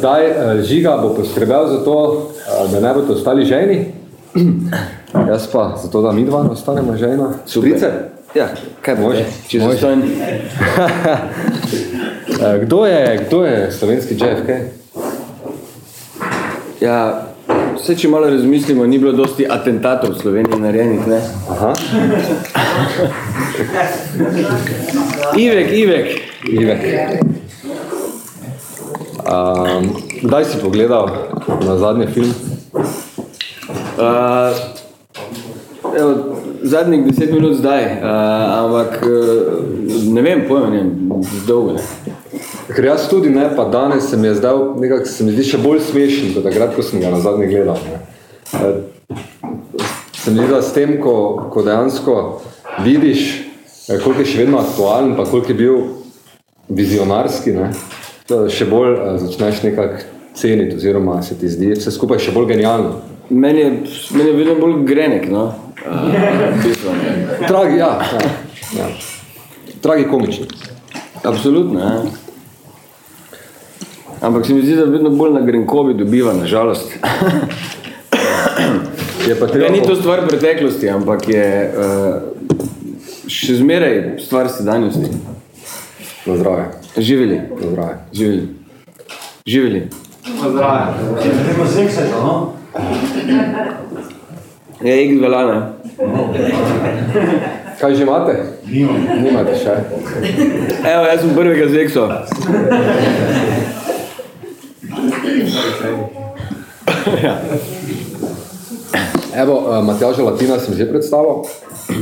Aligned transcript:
zdaj 0.00 0.26
uh, 0.26 0.60
Žiga 0.64 0.96
bo 1.02 1.14
poskrbel 1.14 1.68
za 1.68 1.84
to, 1.84 1.96
uh, 2.64 2.72
da 2.72 2.80
ne 2.80 2.94
bodo 2.94 3.12
ostali 3.12 3.44
ženi. 3.44 3.84
Jaz 5.30 5.46
pa 5.52 5.76
za 5.82 5.90
to, 5.90 6.02
da 6.02 6.12
mi 6.12 6.24
dva 6.24 6.40
ostanemo 6.50 6.96
žena. 6.96 7.32
Super. 7.46 7.92
Ja, 8.34 8.48
kaj 8.82 8.94
Može, 8.94 9.24
Če 9.48 9.58
zastojn. 9.60 10.02
Uh, 10.02 10.06
kdo, 12.64 12.86
je, 12.86 13.26
kdo 13.26 13.44
je 13.44 13.72
slovenski 13.72 14.14
JFK? 14.14 14.48
Ja, 16.80 17.26
vse, 17.76 17.96
če 17.96 18.08
malo 18.08 18.30
razmislimo, 18.30 18.86
ni 18.86 18.98
bilo 18.98 19.12
dosti 19.12 19.46
atentatov 19.50 20.14
v 20.14 20.20
Sloveniji 20.22 20.60
narejenih, 20.62 21.06
ne? 21.10 21.20
Aha, 21.50 21.74
Ivek, 25.36 25.72
Ivek. 25.72 26.06
Ivek. 26.48 26.80
Um, 29.30 29.94
kdaj 30.22 30.44
si 30.44 30.58
pogledal 30.58 31.06
na 31.66 31.76
zadnji 31.78 32.06
film? 32.06 32.34
Uh, 32.74 34.56
evo, 35.98 36.14
zadnjih 36.62 37.06
deset 37.06 37.32
minut 37.32 37.54
zdaj, 37.56 37.84
uh, 37.84 38.00
ampak 38.58 39.02
uh, 39.06 39.12
ne 40.12 40.22
vem, 40.22 40.42
pojma, 40.48 40.70
ne, 40.70 40.82
dolgo 41.46 41.76
ne. 41.78 41.84
Ker 42.74 42.84
jaz 42.84 43.06
tudi 43.10 43.30
ne, 43.30 43.46
pa 43.56 43.64
danes 43.70 44.10
se 44.10 44.16
mi 44.16 44.28
je 44.28 44.34
zdel, 44.34 44.74
nekako 44.80 45.06
se 45.06 45.24
mi 45.24 45.34
zdi 45.34 45.46
še 45.52 45.62
bolj 45.62 45.84
smešen, 45.90 46.34
kot 46.34 46.46
takrat, 46.46 46.74
ko 46.74 46.82
sem 46.82 47.02
ga 47.02 47.14
na 47.14 47.22
zadnji 47.22 47.46
gledal. 47.50 47.78
Ne. 47.86 48.00
Eh, 48.58 48.80
Se 50.20 50.30
mi 50.30 50.42
zdi, 50.42 50.50
da 50.52 50.58
s 50.62 50.74
tem, 50.76 50.98
ko, 51.00 51.12
ko 51.52 51.62
dejansko 51.64 52.14
vidiš, 52.84 53.22
eh, 53.88 53.98
koliko 54.02 54.20
je 54.20 54.26
še 54.34 54.42
vedno 54.42 54.58
aktualen, 54.60 55.14
pa 55.16 55.24
koliko 55.24 55.54
je 55.54 55.56
bil 55.56 55.78
vizionarski, 56.68 57.54
ne, 57.56 57.70
to 57.72 57.99
še 58.50 58.66
bolj 58.70 58.94
eh, 58.94 59.18
začneš 59.24 59.62
nekako 59.62 59.94
ceniti, 60.34 60.76
oziroma 60.76 61.22
se 61.22 61.38
ti 61.38 61.48
zdi 61.48 61.72
vse 61.74 61.90
skupaj 61.90 62.18
še 62.22 62.32
bolj 62.32 62.46
genialno. 62.54 63.00
Meni 63.30 63.60
je, 63.60 63.70
meni 64.16 64.30
je 64.30 64.36
vedno 64.36 64.54
bolj 64.60 64.84
grenek, 64.86 65.28
no. 65.30 65.50
Uh, 65.80 66.12
ne. 66.12 67.46
Tragi, 67.48 67.78
ja, 67.78 67.88
ja, 68.12 68.20
ja. 68.76 68.88
Tragi 69.80 70.04
komični. 70.10 70.44
Absolutno, 71.24 71.80
ja. 71.80 72.02
Ampak 74.20 74.46
se 74.46 74.54
mi 74.54 74.60
zdi, 74.60 74.76
da 74.76 74.84
vedno 74.84 75.10
bolj 75.10 75.32
na 75.38 75.40
grenkobi 75.40 75.94
dobiva, 75.94 76.34
nažalost. 76.36 76.92
Je 79.28 79.40
pa 79.40 79.46
Ne, 79.46 79.52
treba, 79.52 79.72
ni 79.72 79.82
to 79.82 79.96
stvar 79.96 80.26
preteklosti, 80.28 80.88
ampak 80.90 81.28
je 81.28 81.72
uh, 81.72 81.78
še 83.28 83.56
zmeraj 83.60 84.18
stvar 84.24 84.48
sedanjosti. 84.52 85.08
Na 86.26 86.36
zdravje, 86.36 86.68
Živeli, 86.96 87.40
zdravje. 87.70 87.96
živeli, 88.12 88.48
živeli. 89.46 89.88
Gremo 90.42 91.66
seksati, 91.66 92.10
no? 92.10 92.52
Je 94.82 95.04
X 95.06 95.20
velana. 95.20 95.72
Kaj 97.80 97.94
že 97.94 98.02
imate? 98.02 98.42
Nimam. 98.66 98.96
Nimate 99.22 99.56
še. 99.58 99.74
Evo, 100.92 101.04
jaz 101.04 101.20
sem 101.20 101.34
prvega 101.34 101.68
zekso. 101.68 102.08
Evo, 109.36 109.54
uh, 109.68 109.84
Matjaža 109.84 110.22
Latina 110.22 110.58
sem 110.58 110.74
že 110.74 110.88
predstavil. 110.90 111.44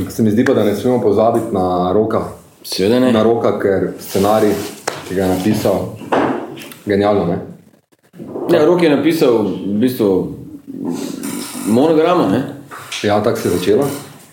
Se 0.09 0.23
mi 0.23 0.31
zdi 0.31 0.45
pa, 0.45 0.53
da 0.53 0.63
ne 0.63 0.75
smemo 0.75 1.01
pozabiti 1.01 1.53
na 1.53 1.91
roka. 1.93 2.21
Seveda 2.63 2.99
ne. 2.99 3.11
Na 3.11 3.23
roka, 3.23 3.59
ker 3.59 3.93
scenarij, 3.99 4.53
ki 5.09 5.15
ga 5.15 5.23
je 5.23 5.29
napisal, 5.29 5.97
genialno, 6.85 7.25
ne? 7.25 7.37
Ja, 8.53 8.65
Rok 8.65 8.83
je 8.83 8.89
napisal 8.89 9.37
v 9.43 9.79
bistvu 9.81 10.35
monograma, 11.67 12.27
ne? 12.29 12.43
Ja, 13.03 13.23
tako 13.23 13.37
se 13.37 13.47
je 13.47 13.57
začelo. 13.57 13.87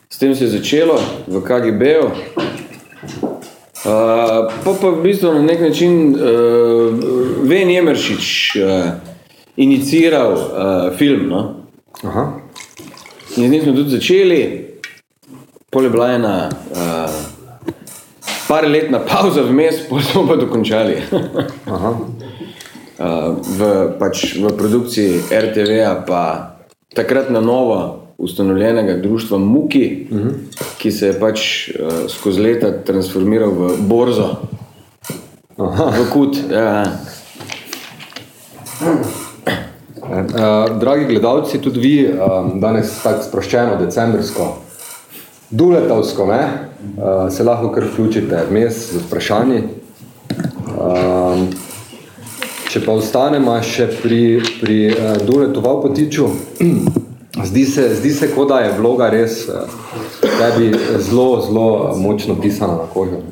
S 0.09 0.19
tem 0.19 0.35
se 0.35 0.45
je 0.45 0.51
začelo 0.51 1.01
v 1.27 1.41
KGB-ju. 1.41 2.05
Uh, 2.05 2.13
pa 4.65 4.73
pa 4.81 4.89
v 4.91 5.03
bistvu 5.03 5.33
na 5.33 5.43
nek 5.43 5.61
način 5.61 6.13
uh, 6.13 6.93
Ven 7.49 7.71
Jemeršič 7.71 8.57
uh, 8.57 8.93
iniciral 9.57 10.33
uh, 10.33 10.97
film. 10.99 11.29
No? 11.29 11.55
Aha. 12.03 12.33
In 13.37 13.49
z 13.49 13.51
njim 13.51 13.63
smo 13.63 13.73
tudi 13.73 13.91
začeli, 13.91 14.69
pol 15.71 15.85
je 15.85 15.91
bila 15.91 16.11
ena 16.13 16.51
uh, 16.71 17.36
par 18.49 18.67
letna 18.69 18.99
pauza 18.99 19.43
vmes, 19.43 19.83
pol 19.89 20.01
smo 20.03 20.27
pa 20.27 20.37
dokončali. 20.37 20.97
Aha. 21.75 21.93
Uh, 22.97 23.37
v, 23.45 23.61
pač 24.01 24.39
v 24.41 24.53
produkciji 24.57 25.29
RTV-a 25.29 26.01
pa 26.09 26.57
takrat 26.97 27.29
na 27.29 27.45
novo 27.45 28.09
ustanovljenega 28.17 28.97
društva 28.97 29.39
Muki, 29.39 30.09
uh 30.11 30.19
-huh. 30.19 30.33
ki 30.79 30.91
se 30.91 31.07
je 31.07 31.21
pač 31.21 31.41
uh, 31.69 32.09
skozi 32.09 32.41
leta 32.41 32.73
transformiral 32.73 33.51
v 33.51 33.77
borzo, 33.81 34.37
Aha. 35.59 35.93
v 36.01 36.13
kut. 36.13 36.37
Ja. 36.51 36.85
Uh, 40.07 40.79
dragi 40.81 41.05
gledalci, 41.05 41.59
tudi 41.59 41.81
vi 41.81 42.09
um, 42.09 42.61
danes 42.61 43.03
tako 43.03 43.23
sproščeno, 43.23 43.77
decembrsko, 43.77 44.57
duletovsko, 45.51 46.27
ne, 46.27 46.66
uh, 46.97 47.33
se 47.33 47.45
lahko 47.45 47.71
kar 47.73 47.85
vključite 47.93 48.45
vmes 48.51 48.93
z 48.93 49.03
vprašanji. 49.07 49.63
Um, 50.77 51.49
če 52.69 52.83
pa 52.85 52.93
ostanemo 52.93 53.55
še 53.63 53.89
pri, 54.03 54.21
pri 54.61 54.79
uh, 54.91 55.17
Duletu 55.25 55.63
Valpotiču, 55.65 56.29
zdi 57.49 57.65
se, 57.65 57.89
zdi 58.01 58.13
se, 58.13 58.31
kot 58.35 58.51
da 58.53 58.61
je 58.67 58.75
vloga 58.79 59.11
res 59.11 59.45
uh, 59.49 59.65
tebi 60.23 60.73
zelo, 60.99 61.41
zelo 61.47 61.69
močno 61.97 62.37
pisana 62.41 62.83
na 62.83 62.91
kožo. 62.93 63.23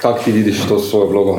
Kako 0.00 0.18
ti 0.24 0.32
vidiš 0.32 0.66
to 0.68 0.78
svojo 0.78 1.06
vlogo? 1.10 1.38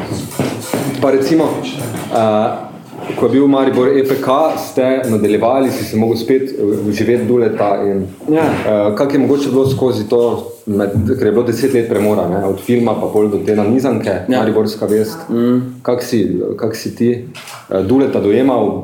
Pa 1.01 1.11
recimo, 1.11 1.43
uh, 1.43 2.66
ko 3.15 3.25
je 3.25 3.31
bil 3.31 3.47
Maribor 3.47 3.87
EPK, 3.89 4.27
ste 4.59 5.01
nadaljevali, 5.05 5.71
si 5.71 5.85
se 5.85 5.97
mogel 5.97 6.17
spet 6.17 6.51
uživeti 6.87 7.25
Duleta 7.25 7.83
in 7.85 8.07
Ja. 8.29 8.43
uh, 8.43 8.95
kako 8.95 9.13
je 9.13 9.19
mogoče 9.19 9.49
bilo 9.49 9.69
skozi 9.69 10.09
to, 10.09 10.21
med, 10.65 10.89
ker 11.19 11.27
je 11.27 11.31
bilo 11.31 11.43
deset 11.43 11.73
let 11.73 11.89
premora, 11.89 12.27
ne, 12.29 12.45
od 12.45 12.59
filma 12.59 12.93
pa 12.93 13.07
pol 13.07 13.29
do 13.29 13.37
te 13.37 13.55
nanizanke, 13.55 14.09
ja. 14.27 14.39
Mariborska 14.39 14.85
vest. 14.85 15.17
Mm. 15.29 15.79
Kako 15.81 16.03
si, 16.03 16.21
kak 16.57 16.75
si 16.75 16.95
ti 16.95 17.25
uh, 17.69 17.85
Duleta 17.85 18.19
dojemal 18.19 18.83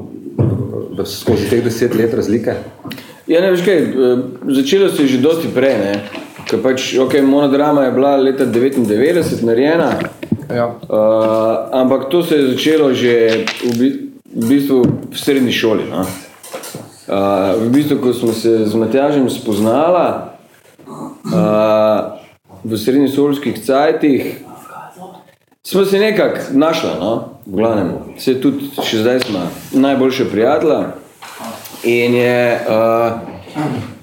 v- 0.98 1.06
skozi 1.06 1.50
teh 1.50 1.64
deset 1.64 1.96
let 1.96 2.14
razlike? 2.14 2.54
Ja, 3.28 3.42
ne 3.42 3.52
veš 3.52 3.62
kaj, 3.66 3.78
eh, 3.78 4.18
začelo 4.52 4.90
se 4.90 5.04
je 5.04 5.08
že 5.08 5.18
dosti 5.18 5.48
prej, 5.56 5.78
ne. 5.80 5.94
Ker 6.44 6.60
pač, 6.62 6.98
ok, 7.00 7.22
monodrama 7.24 7.84
je 7.84 7.92
bila 7.92 8.16
leta 8.16 8.46
99 8.46 9.44
narejena, 9.44 10.00
Ja. 10.54 10.66
Uh, 10.68 11.72
ampak 11.72 12.10
to 12.12 12.24
se 12.24 12.36
je 12.36 12.48
začelo 12.48 12.94
že 12.94 13.14
v, 13.64 13.78
bi, 13.80 13.88
v 14.36 14.48
bistvu 14.48 14.82
v 15.12 15.18
srednji 15.18 15.52
šoli. 15.52 15.84
No? 15.90 16.06
Uh, 17.08 17.62
v 17.62 17.70
bistvu, 17.70 18.00
ko 18.02 18.14
smo 18.14 18.34
se 18.34 18.66
z 18.66 18.76
Matjažem 18.76 19.30
spoznala 19.30 20.34
uh, 20.88 22.18
v 22.64 22.78
srednješolskih 22.78 23.60
cajtih, 23.66 24.40
smo 25.64 25.86
se 25.86 26.00
nekako 26.00 26.40
našla, 26.52 26.96
no? 27.00 27.30
v 27.46 27.56
glavnem. 27.56 27.92
Se 28.18 28.40
tudi 28.42 28.72
še 28.84 29.04
zdaj 29.04 29.20
smo 29.28 29.48
najboljše 29.72 30.30
prijatelja. 30.32 30.96
In 31.84 32.16
je 32.16 32.60
uh, 32.64 33.20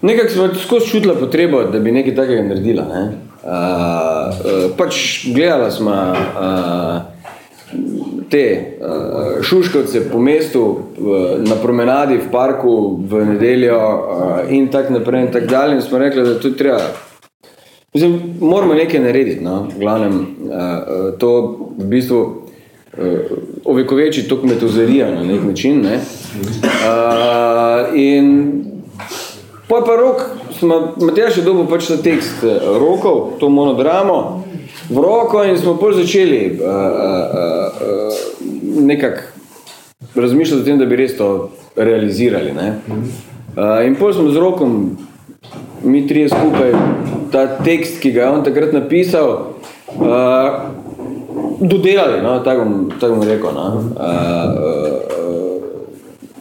nekako 0.03 0.31
smo 0.31 0.49
skozi 0.55 0.87
čutila 0.87 1.15
potrebo, 1.15 1.65
da 1.65 1.81
bi 1.81 1.93
nekaj 1.93 2.15
takega 2.15 2.45
naredila. 2.45 2.85
Ne? 2.85 3.03
Uh, 3.41 3.49
uh, 3.49 4.77
pač 4.77 5.25
gledala 5.33 5.71
smo 5.73 5.97
uh, 6.13 7.20
te 8.31 8.77
uh, 8.81 9.43
šuškovce 9.43 10.11
po 10.11 10.19
mestu, 10.19 10.79
v, 10.99 11.21
na 11.49 11.57
promenadi, 11.63 12.17
v 12.17 12.31
parku, 12.33 13.01
v 13.09 13.25
nedeljo 13.25 13.79
uh, 13.79 14.53
in 14.53 14.69
tako 14.71 14.93
naprej 14.93 15.23
in 15.23 15.33
tako 15.33 15.47
dalje. 15.47 15.75
In 15.75 15.83
smo 15.83 15.99
rekli, 15.99 16.25
da 16.25 16.39
to 16.39 16.51
treba. 16.51 16.81
Mislim, 17.95 18.21
moramo 18.41 18.75
nekaj 18.75 19.01
narediti. 19.01 19.45
No? 19.45 19.67
V 19.77 19.79
glavnem, 19.79 20.21
uh, 20.21 21.19
to 21.19 21.59
v 21.79 21.85
bistvu 21.85 22.21
uh, 22.21 23.09
ovekoveči 23.65 24.29
to 24.29 24.41
kmetozerijo 24.41 25.11
na 25.15 25.25
nek 25.25 25.43
način. 25.45 25.83
Ne? 25.83 25.99
Uh, 25.99 27.97
in 27.99 28.63
pa 29.69 29.83
pa 29.87 29.97
rok, 29.97 30.23
smo, 30.59 30.95
Matjaž 31.01 31.39
je 31.39 31.43
dobil 31.43 31.67
pač 31.67 31.89
ta 31.89 31.97
tekst 31.97 32.45
rokov, 32.79 33.41
to 33.41 33.49
monodramo 33.49 34.45
v 34.91 34.99
roko 34.99 35.45
in 35.45 35.59
smo 35.59 35.77
pol 35.79 35.93
začeli 35.95 36.59
uh, 36.59 36.67
uh, 36.67 36.75
uh, 37.81 38.15
nekako 38.83 39.21
razmišljati 40.15 40.63
o 40.63 40.65
tem, 40.65 40.79
da 40.79 40.87
bi 40.87 40.97
res 40.97 41.17
to 41.17 41.51
realizirali. 41.77 42.53
Ne? 42.53 42.75
Uh, 42.91 43.87
in 43.87 43.95
pol 43.95 44.13
smo 44.13 44.31
z 44.31 44.37
rokom, 44.43 44.99
mi 45.83 46.07
trije 46.07 46.29
skupaj, 46.29 46.73
ta 47.33 47.47
tekst, 47.65 48.01
ki 48.03 48.13
ga 48.13 48.23
je 48.23 48.31
on 48.31 48.45
takrat 48.45 48.73
napisal, 48.73 49.55
uh, 49.97 50.59
dodelali, 51.61 52.23
no, 52.23 52.39
tako 52.45 52.65
bom, 52.65 52.91
tako 53.01 53.15
bom 53.15 53.29
rekel. 53.29 53.55
No. 53.55 53.67
Uh, 53.67 54.05
uh, 54.05 54.95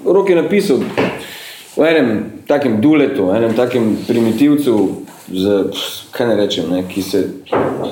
uh, 0.05 0.13
Rok 0.13 0.29
je 0.29 0.35
napisal 0.35 0.81
v 1.77 1.85
enem 1.85 2.09
takem 2.47 2.81
duletu, 2.81 3.29
v 3.29 3.37
enem 3.37 3.53
takem 3.53 3.93
primitivcu, 4.07 5.05
z, 5.31 5.63
kaj 6.11 6.27
ne 6.27 6.35
rečem, 6.35 6.69
ne, 6.71 6.83
ki 6.89 7.01
se 7.01 7.23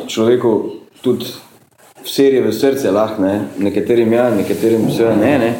človeku 0.08 0.54
tudi 1.02 1.26
serije 2.06 2.42
v 2.42 2.54
srce 2.54 2.92
lahko, 2.92 3.22
ne, 3.22 3.40
nekaterim 3.60 4.14
ja, 4.14 4.30
nekaterim 4.36 4.90
seveda 4.92 5.16
ne. 5.16 5.38
ne. 5.40 5.52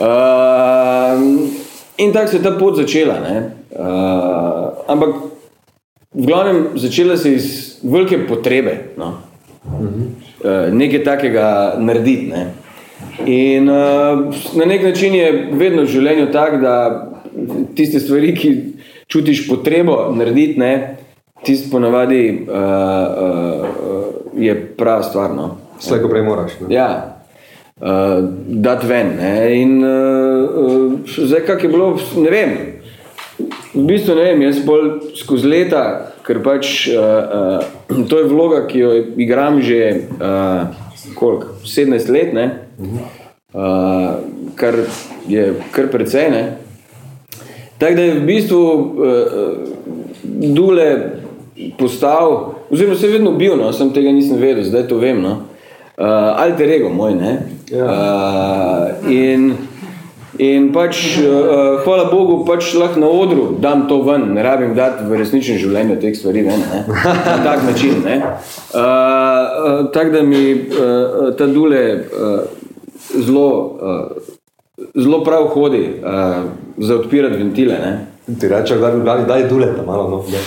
Uh, 0.00 1.48
in 1.98 2.12
tako 2.12 2.28
se 2.28 2.36
je 2.36 2.42
ta 2.42 2.52
pot 2.58 2.76
začela. 2.76 3.20
Ne. 3.20 3.50
Uh, 3.70 4.84
ampak 4.88 5.14
v 6.14 6.26
glavnem 6.26 6.66
začela 6.74 7.16
se 7.16 7.32
iz 7.32 7.46
velike 7.82 8.26
potrebe. 8.28 8.78
No. 8.96 9.14
Uh, 9.64 10.72
nekaj 10.72 11.04
takega 11.04 11.76
narediti. 11.78 12.32
Ne. 12.32 12.46
In 13.26 13.68
uh, 13.68 14.34
na 14.56 14.64
nek 14.64 14.82
način 14.84 15.14
je 15.14 15.48
vedno 15.52 15.82
v 15.82 15.92
življenju 15.92 16.32
tako, 16.32 16.56
da 16.56 16.74
tiste 17.76 18.00
stvari, 18.00 18.34
ki 18.36 18.50
čutiš 19.10 19.48
potrebo 19.48 20.12
narediti, 20.16 20.60
ne, 20.60 20.96
tist 21.42 21.70
ponavadi 21.70 22.46
uh, 22.48 22.54
uh, 22.54 24.06
je 24.36 24.54
prava 24.76 25.02
stvar. 25.02 25.34
No. 25.34 25.56
Slej, 25.78 26.02
ko 26.02 26.08
prej 26.12 26.22
moraš. 26.22 26.52
Ne? 26.60 26.74
Ja, 26.74 26.88
uh, 27.80 28.20
dati 28.46 28.86
ven. 28.86 29.16
Ne? 29.16 29.34
In 29.60 29.84
uh, 29.84 29.90
uh, 30.50 30.92
zdaj, 31.06 31.46
kak 31.46 31.64
je 31.64 31.72
bilo, 31.72 31.94
ne 32.16 32.30
vem. 32.30 32.56
V 33.74 33.86
bistvu 33.86 34.14
ne 34.18 34.24
vem, 34.28 34.42
jaz 34.42 34.58
bolj 34.66 35.14
skozi 35.16 35.48
leta, 35.48 35.84
ker 36.26 36.42
pač 36.44 36.90
uh, 36.92 37.60
uh, 37.88 38.02
to 38.10 38.18
je 38.20 38.28
vloga, 38.28 38.64
ki 38.68 38.82
jo 38.82 38.90
igram 39.16 39.62
že 39.64 40.10
uh, 40.18 40.68
koliko, 41.14 41.54
17 41.64 42.12
let, 42.12 42.34
ne? 42.36 42.46
Uh, 43.54 44.20
kar 44.58 44.76
je 45.30 45.54
kar 45.72 45.88
precej. 45.92 46.28
Ne? 46.34 46.44
Tako 47.80 47.96
da 47.96 48.02
je 48.02 48.18
v 48.18 48.26
bistvu 48.26 48.60
uh, 48.60 49.80
Dule 50.40 51.19
postal, 51.78 52.54
oziroma 52.70 52.96
se 52.96 53.08
vedno 53.08 53.32
bil, 53.32 53.56
no, 53.56 53.72
sem 53.72 53.92
tega 53.92 54.12
nisem 54.12 54.38
vedel, 54.40 54.64
zdaj 54.64 54.88
to 54.88 54.98
vem. 54.98 55.22
No. 55.22 55.42
Uh, 56.00 56.06
alter 56.40 56.70
ego 56.72 56.88
moj, 56.88 57.14
ne. 57.14 57.32
Uh, 57.76 59.10
in, 59.12 59.50
in 60.40 60.70
pač, 60.72 61.18
uh, 61.20 61.82
hvala 61.84 62.06
Bogu, 62.08 62.38
pač 62.48 62.72
lahko 62.78 63.02
na 63.02 63.10
odru 63.12 63.50
dam 63.60 63.84
to 63.88 64.00
ven, 64.06 64.30
ne 64.34 64.42
rabim 64.42 64.72
dati 64.78 65.04
v 65.04 65.20
resničnem 65.20 65.60
življenju 65.60 65.98
teh 66.00 66.16
stvari 66.16 66.46
ven, 66.46 66.64
ne. 66.72 66.80
Na 67.04 67.36
tak 67.44 67.66
način, 67.68 68.00
ne. 68.06 68.16
Uh, 68.16 68.80
uh, 68.80 69.82
tako 69.92 70.16
da 70.16 70.22
mi 70.24 70.44
uh, 70.54 71.34
ta 71.36 71.50
Dule 71.50 71.82
uh, 71.92 72.40
zelo, 73.20 73.50
uh, 73.60 74.86
zelo 74.96 75.20
prav 75.26 75.50
hodi 75.52 75.84
uh, 76.00 76.48
za 76.80 76.96
odpirati 76.96 77.42
ventile, 77.42 77.76
ne. 77.76 77.92
Ti 78.38 78.48
rečeš, 78.48 78.78
da 78.78 78.90
bi 78.90 79.04
dali, 79.04 79.26
daj 79.26 79.48
duleta 79.48 79.82
malo. 79.86 80.08
No. 80.08 80.24
Da. 80.30 80.40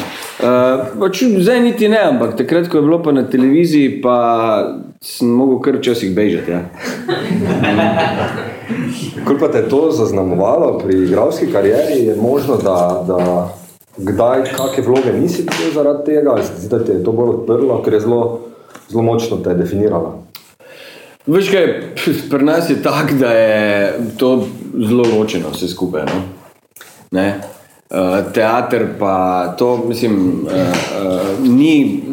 Uh, 0.44 1.00
pač 1.00 1.24
zdaj 1.38 1.59
niti 1.62 1.88
ne, 1.89 2.00
ampak 2.12 2.38
takrat, 2.38 2.68
ko 2.69 2.77
je 2.77 2.85
bilo 2.85 3.00
pa 3.03 3.12
na 3.12 3.24
televiziji, 3.30 4.01
pa 4.01 4.18
sem 5.01 5.27
mogel 5.30 5.59
kar 5.63 5.77
včasih 5.77 6.15
bežati. 6.15 6.51
Ja. 6.51 6.62
Koliko 9.25 9.45
pa 9.45 9.51
te 9.51 9.57
je 9.57 9.69
to 9.69 9.91
zaznamovalo 9.91 10.77
pri 10.80 11.03
igralski 11.03 11.51
karieri, 11.51 12.06
je 12.06 12.15
možno, 12.15 12.57
da, 12.63 13.03
da 13.07 13.19
kdaj 13.97 14.44
kakšne 14.53 14.83
vloge 14.83 15.13
nisi 15.13 15.45
bil 15.47 15.74
zaradi 15.74 16.06
tega, 16.06 16.31
ali 16.31 16.44
se 16.44 16.53
ti 16.56 16.62
zdi, 16.62 16.69
da 16.69 16.83
te 16.85 16.91
je 16.94 17.03
to 17.03 17.12
bolj 17.12 17.30
odprlo, 17.30 17.81
ker 17.85 17.94
je 17.94 18.03
zelo, 18.06 18.39
zelo 18.89 19.03
močno 19.03 19.38
te 19.38 19.53
definiralo. 19.53 20.19
Veš 21.25 21.50
kaj, 21.51 21.68
pri 22.30 22.44
nas 22.44 22.69
je 22.69 22.81
tako, 22.83 23.15
da 23.19 23.31
je 23.31 23.94
to 24.18 24.47
zelo 24.74 25.06
ločeno 25.18 25.53
vse 25.53 25.68
skupaj. 25.68 26.06
No? 26.06 26.24
Ne? 27.12 27.53
Uh, 27.94 28.34
teater 28.34 28.88
pa 29.00 29.48
to, 29.57 29.78
mislim, 29.88 30.45
uh, 30.45 30.51
uh, 30.51 31.50
ni, 31.50 32.04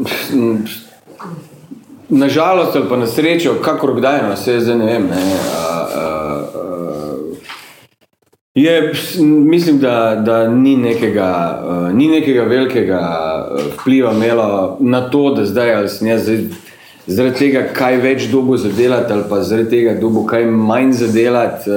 nažalost 2.09 2.77
ali 2.77 2.88
pa 2.88 2.97
na 2.97 3.06
srečo, 3.06 3.55
kakor 3.65 3.94
kdaj, 3.97 4.23
no, 4.23 4.35
vse 4.35 4.61
zdaj 4.61 4.77
ne 4.77 4.85
vem. 4.87 5.06
Ne, 5.09 5.17
uh, 5.17 5.41
uh, 5.97 6.43
uh, 6.55 7.37
je, 8.55 8.93
mislim, 9.25 9.79
da, 9.79 10.23
da 10.27 10.49
ni, 10.49 10.77
nekega, 10.77 11.62
uh, 11.65 11.94
ni 11.94 12.09
nekega 12.09 12.43
velikega 12.43 13.00
vpliva 13.73 14.12
imelo 14.12 14.77
na 14.81 15.11
to, 15.11 15.31
da 15.35 15.44
zdaj 15.44 15.75
ali 15.75 15.88
sem 15.88 16.09
jaz 16.09 16.23
zdaj 16.23 16.44
zaradi 17.11 17.39
tega, 17.39 17.62
kaj 17.75 17.97
več 18.03 18.27
dobo 18.31 18.57
zadelati, 18.61 19.12
ali 19.12 19.23
pa 19.29 19.43
zaradi 19.43 19.71
tega, 19.71 19.95
dobo 20.01 20.25
kaj 20.29 20.45
manj 20.47 20.93
zadelati, 21.03 21.71
uh, 21.71 21.77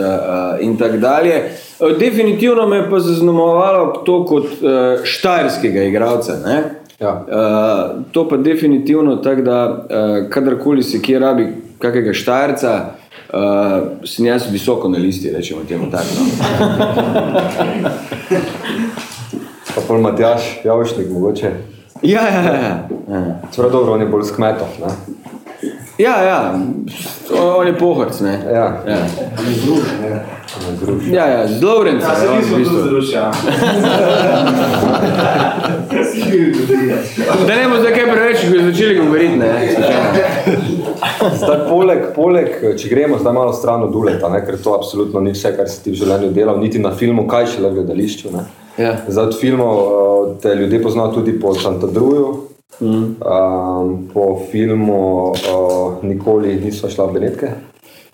in 0.62 0.78
tako 0.78 0.98
dalje. 1.02 1.42
Uh, 1.80 1.98
definitivno 2.00 2.68
me 2.68 2.78
je 2.82 2.90
pa 2.90 3.00
zaznamovalo 3.00 4.04
to 4.06 4.26
kot 4.30 4.46
uh, 4.46 4.50
štajerskega 5.04 5.84
igralca. 5.90 6.34
Ja. 7.00 7.26
Uh, 7.28 8.04
to 8.12 8.30
pa 8.30 8.38
definitivno 8.38 9.16
tako, 9.16 9.42
da 9.42 9.70
uh, 9.70 9.76
kadarkoli 10.30 10.84
se 10.84 11.02
kje 11.02 11.20
rabi 11.20 11.48
kakega 11.80 12.14
štajerca, 12.14 12.86
uh, 13.34 13.40
sem 14.08 14.26
jaz 14.26 14.44
visoko 14.52 14.90
na 14.90 14.98
listi, 14.98 15.32
rečemo 15.32 15.62
temu 15.68 15.92
tako. 15.92 16.08
No? 16.20 16.24
Pa 19.76 19.82
pol 19.88 20.02
Matjaš, 20.02 20.60
Javšnik 20.64 21.10
mogoče. 21.10 21.52
ja, 22.02 22.22
ja, 22.22 22.44
ja. 22.44 22.88
ja. 23.10 23.40
Čeprav 23.56 23.72
dobro, 23.72 23.94
on 23.94 24.02
je 24.02 24.08
bolj 24.08 24.24
s 24.24 24.32
kmetov. 24.36 24.68
Ne? 24.82 24.88
Ja, 25.98 26.24
ja, 26.24 26.60
on 27.58 27.68
je 27.68 27.78
pohorc, 27.78 28.20
ne. 28.20 28.40
Ja. 28.54 28.82
Ja, 28.88 28.98
ja, 31.12 31.28
ja 31.28 31.48
z 31.48 31.64
Lovrenca 31.64 32.08
Ja, 32.08 32.14
je 32.14 32.20
se 32.20 32.28
on 32.30 32.36
v 32.36 32.40
nismo 32.40 32.56
tu 32.56 32.60
bistvu. 32.60 32.82
zrušili. 32.82 33.24
Da 37.48 37.56
ne 37.56 37.68
bo 37.70 37.76
zdaj 37.80 37.94
kaj 37.94 38.12
preveč, 38.12 38.38
ko 38.42 38.48
bi 38.52 38.64
začeli 38.72 38.96
govoriti, 39.00 39.38
ne. 39.38 39.76
Zdaj, 41.38 41.58
poleg, 41.70 42.00
poleg, 42.16 42.48
če 42.80 42.90
gremo 42.90 43.18
zdaj 43.22 43.34
malo 43.34 43.54
stran 43.54 43.84
od 43.84 43.92
Duleta, 43.94 44.30
ne, 44.30 44.42
ker 44.46 44.58
to 44.64 44.74
absolutno 44.78 45.20
ni 45.22 45.32
vse, 45.36 45.54
kar 45.58 45.68
si 45.70 45.84
ti 45.84 45.92
v 45.94 46.00
življenju 46.02 46.32
delal, 46.36 46.58
niti 46.62 46.80
na 46.82 46.92
filmu, 46.96 47.28
kaj 47.30 47.46
šele 47.56 47.70
v 47.70 47.74
gledališču. 47.82 48.28
Ne. 48.34 48.40
Ja. 48.78 48.96
Zdaj 49.08 49.26
od 49.30 49.36
filmov 49.40 49.76
eh, 49.78 49.82
te 50.42 50.56
ljudje 50.56 50.82
poznajo 50.84 51.12
tudi 51.20 51.32
po 51.40 51.54
Santandruju, 51.56 52.28
mm. 52.82 53.16
um, 53.22 54.10
po 54.14 54.40
filmu 54.52 55.32
uh, 55.32 56.04
Nikoli 56.04 56.56
nismo 56.56 56.90
šla 56.90 57.06
v 57.06 57.14
Benetke. 57.14 57.52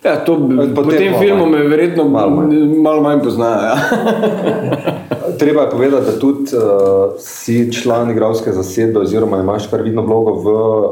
Ja, 0.04 0.16
to, 0.24 0.36
Potem 0.40 0.74
po 0.76 0.84
tem 0.84 1.14
filmu 1.20 1.46
manj. 1.46 1.60
me 1.60 1.68
verjetno 1.68 2.08
Malo 2.08 2.30
manj. 2.30 2.56
malo 2.82 3.02
manj 3.02 3.20
poznajo. 3.24 3.62
Ja. 3.62 3.76
Treba 5.40 5.62
je 5.62 5.70
povedati, 5.70 6.06
da 6.06 6.20
tudi 6.20 6.56
uh, 6.56 7.12
si 7.20 7.74
član 7.74 8.12
igralske 8.12 8.52
zasedbe 8.52 9.00
oziroma 9.00 9.40
imaš 9.40 9.68
kar 9.68 9.82
vidno 9.82 10.02
vlogo 10.02 10.32
v 10.32 10.46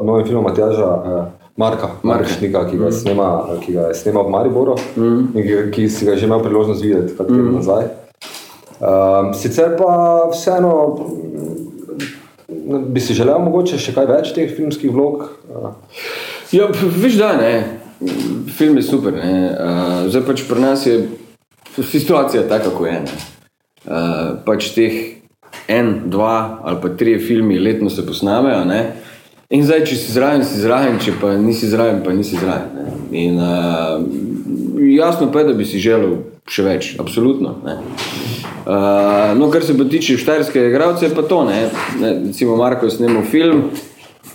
novem 0.05 0.25
filmu 0.25 0.41
Matjaža 0.41 0.85
uh, 0.85 1.25
Marka, 1.57 1.87
Markšnika, 2.03 2.67
ki 2.69 2.77
ga, 2.77 2.91
snema, 2.91 3.45
ki 3.65 3.73
ga 3.73 3.87
je 3.89 3.95
snemal 3.95 4.27
v 4.27 4.29
Mariboru 4.29 4.75
mm. 4.97 5.21
in 5.33 5.47
ki, 5.47 5.55
ki 5.71 5.89
si 5.89 6.05
ga 6.05 6.13
je 6.13 6.17
že 6.17 6.27
imel 6.29 6.43
priložnost 6.43 6.83
videti 6.83 7.15
kak 7.17 7.29
mm. 7.29 7.55
nazaj. 7.55 7.87
Um, 8.77 9.33
sicer 9.33 9.73
pa 9.77 10.27
vseeno 10.29 10.73
mm, 10.93 11.26
bi 12.67 13.01
si 13.01 13.15
želel 13.17 13.39
mogoče 13.45 13.79
še 13.79 13.93
kaj 13.95 14.09
več 14.09 14.33
teh 14.35 14.51
filmskih 14.55 14.91
vlog. 14.91 15.29
Uh, 15.47 15.71
Ja, 16.51 16.67
veš 16.71 17.17
da, 17.19 17.33
ne. 17.37 17.79
Film 18.57 18.77
je 18.77 18.83
super, 18.83 19.13
ne. 19.13 19.49
Uh, 19.51 20.09
zdaj 20.11 20.23
pač 20.27 20.43
pri 20.47 20.61
nas 20.61 20.85
je 20.87 21.01
situacija 21.83 22.47
taka, 22.47 22.69
kako 22.69 22.85
je. 22.85 23.01
Ne. 23.03 23.17
Uh, 23.87 24.37
pač 24.45 24.71
teh 24.75 24.95
en, 25.67 26.09
dva 26.11 26.61
ali 26.63 26.79
pa 26.81 26.89
tri 26.95 27.17
filmi 27.19 27.59
letno 27.59 27.89
se 27.89 28.05
posnamejo, 28.05 28.63
ne. 28.69 28.81
In 29.49 29.63
zdaj, 29.63 29.85
če 29.87 29.95
si 29.95 30.11
zraven, 30.11 30.43
si 30.43 30.59
zraven, 30.59 30.99
če 30.99 31.15
pa 31.21 31.33
nisi 31.39 31.69
zraven, 31.71 32.01
pa 32.03 32.15
nisi 32.15 32.39
zraven. 32.39 32.71
Ne. 32.75 32.95
In 33.25 33.39
uh, 33.39 34.87
jasno 34.91 35.31
pa 35.31 35.43
je, 35.43 35.51
da 35.51 35.57
bi 35.57 35.67
si 35.67 35.83
želel 35.83 36.17
še 36.47 36.63
več, 36.63 36.93
absolutno. 36.99 37.57
Ne. 37.65 37.77
Uh, 38.67 39.35
no, 39.39 39.51
kar 39.51 39.63
se 39.63 39.77
pa 39.77 39.85
tiče 39.87 40.17
štajerskega 40.19 40.71
igralca, 40.71 41.05
je 41.05 41.15
pa 41.15 41.23
to, 41.27 41.43
ne. 41.47 41.67
ne 42.01 42.13
recimo 42.27 42.55
Marko 42.59 42.87
je 42.87 42.97
snemal 42.97 43.23
film, 43.27 43.69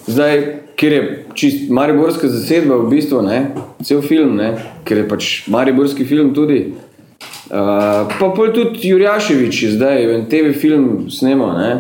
Zdaj, 0.06 0.58
ker 0.76 0.92
je 0.92 1.26
čist 1.34 1.70
mariborska 1.70 2.28
zasedba 2.28 2.76
v 2.76 2.88
bistvu, 2.90 3.22
ne, 3.22 3.38
cel 3.86 4.02
film, 4.02 4.34
ne, 4.36 4.56
ker 4.84 5.02
je 5.02 5.08
pač 5.08 5.28
mariborski 5.46 6.04
film 6.04 6.32
tudi. 6.34 6.72
Uh, 7.52 8.08
pa 8.18 8.32
pol 8.34 8.50
tudi 8.54 8.88
Jurjaševič 8.88 9.62
je 9.62 9.70
zdaj 9.76 10.06
en 10.14 10.26
TV 10.30 10.54
film 10.56 11.10
snemal, 11.12 11.54
ne, 11.58 11.72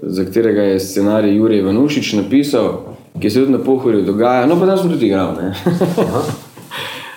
za 0.00 0.24
katerega 0.24 0.70
je 0.70 0.80
scenarij 0.80 1.36
Jurij 1.36 1.60
Ivanušič 1.60 2.12
napisal, 2.22 2.96
ki 3.20 3.30
se 3.30 3.42
tudi 3.42 3.52
na 3.52 3.60
pohorju 3.60 4.04
dogaja, 4.06 4.46
no 4.46 4.60
pa 4.60 4.70
tam 4.70 4.78
sem 4.78 4.92
tudi 4.92 5.10
igral. 5.10 5.36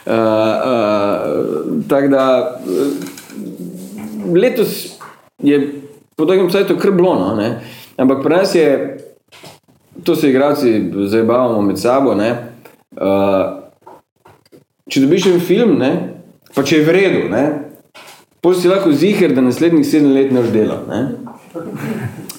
Uh, 0.05 0.13
uh, 0.13 1.83
Tako 1.87 2.07
da 2.07 2.23
uh, 2.65 4.33
letos 4.35 4.97
je 5.43 5.81
po 6.15 6.25
dolgem 6.25 6.49
času 6.51 6.77
kar 6.79 6.91
bilo, 6.91 7.15
no, 7.15 7.35
ne. 7.35 7.61
ampak 7.97 8.23
pri 8.23 8.35
nas 8.35 8.55
je 8.55 8.97
to 10.03 10.15
se 10.15 10.29
igralci 10.29 10.91
zabavamo 11.07 11.61
med 11.61 11.79
sabo. 11.79 12.15
Ne? 12.15 12.31
Uh, 12.91 13.63
če 14.89 15.01
dobiš 15.01 15.27
en 15.29 15.39
film, 15.39 15.77
ne, 15.79 15.91
pa 16.55 16.63
če 16.63 16.79
je 16.79 16.85
v 16.85 16.95
redu, 16.95 17.21
pol 18.41 18.55
si 18.55 18.71
lahko 18.71 18.91
ziger, 18.91 19.35
da 19.35 19.43
naslednjih 19.45 19.85
sedem 19.87 20.13
let 20.15 20.31
ne 20.31 20.41
boš 20.41 20.51
delal. 20.53 20.81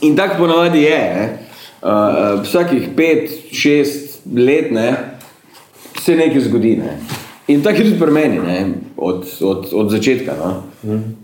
In 0.03 0.17
tako 0.17 0.45
ponavadi 0.45 0.85
je. 0.85 0.99
Ne. 1.17 1.29
Uh, 1.81 2.43
vsakih 2.45 2.91
pet, 2.97 3.31
šest 3.57 4.27
let 4.37 4.69
ne, 4.73 4.89
se 6.01 6.17
nekaj 6.17 6.45
zgodi. 6.49 6.75
Ne. 6.77 6.99
In 7.51 7.63
tako 7.63 7.83
je 7.83 7.85
tudi 7.85 7.99
pri 7.99 8.13
meni, 8.15 8.39
ne, 8.39 8.59
od, 8.97 9.25
od, 9.43 9.67
od 9.75 9.91
začetka. 9.91 10.33
No. 10.39 10.51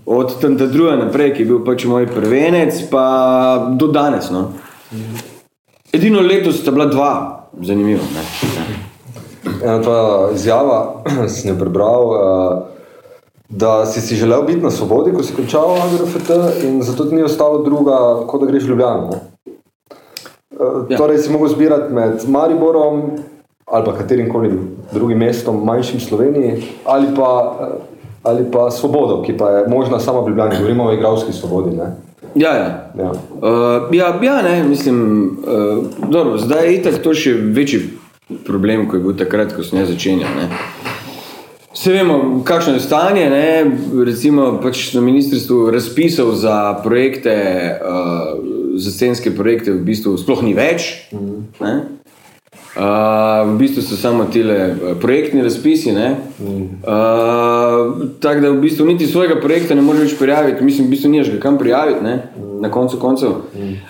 Od 0.07 0.41
tam 0.41 0.57
druga 0.57 0.97
naprej, 0.97 1.35
ki 1.37 1.45
je 1.45 1.47
bil 1.47 1.61
pač 1.65 1.85
moj 1.87 2.09
prvenec, 2.11 2.81
pa 2.91 3.05
do 3.79 3.87
danes. 3.95 4.31
No. 4.35 4.49
Edino 5.95 6.21
letos 6.21 6.59
sta 6.61 6.75
bila 6.75 6.89
dva, 6.91 7.13
zanimivo. 7.63 8.03
Ne. 8.15 8.25
Ena 9.63 9.79
tvoja 9.83 10.33
izjava, 10.35 10.79
sem 11.35 11.53
jo 11.53 11.59
prebral, 11.61 12.11
uh, 12.11 12.19
da 13.49 13.87
si 13.87 14.03
si 14.03 14.19
želel 14.19 14.43
biti 14.43 14.65
na 14.67 14.71
svobodi, 14.71 15.15
ko 15.15 15.23
si 15.23 15.37
končal 15.37 15.79
AGRFT 15.79 16.31
in 16.67 16.83
zato 16.83 17.07
ti 17.07 17.15
ni 17.15 17.23
ostalo 17.23 17.63
druga, 17.63 18.27
kot 18.27 18.43
da 18.43 18.51
greš 18.51 18.67
v 18.67 18.75
Ljubljano. 18.75 19.11
ne? 19.11 19.21
Uh, 20.59 20.89
Ja. 20.89 20.97
Torej 20.97 21.19
si 21.19 21.33
mogel 21.33 21.49
zbirati 21.49 21.93
med 21.93 22.25
Mariborom 22.29 23.03
ali 23.67 23.85
pa 23.85 23.93
katerim 23.93 24.33
koli 24.33 24.51
drugim 24.93 25.19
mestom, 25.19 25.65
manjšim 25.65 26.01
Sloveniji, 26.01 26.63
ali 26.85 27.07
pa, 27.17 27.59
uh, 27.61 27.67
ali 28.23 28.45
pa 28.53 28.71
Svobodo, 28.71 29.23
ki 29.23 29.37
pa 29.37 29.51
je 29.51 29.69
možna 29.69 30.01
sama 30.01 30.21
v 30.21 30.29
Ljubljani. 30.29 30.57
Govorimo 30.59 30.85
o 30.85 30.93
igralski 30.93 31.33
svobodi. 31.33 31.77
Ne? 31.77 31.97
Ja, 32.35 32.55
ja. 32.55 32.93
Ja. 32.99 33.11
Uh, 33.11 33.95
ja, 33.95 34.19
ja, 34.23 34.43
ne, 34.43 34.65
mislim, 34.65 35.27
uh, 35.47 36.11
dobro, 36.11 36.39
zdaj 36.39 36.67
je 36.67 36.75
itak 36.75 37.03
to 37.03 37.15
še 37.15 37.33
večji 37.33 37.81
problem, 38.47 38.87
kot 38.89 39.01
je 39.01 39.05
bil 39.05 39.17
takrat, 39.17 39.55
ko 39.57 39.65
sem 39.65 39.81
jaz 39.81 39.91
začenjal. 39.91 40.31
Ne. 40.37 40.49
Vse 41.77 41.93
vemo, 41.93 42.43
kakšno 42.45 42.75
je 42.75 42.81
stanje. 42.81 43.27
Ne. 43.31 43.49
Recimo 44.05 44.57
pač 44.63 44.95
na 44.95 45.01
ministrstvu 45.01 45.71
razpisov 45.71 46.33
za 46.35 46.81
projekte, 46.85 47.35
uh, 47.83 48.39
za 48.77 48.91
scenske 48.91 49.35
projekte, 49.37 49.75
v 49.75 49.85
bistvu 49.85 50.17
sploh 50.21 50.43
ni 50.43 50.55
več. 50.57 51.11
Ne. 51.61 51.96
Uh, 52.77 53.55
v 53.55 53.59
bistvu 53.59 53.83
so 53.83 53.97
samo 53.97 54.25
ti 54.25 54.45
projektni 55.01 55.43
razpisi. 55.43 55.93
ne. 55.93 56.17
Uh, 56.41 58.09
Tako 58.21 58.41
da 58.41 58.51
v 58.51 58.61
bistvu 58.61 58.87
niti 58.87 59.07
svojega 59.07 59.41
projekta 59.41 59.75
ne 59.75 59.83
moreš 59.83 60.01
več 60.01 60.19
prijaviti, 60.19 60.65
mislim, 60.65 60.87
v 60.87 60.91
bistvu 60.91 61.11
nimaš 61.11 61.31
ga 61.31 61.41
kam 61.41 61.59
prijaviti, 61.59 62.05
ne? 62.05 62.23
na 62.61 62.71
koncu 62.71 62.99
koncev. 62.99 63.29
Uh, 63.29 63.37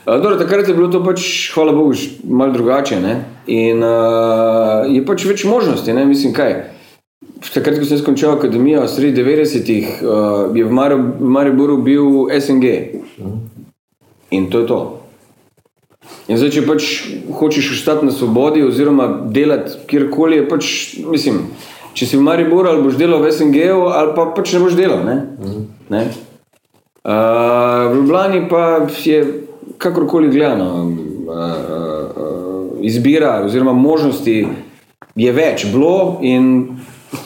dobro, 0.06 0.36
takrat 0.38 0.68
je 0.68 0.74
bilo 0.74 0.88
to 0.88 1.04
pač, 1.04 1.50
hvala 1.54 1.72
Bogu, 1.72 1.94
malo 2.24 2.52
drugače. 2.52 3.00
Ne? 3.00 3.24
In 3.46 3.82
uh, 3.82 4.86
je 4.86 5.02
pač 5.06 5.24
več 5.26 5.44
možnosti, 5.44 5.92
ne? 5.92 6.04
mislim, 6.06 6.32
kaj. 6.32 6.54
Takrat, 7.54 7.78
ko 7.78 7.84
sem 7.84 8.04
končal 8.04 8.36
akademijo, 8.38 8.86
sredi 8.88 9.22
90-ih, 9.22 9.98
uh, 10.02 10.56
je 10.56 10.64
v 10.64 10.70
Mari- 10.70 11.02
v 11.18 11.26
Mariboru 11.26 11.76
bil 11.82 12.30
SNG. 12.30 12.64
In 14.30 14.46
to 14.50 14.62
je 14.62 14.66
to. 14.66 14.95
In 16.26 16.38
zdaj, 16.40 16.50
če 16.56 16.62
pač 16.66 16.86
hočeš 17.38 17.72
ostati 17.76 18.06
na 18.08 18.12
svobodi, 18.12 18.64
oziroma 18.66 19.06
delati 19.30 19.78
kjerkoli, 19.86 20.40
je 20.40 20.46
pač, 20.50 20.70
mislim, 21.06 21.42
če 21.94 22.08
si 22.10 22.18
v 22.18 22.26
Mariboru 22.26 22.72
ali 22.72 22.82
boš 22.82 22.98
delal 22.98 23.22
v 23.22 23.30
SNG-u, 23.30 23.86
ali 23.94 24.14
pa 24.16 24.26
pač 24.34 24.56
ne 24.56 24.62
boš 24.64 24.74
delal. 24.78 25.04
Ne? 25.06 25.16
Ne? 25.92 26.02
Uh, 27.06 27.92
v 27.92 28.00
Ljubljani 28.00 28.40
pa 28.50 28.62
je 29.04 29.20
kakorkoli 29.78 30.32
gledano, 30.34 30.70
uh, 30.82 31.30
uh, 31.30 32.82
izbira 32.82 33.44
oziroma 33.46 33.72
možnosti 33.72 34.40
je 35.16 35.32
več 35.32 35.68
bilo 35.70 36.18
in 36.26 36.50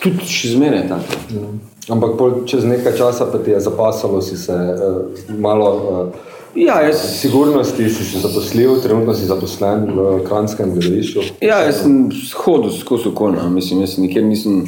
tudi 0.02 0.28
še 0.28 0.54
zmeraj 0.54 0.84
tako. 0.92 1.49
Ampak 1.90 2.12
pol 2.18 2.34
čez 2.46 2.68
nekaj 2.68 2.94
časa 3.00 3.26
pa 3.32 3.40
ti 3.42 3.50
je 3.50 3.62
zapasalo, 3.64 4.20
si 4.22 4.37
se 4.37 4.52
uh, 4.54 5.08
malo 5.40 5.70
uh, 5.72 6.28
Ja, 6.54 6.80
jaz, 6.83 7.21
sigurnosti, 7.21 7.88
si 7.90 8.04
se 8.04 8.19
zaposlil, 8.19 8.80
trenutno 8.83 9.14
si 9.14 9.26
zaposlen 9.26 9.87
v 9.95 10.25
Kranjskem 10.26 10.73
gledališču. 10.75 11.21
ja, 11.40 11.61
jaz 11.62 11.83
sem 11.83 12.11
hodil 12.35 12.73
skozi 12.75 13.09
okolje, 13.09 13.45
mislim, 13.50 13.80
jaz 13.80 13.99
nikjer 13.99 14.25
nisem 14.25 14.64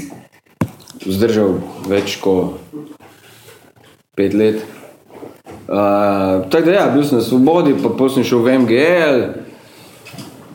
zdržal 1.02 1.58
več 1.90 2.20
kot 2.22 2.54
pet 4.14 4.34
let. 4.34 4.62
Uh, 5.66 6.46
tako 6.52 6.64
da, 6.68 6.72
ja, 6.72 6.86
bil 6.94 7.02
sem 7.04 7.18
na 7.18 7.24
svobodi, 7.24 7.74
pa 7.82 7.90
potem 7.90 8.20
sem 8.20 8.30
šel 8.30 8.44
v 8.46 8.56
MGL, 8.62 9.20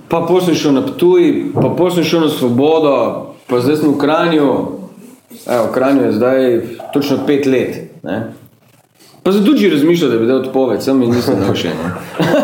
pa 0.07 0.23
potem 0.23 0.53
sem 0.53 0.61
šel 0.63 0.77
na 0.79 0.85
Ptuj, 0.87 1.51
pa 1.57 1.67
potem 1.73 1.99
sem 1.99 2.11
šel 2.13 2.27
na 2.27 2.31
svobodo, 2.31 2.97
pa 3.51 3.59
zdaj 3.59 3.81
sem 3.83 3.91
v 3.91 3.99
Kranju. 3.99 4.49
Evo, 5.43 5.63
v 5.67 5.71
Kranju 5.75 6.07
je 6.07 6.17
zdaj 6.21 6.43
točno 6.95 7.23
pet 7.27 7.49
let. 7.49 7.81
Ne? 8.03 8.36
Pa 9.27 9.33
sem 9.33 9.45
tudi 9.45 9.59
že 9.59 9.69
razmišljal, 9.69 10.11
da 10.11 10.17
bi 10.17 10.25
dal 10.25 10.37
odpoved, 10.39 10.83
sem 10.83 11.01
in 11.03 11.09
nisem 11.11 11.35
dal 11.35 11.51
še. 11.51 11.73
Ne? 11.75 11.87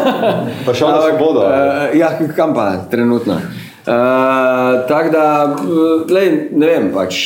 Pa 0.66 0.74
šel 0.76 0.90
na 0.90 0.98
Ampak, 0.98 1.14
svobodo. 1.14 1.46
Uh, 1.48 1.96
ja, 1.96 2.10
kam 2.36 2.52
pa, 2.52 2.66
trenutno. 2.92 3.38
Uh, 3.40 4.84
Tako 4.90 5.14
da, 5.14 5.24
uh, 5.64 6.12
lej, 6.12 6.28
ne 6.52 6.68
vem, 6.68 6.92
pač 6.92 7.22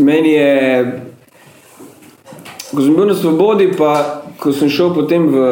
meni 0.00 0.32
je, 0.32 0.80
ko 2.72 2.80
sem 2.80 2.96
bil 2.96 3.12
na 3.12 3.18
svobodi, 3.20 3.68
pa 3.76 4.24
ko 4.40 4.56
sem 4.56 4.72
šel 4.72 4.96
potem 4.96 5.28
v 5.28 5.44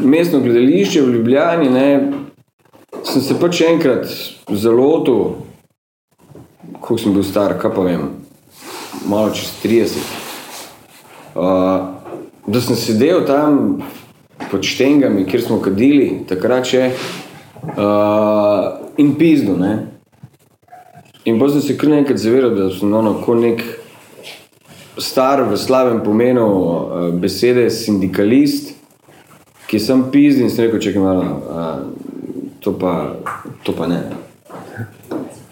mestno 0.00 0.40
gledališče 0.40 1.04
v 1.04 1.18
Ljubljani, 1.18 1.68
ne, 1.68 1.88
sem 3.04 3.20
se 3.20 3.36
pač 3.36 3.60
enkrat 3.68 4.08
zalotil, 4.48 5.34
ko 6.80 6.96
sem 6.96 7.12
bil 7.12 7.28
star, 7.28 7.60
kaj 7.60 7.76
pa 7.76 7.90
vem, 7.92 8.08
malo 9.04 9.36
čez 9.36 9.52
30. 9.60 10.14
Uh, 11.36 11.91
da 12.46 12.60
sem 12.60 12.76
sedel 12.76 13.26
tam 13.26 13.82
pod 14.50 14.62
štengami, 14.62 15.26
kjer 15.26 15.42
smo 15.42 15.60
kadili, 15.62 16.24
takrat 16.28 16.66
še, 16.66 16.90
uh, 17.76 18.66
in 18.98 19.14
pizdu. 19.18 19.54
Ne? 19.58 19.72
In 21.24 21.38
potem 21.38 21.60
sem 21.60 21.68
se 21.70 21.78
kar 21.78 21.92
nekaj 21.92 22.18
zavedal, 22.18 22.56
da 22.56 22.68
sem 22.74 22.92
ono, 22.92 23.14
kot 23.22 23.38
nek 23.38 23.62
star 24.98 25.44
v 25.46 25.56
slabem 25.56 26.02
pomenu 26.04 26.46
uh, 26.48 27.08
besede 27.14 27.68
sindikalist, 27.70 28.74
ki 29.70 29.80
sem 29.80 30.08
pizdi 30.12 30.44
in 30.44 30.50
sem 30.52 30.66
rekel, 30.66 30.82
čekaj 30.82 31.02
malo, 31.02 31.22
uh, 31.22 32.50
to, 32.60 32.74
pa, 32.76 33.14
to 33.62 33.72
pa 33.78 33.88
ne. 33.88 34.02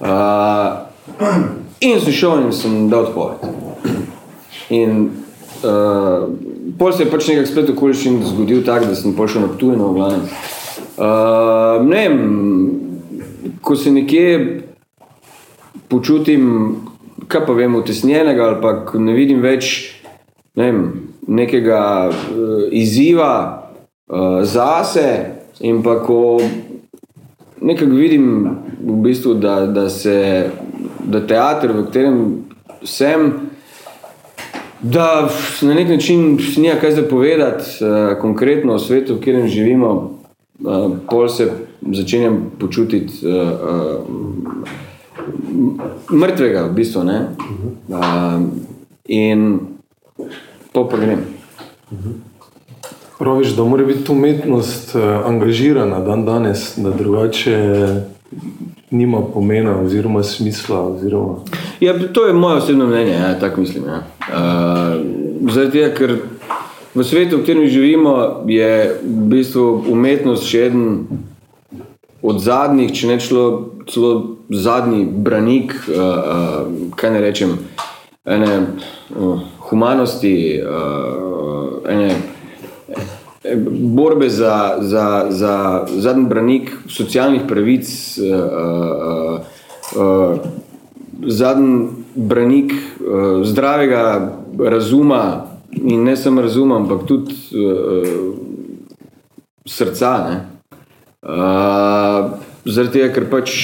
Uh, 0.00 0.90
in 1.80 2.02
sem 2.02 2.12
šel 2.12 2.44
in 2.44 2.52
sem 2.52 2.88
dal 2.90 3.08
odpoved. 3.08 3.46
In 4.74 5.08
uh, 5.62 6.49
pol 6.80 6.92
se 6.96 7.04
je 7.04 7.10
pač 7.12 7.28
nekak 7.28 7.48
splet 7.50 7.70
okoliščin 7.74 8.22
zgodil 8.24 8.64
tak, 8.64 8.86
da 8.88 8.96
sem 8.96 9.12
pol 9.12 9.28
šel 9.28 9.44
na 9.44 9.52
Ptujno 9.52 9.90
v 9.90 9.98
glavnem. 9.98 10.22
Uh, 11.00 11.84
ne 11.84 12.04
vem, 12.08 12.16
ko 13.60 13.76
se 13.76 13.92
nekje 13.92 14.30
počutim, 15.92 16.46
kaj 17.28 17.44
pa 17.44 17.56
vem, 17.58 17.76
utesnjenega 17.76 18.46
ali 18.46 18.58
pa 18.64 18.72
ne 18.96 19.12
vidim 19.16 19.44
več 19.44 19.74
ne 20.56 20.70
vem, 20.70 20.80
nekega 21.28 21.82
uh, 22.08 22.64
izziva 22.72 23.34
uh, 23.44 24.40
zase 24.48 25.06
in 25.60 25.84
pa 25.84 25.98
ko 26.00 26.40
nekako 27.60 27.92
vidim 27.92 28.26
v 28.80 28.96
bistvu, 29.04 29.36
da, 29.36 29.66
da 29.68 29.90
se, 29.92 30.48
da 31.04 31.20
teater, 31.28 31.76
v 31.76 31.84
katerem 31.90 32.20
sem, 32.88 33.49
da 34.82 35.28
na 35.62 35.74
nek 35.74 35.88
način 35.88 36.38
nima 36.56 36.74
kaj 36.80 36.92
zapovedati, 36.92 37.64
uh, 37.80 38.20
konkretno 38.20 38.74
o 38.74 38.78
svetu, 38.78 39.14
v 39.14 39.18
katerem 39.18 39.48
živimo, 39.48 40.18
uh, 40.60 40.92
pol 41.10 41.28
se 41.28 41.52
začenjam 41.92 42.50
počutiti 42.58 43.26
uh, 43.26 43.32
uh, 43.32 44.06
mrtvega, 46.12 46.62
v 46.62 46.72
bistvu. 46.72 47.04
Ne? 47.04 47.26
Uh, 47.88 47.98
in 49.04 49.58
po 50.72 50.84
grem. 50.84 51.18
Praviš, 53.18 53.48
da 53.56 53.64
mora 53.64 53.84
biti 53.84 54.12
umetnost 54.12 54.96
angažirana 55.26 56.00
dan 56.00 56.24
danes, 56.24 56.78
da 56.78 56.90
drugače 56.90 57.86
nima 58.90 59.20
pomena 59.34 59.80
oziroma 59.80 60.22
smisla. 60.22 60.86
Oziroma... 60.86 61.34
Ja, 61.80 62.12
to 62.12 62.26
je 62.26 62.32
moje 62.32 62.56
osebno 62.56 62.86
mnenje, 62.86 63.12
ja, 63.12 63.38
tako 63.38 63.60
mislim. 63.60 63.84
Ja. 63.84 64.02
Uh, 64.30 65.50
zaradi 65.50 65.72
tega, 65.72 65.90
ker 65.94 66.10
v 66.94 67.04
svetu, 67.04 67.38
v 67.38 67.42
katerem 67.42 67.66
živimo, 67.66 68.44
je 68.46 68.98
v 69.02 69.26
bistvu 69.30 69.90
umetnost 69.90 70.46
še 70.46 70.66
eden 70.70 70.86
od 72.22 72.38
zadnjih, 72.38 72.92
če 72.94 73.10
ne 73.10 73.16
celo, 73.18 73.46
celo 73.90 74.12
zadnji 74.54 75.06
branik, 75.06 75.74
uh, 75.88 75.98
uh, 75.98 76.90
kaj 76.94 77.14
ne 77.16 77.22
rečem, 77.24 77.56
ene 78.22 78.52
uh, 79.16 79.42
humanosti, 79.70 80.60
uh, 80.62 81.80
ene 81.90 82.14
borbe 83.96 84.28
za, 84.28 84.78
za, 84.84 85.26
za 85.30 85.54
zadnji 85.88 86.26
branik 86.28 86.70
socialnih 86.86 87.48
pravic, 87.48 87.88
uh, 88.20 88.30
uh, 88.62 89.40
uh, 89.96 90.38
zadnji 91.26 91.99
branik 92.14 92.72
uh, 92.72 93.44
zdravega 93.44 94.32
razuma 94.58 95.46
in 95.82 96.02
ne 96.04 96.16
samo 96.16 96.42
razuma, 96.42 96.76
ampak 96.76 97.06
tudi 97.06 97.34
uh, 97.54 98.34
srca. 99.66 100.12
Ne? 100.30 100.46
Uh, 101.22 102.30
zaradi 102.64 102.92
tega, 102.98 103.12
ker 103.14 103.28
pač 103.30 103.54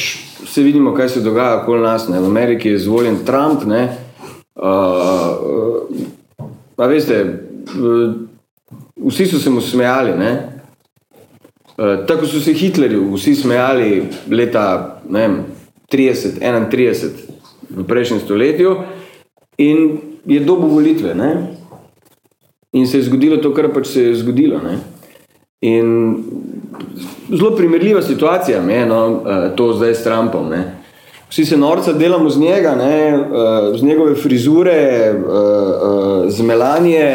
vse 0.45 0.63
vidimo, 0.63 0.95
kaj 0.95 1.09
se 1.17 1.25
dogaja 1.25 1.63
okoli 1.63 1.83
nas. 1.83 2.09
Ne? 2.09 2.21
V 2.21 2.31
Ameriki 2.31 2.69
je 2.69 2.81
izvoljen 2.81 3.19
Trump. 3.27 3.65
Ne? 3.67 3.89
Uh, 4.55 5.87
uh, 6.79 6.89
veste, 6.89 7.23
uh, 7.77 8.15
vsi 9.09 9.27
so 9.27 9.39
se 9.43 9.51
mu 9.51 9.61
smejali. 9.61 10.19
Ne? 10.19 10.33
Uh, 11.77 12.07
tako 12.07 12.27
so 12.27 12.41
se 12.41 12.55
Hitlerju 12.55 13.11
vsi 13.15 13.35
smejali 13.35 13.91
leta 14.31 15.01
vem, 15.11 15.43
30, 15.93 16.41
31 16.41 17.26
v 17.77 17.85
prejšnjem 17.85 18.21
stoletju 18.21 18.77
in 19.59 19.99
je 20.27 20.41
dobil 20.41 20.69
volitve. 20.69 21.15
Ne? 21.15 21.31
In 22.73 22.87
se 22.87 22.99
je 22.99 23.09
zgodilo 23.09 23.37
to, 23.37 23.55
kar 23.55 23.69
pač 23.73 23.87
se 23.87 24.03
je 24.03 24.17
zgodilo. 24.17 24.61
Ne? 24.65 24.79
In 25.61 26.17
zelo 27.31 27.57
primerljiva 27.57 28.03
situacija 28.03 28.63
je 28.63 28.87
no, 28.87 29.23
eh, 29.27 29.57
to 29.57 29.73
zdaj 29.73 29.95
s 29.95 30.05
Trumpom. 30.05 30.49
Ne. 30.49 30.83
Vsi 31.29 31.45
se 31.45 31.57
norca 31.57 31.93
delamo 31.93 32.31
z 32.31 32.41
njega, 32.41 32.75
ne, 32.75 33.09
eh, 33.09 33.79
z 33.79 33.83
njegove 33.83 34.15
frizure, 34.15 34.73
eh, 34.73 36.31
z 36.31 36.43
melanje, 36.43 37.11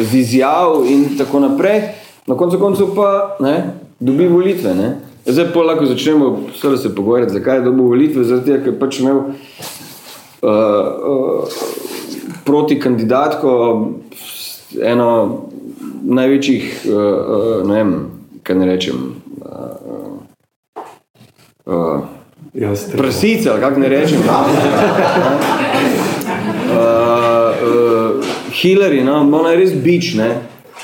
z 0.00 0.14
izjav 0.14 0.84
in 0.88 1.18
tako 1.18 1.40
naprej. 1.40 1.82
Na 2.26 2.36
koncu 2.36 2.58
koncev 2.58 2.94
pa 2.96 3.36
ne, 3.40 3.74
dobi 4.00 4.28
volitve. 4.28 4.74
Ne. 4.74 5.13
Zdaj 5.26 5.52
pa 5.54 5.60
lahko 5.60 5.86
začnemo 5.86 6.40
se 6.82 6.94
pogovarjati, 6.94 7.32
zakaj 7.32 7.56
je 7.56 7.62
dobil 7.62 7.84
volitve, 7.84 8.24
zato 8.24 8.44
ker 8.44 8.66
je 8.66 8.78
pač 8.78 9.00
imel 9.00 9.16
uh, 9.16 9.24
uh, 10.42 11.48
proti 12.44 12.80
kandidatko 12.80 13.90
eno 14.82 15.40
največjih, 16.04 16.82
uh, 16.84 16.94
uh, 16.94 17.68
ne 17.68 17.74
vem, 17.74 18.10
kaj 18.42 18.56
ne 18.56 18.66
rečem. 18.66 19.14
Uh, 19.40 19.50
uh, 21.66 22.00
Prasice, 22.96 23.50
ali 23.50 23.60
kako 23.60 23.80
ne 23.80 23.88
rečem. 23.88 24.20
uh, 24.20 24.28
uh, 26.76 28.24
Hillary, 28.52 29.04
no, 29.04 29.24
ona 29.38 29.50
je 29.50 29.56
res 29.56 29.72
bič, 29.72 30.14
ne? 30.20 30.34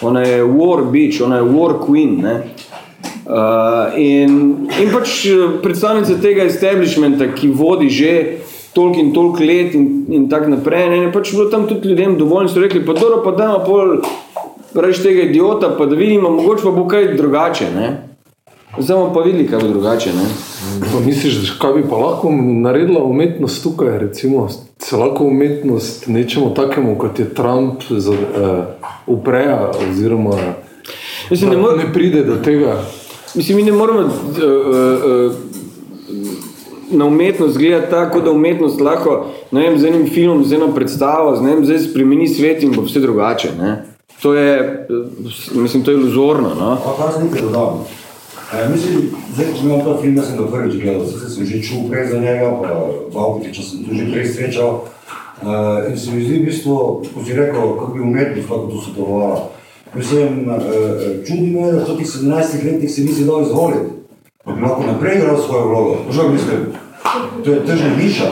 ona 0.03 0.21
je 0.21 0.45
war 0.45 0.85
bitch, 0.91 1.21
ona 1.21 1.37
je 1.37 1.43
war 1.43 1.77
queen. 1.87 2.21
Ne? 2.23 2.43
Uh, 3.31 3.95
in, 3.95 4.67
in 4.75 4.89
pač 4.91 5.21
predstavnica 5.63 6.17
tega 6.19 6.49
establishmenta, 6.51 7.29
ki 7.31 7.53
vodi 7.55 7.87
že 7.87 8.15
toliko 8.75 9.01
in 9.01 9.13
toliko 9.15 9.45
let, 9.45 9.75
in, 9.75 9.85
in 10.11 10.29
tako 10.31 10.51
naprej, 10.57 10.89
ne, 10.91 10.99
je 11.05 11.13
pač 11.15 11.31
bilo 11.37 11.47
tam 11.51 11.69
tudi 11.71 11.93
ljudem 11.93 12.17
dovolj, 12.19 12.49
in 12.49 12.51
so 12.51 12.63
rekli: 12.63 12.83
pa 12.87 12.97
dobro, 12.99 13.21
pa 13.23 13.31
dajmo 13.39 13.61
pol 13.67 14.01
reči 14.83 15.03
tega 15.03 15.29
idiota, 15.29 15.71
pa 15.79 15.87
da 15.87 15.95
vidimo, 15.95 16.31
mogoče 16.31 16.67
pa 16.67 16.73
bo 16.75 16.87
kaj 16.91 17.13
drugače. 17.17 17.69
Ne? 17.75 17.89
Zdaj 18.79 18.97
bomo 18.97 19.15
pa 19.15 19.23
videli, 19.27 19.47
kaj 19.51 19.63
bo 19.63 19.69
drugače. 19.69 20.13
Misliš, 21.07 21.53
kaj 21.63 21.73
bi 21.79 21.85
pa 21.91 21.97
lahko 21.97 22.31
naredila 22.35 23.03
umetnost 23.03 23.63
tukaj? 23.63 23.99
Recimo, 23.99 24.49
se 24.79 24.97
lahko 24.97 25.25
umetnost 25.31 26.07
nečemu 26.07 26.55
takemu, 26.55 26.97
kot 26.99 27.19
je 27.19 27.29
Trump, 27.35 27.83
za, 27.91 28.13
uh, 28.13 28.91
upreja, 29.07 29.71
oziroma 29.91 30.39
Mislim, 31.31 31.51
ne, 31.51 31.57
mor 31.57 31.79
ne 31.79 31.93
pride 31.93 32.25
do 32.25 32.37
tega. 32.45 32.81
Mislim, 33.35 33.57
mi 33.57 33.63
ne 33.63 33.73
moramo 33.73 34.01
uh, 34.01 34.09
uh, 34.09 35.33
na 36.91 37.05
umetnost 37.05 37.59
gledati 37.59 37.91
tako, 37.91 38.21
da 38.21 38.31
umetnost 38.31 38.81
lahko 38.81 39.27
vem, 39.53 39.79
z 39.79 39.87
enim 39.87 40.09
filmom, 40.11 40.45
z 40.45 40.53
eno 40.53 40.75
predstavo, 40.75 41.37
z 41.37 41.41
enim 41.41 41.65
zdaj 41.65 41.79
spremeni 41.79 42.29
svet 42.29 42.63
in 42.63 42.73
bo 42.73 42.83
vse 42.83 43.01
drugače. 43.01 43.49
Ne? 43.59 43.85
To 44.23 44.35
je, 44.35 44.87
mislim, 45.55 45.83
to 45.83 45.91
je 45.91 45.97
iluzorno. 45.97 46.55
No? 46.55 46.79
Pa 46.85 46.97
kaj 46.99 47.23
nekaj 47.25 47.43
dodam? 47.43 47.85
E, 48.53 48.69
mislim, 48.69 49.11
zdaj, 49.35 49.47
če 49.55 49.67
imam 49.67 49.85
ta 49.85 49.97
film, 50.03 50.15
da 50.15 50.23
sem 50.27 50.39
ga 50.39 50.47
prvič 50.51 50.75
gledal, 50.83 51.05
zdaj 51.07 51.31
sem 51.31 51.47
že 51.47 51.63
čul 51.63 51.87
prej 51.91 52.09
za 52.11 52.19
njega, 52.19 52.51
pa 52.63 52.73
v 53.15 53.23
Avkutiča 53.25 53.63
sem 53.63 53.85
tu 53.87 53.95
že 53.95 54.11
prej 54.11 54.27
srečal. 54.27 54.83
E, 55.41 55.55
in 55.93 55.99
se 55.99 56.11
mi 56.11 56.25
zdi 56.25 56.41
v 56.41 56.49
bistvu, 56.51 56.77
ko 57.15 57.25
si 57.27 57.39
rekel, 57.39 57.77
kako 57.79 57.93
bi 57.95 58.03
umetnost 58.03 58.51
lahko 58.51 58.67
to 58.75 58.83
sodelovala. 58.89 59.39
Mislim, 59.95 60.51
e, 60.51 61.25
čudi 61.27 61.47
me, 61.47 61.73
da 61.73 61.85
v 61.93 61.97
tih 61.99 62.07
17 62.07 62.65
letih 62.65 62.91
se 62.91 63.03
nisi 63.03 63.25
dal 63.25 63.43
izvoliti, 63.43 63.91
lahko 64.47 64.83
naprej 64.87 65.19
igral 65.19 65.37
svojo 65.47 65.69
vlogo. 65.69 65.97
Možda 66.07 66.29
mislim, 66.29 66.59
to 67.45 67.53
je 67.53 67.67
tržna 67.67 67.97
niša. 68.03 68.25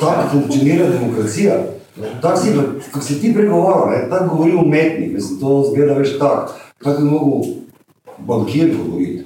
Tako 0.00 0.28
funkcionira 0.32 0.88
demokracija. 0.88 1.54
Tako 2.22 2.40
si, 2.40 2.48
kako 2.92 3.04
si 3.04 3.20
ti 3.20 3.34
pregovarjal, 3.34 4.10
tako 4.10 4.36
govori 4.36 4.54
umetnik, 4.54 5.12
mislim, 5.14 5.40
to 5.40 5.64
zgleda 5.70 5.94
več 5.94 6.18
tako. 6.18 6.52
Tako 6.82 7.00
bi 7.00 7.10
mogel 7.10 7.50
bankir 8.18 8.76
govoriti, 8.76 9.24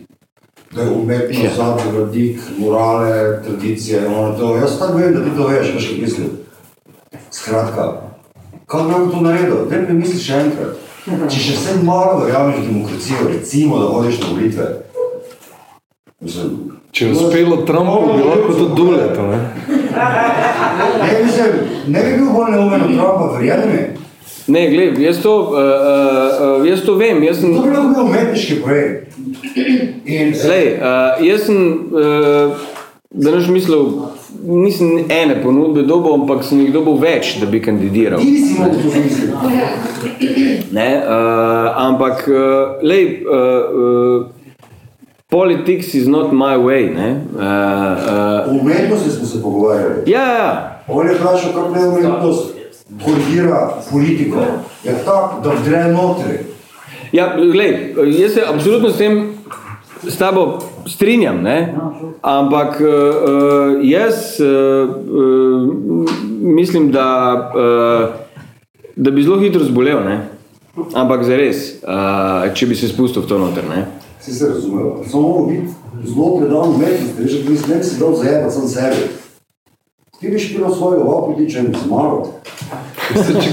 da 0.74 0.82
je 0.82 0.90
umetnost 0.90 1.44
ja. 1.44 1.50
zadnji 1.56 1.98
radik, 1.98 2.40
morale, 2.58 3.42
tradicije, 3.42 4.06
ono 4.06 4.38
to. 4.38 4.56
Jaz 4.56 4.78
tako 4.78 4.98
vem, 4.98 5.14
da 5.14 5.24
ti 5.24 5.30
to 5.36 5.46
veš, 5.46 5.74
veš, 5.74 5.88
kaj 5.88 5.98
mislim. 5.98 6.30
Skratka, 7.30 7.92
kako 8.66 8.84
bi 8.84 8.92
lahko 8.92 9.06
to 9.06 9.20
naredil? 9.20 9.66
Daj 9.70 9.86
mi 9.88 9.98
misli 9.98 10.20
še 10.20 10.40
enkrat. 10.46 10.81
Če 11.30 11.38
še 11.38 11.56
vse 11.56 11.78
malo 11.82 12.20
verjameš 12.22 12.60
v 12.60 12.68
demokracijo, 12.68 13.28
recimo, 13.32 13.80
da 13.82 13.90
hodiš 13.90 14.20
na 14.22 14.30
volitve, 14.34 14.68
mislim, 16.22 16.52
Če 16.92 17.06
je 17.06 17.12
uspelo 17.16 17.56
Trumpu, 17.64 18.18
bi 18.18 18.24
lahko 18.26 18.52
to 18.52 18.68
duleto. 18.76 19.22
Ne? 19.32 19.40
Ne, 20.72 21.08
mislim, 21.24 21.48
ne 21.92 22.02
bi 22.04 22.12
bil 22.16 22.28
bolj 22.32 22.50
neumen 22.52 22.82
od 22.82 22.92
Trumpa, 22.96 23.26
verjemi 23.34 23.66
mi. 23.72 23.80
Ne, 24.52 24.62
gled, 24.70 24.98
jaz 25.00 25.20
to, 25.22 25.32
uh, 25.40 25.56
uh, 25.56 26.66
jaz 26.66 26.82
to 26.84 26.94
vem. 27.00 27.22
Jaz 27.24 27.40
sem, 27.40 27.54
To 27.56 27.62
bi 27.64 27.72
lahko 27.72 27.92
bil 27.94 28.08
umetniški 28.10 28.58
projekt. 28.64 29.16
In, 30.04 30.32
Lej, 30.48 30.68
uh, 30.76 31.22
jaz 31.24 31.46
sem, 31.48 31.60
uh, 31.92 32.64
da 33.10 33.34
neš 33.36 33.50
mislil, 33.52 33.88
nisem 34.42 35.04
ene 35.08 35.42
ponudbe 35.42 35.82
dobil, 35.82 36.14
ampak 36.14 36.44
sem 36.44 36.60
jih 36.60 36.72
dobil 36.72 36.98
več, 37.00 37.36
da 37.40 37.46
bi 37.46 37.60
kandidiral. 37.62 38.20
to 38.20 38.90
zamisliti. 38.90 39.32
Ne, 40.72 40.88
uh, 40.98 41.86
ampak, 41.86 42.24
uh, 42.28 42.82
lej, 42.82 43.22
uh, 43.26 43.34
uh, 43.36 44.26
politics 45.30 45.94
is 45.94 46.06
not 46.08 46.32
my 46.32 46.56
way. 46.56 46.90
Ne? 46.94 47.10
Uh, 47.34 47.40
uh, 47.40 48.60
umetnosti 48.60 49.10
smo 49.10 49.26
se 49.26 49.42
pogovarjali. 49.42 50.02
ja, 50.06 50.26
ja, 50.26 50.82
On 50.88 51.08
je 51.08 51.14
vprašal, 51.14 51.52
kako 51.52 51.74
ne 51.74 51.88
umetnost 51.88 52.54
korigira 53.04 53.70
politiko. 53.90 54.38
Je 54.84 54.94
tako, 55.04 55.40
da 55.44 55.50
vdre 55.50 55.92
notri. 55.92 56.38
ja, 57.12 57.36
glej, 57.36 57.94
jaz 58.20 58.32
se 58.34 58.42
absolutno 58.54 58.90
s 58.90 58.98
tem 58.98 59.32
s 60.02 60.18
tabo 60.18 60.58
strinjam, 60.86 61.42
ne? 61.42 61.74
ampak 62.22 62.80
uh, 62.80 63.80
jaz 63.82 64.40
uh, 64.40 64.90
uh, 64.90 66.10
mislim, 66.40 66.90
da, 66.92 67.08
uh, 67.54 68.14
da 68.96 69.10
bi 69.10 69.22
zelo 69.22 69.40
hitro 69.40 69.64
zbolel, 69.64 70.04
ne? 70.04 70.28
ampak 70.94 71.24
zares, 71.24 71.82
uh, 71.82 72.54
če 72.54 72.66
bi 72.66 72.74
se 72.74 72.88
spustil 72.88 73.22
v 73.22 73.26
to 73.26 73.38
noter. 73.38 73.64
Ne? 73.68 73.86
Si 74.20 74.32
se 74.32 74.48
razumel? 74.48 74.92
Samo 75.10 75.28
moramo 75.28 75.46
biti 75.46 75.68
zelo 76.04 76.36
predan 76.38 76.68
umetnosti, 76.68 77.22
veš, 77.22 77.32
da 77.32 77.74
ne 77.74 77.78
bi 77.80 77.84
si 77.84 77.98
dal 78.00 78.14
zajebati 78.14 78.54
sam 78.54 78.68
sebi. 78.68 79.08
Ti 80.20 80.28
bi 80.28 80.38
špil 80.38 80.68
svojega 80.70 81.04
vaputiča 81.04 81.58
in 81.58 81.74
zmagal. 81.84 82.26
Se, 83.14 83.32
če, 83.42 83.50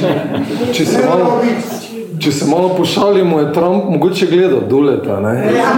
če, 0.74 0.86
se 0.86 0.98
Ne 0.98 1.08
malo, 1.10 1.42
biti. 1.42 2.20
če 2.22 2.32
se 2.32 2.46
malo 2.46 2.70
pošalimo, 2.78 3.40
je 3.40 3.54
Trump 3.54 3.90
mogoče 3.90 4.28
gledal 4.30 4.62
duleta. 4.70 5.20
Ne? 5.20 5.34
Ja, 5.58 5.72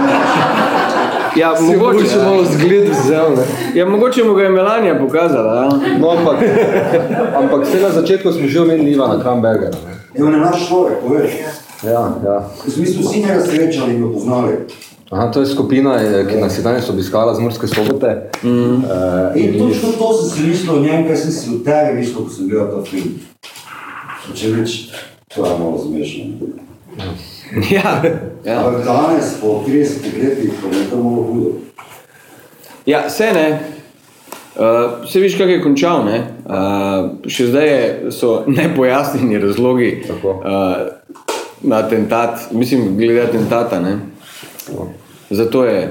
Si 1.34 1.40
je 1.40 1.46
mogoče, 1.46 1.98
mogoče 1.98 2.16
malo 2.24 2.44
zgled 2.44 2.88
vzel. 2.90 3.30
Ne? 3.36 3.44
ja, 3.74 3.86
mogoče 3.86 4.24
mu 4.24 4.34
ga 4.34 4.42
je 4.42 4.50
Melania 4.50 4.98
pokazala. 4.98 5.54
Ja? 5.54 5.68
No, 5.98 6.10
ampak, 6.10 6.36
ampak 7.36 7.62
vse 7.66 7.80
na 7.80 7.90
začetku 7.90 8.32
smo 8.32 8.48
že 8.48 8.60
omenili 8.60 8.92
Ivana 8.92 9.22
Krambergera. 9.22 9.76
ne. 9.86 9.92
Je 10.18 10.24
on 10.24 10.34
je 10.34 10.40
naš 10.40 10.66
človek, 10.68 10.98
poveš. 11.08 11.30
Ja, 11.84 12.12
ja. 12.24 12.48
V 12.66 12.70
smislu, 12.70 13.02
vsi 13.02 13.20
njega 13.20 13.40
srečali 13.40 13.94
in 13.94 14.02
ga 14.02 14.12
poznali. 14.12 14.52
Aha, 15.10 15.30
to 15.30 15.40
je 15.40 15.46
skupina, 15.46 15.96
eh, 16.02 16.26
ki 16.30 16.36
nas 16.40 16.58
je 16.58 16.62
danes 16.62 16.90
obiskala 16.90 17.34
z 17.34 17.40
Murske 17.40 17.66
sobote. 17.66 18.30
Mm. 18.42 18.50
Uh, 18.50 18.80
In 19.34 19.58
točno 19.58 19.92
to 19.98 20.12
sem 20.12 20.30
si 20.30 20.48
mislil 20.48 20.74
o 20.74 20.80
njem, 20.80 21.06
kaj 21.06 21.16
sem 21.16 21.30
si 21.32 21.50
o 21.50 21.58
tebi 21.64 21.98
mislil, 22.00 22.24
ko 22.24 22.30
sem 22.30 22.48
gledal 22.48 22.68
ta 22.76 22.90
film. 22.90 23.12
Če 24.34 24.46
reči, 24.56 24.88
to 25.34 25.46
je 25.46 25.58
malo 25.58 25.78
zmešano. 25.84 26.32
Ja, 26.98 27.04
ja. 27.76 28.02
Ampak 28.46 28.84
danes, 28.84 29.34
po 29.40 29.64
30 29.66 30.22
letih, 30.22 30.52
pa 30.62 30.76
je 30.76 30.90
to 30.90 30.96
malo 30.96 31.22
hudo. 31.22 31.50
ja 32.86 33.10
se 33.10 33.32
ne. 33.32 33.60
Uh, 34.56 35.08
se 35.08 35.20
viš, 35.20 35.36
kako 35.38 35.50
je 35.50 35.62
končal. 35.62 36.04
Ne? 36.04 36.18
Uh, 36.44 37.28
še 37.28 37.46
zdaj 37.46 37.68
je, 37.68 38.10
so 38.10 38.42
nepojasnjeni 38.58 39.38
razlogi 39.38 40.02
Tako. 40.08 40.30
uh, 40.30 40.74
na 41.62 41.76
atentat, 41.76 42.52
mislim, 42.52 42.96
glede 42.96 43.22
atentata. 43.22 43.80
Ne? 43.80 43.98
Zato 45.30 45.64
je 45.64 45.90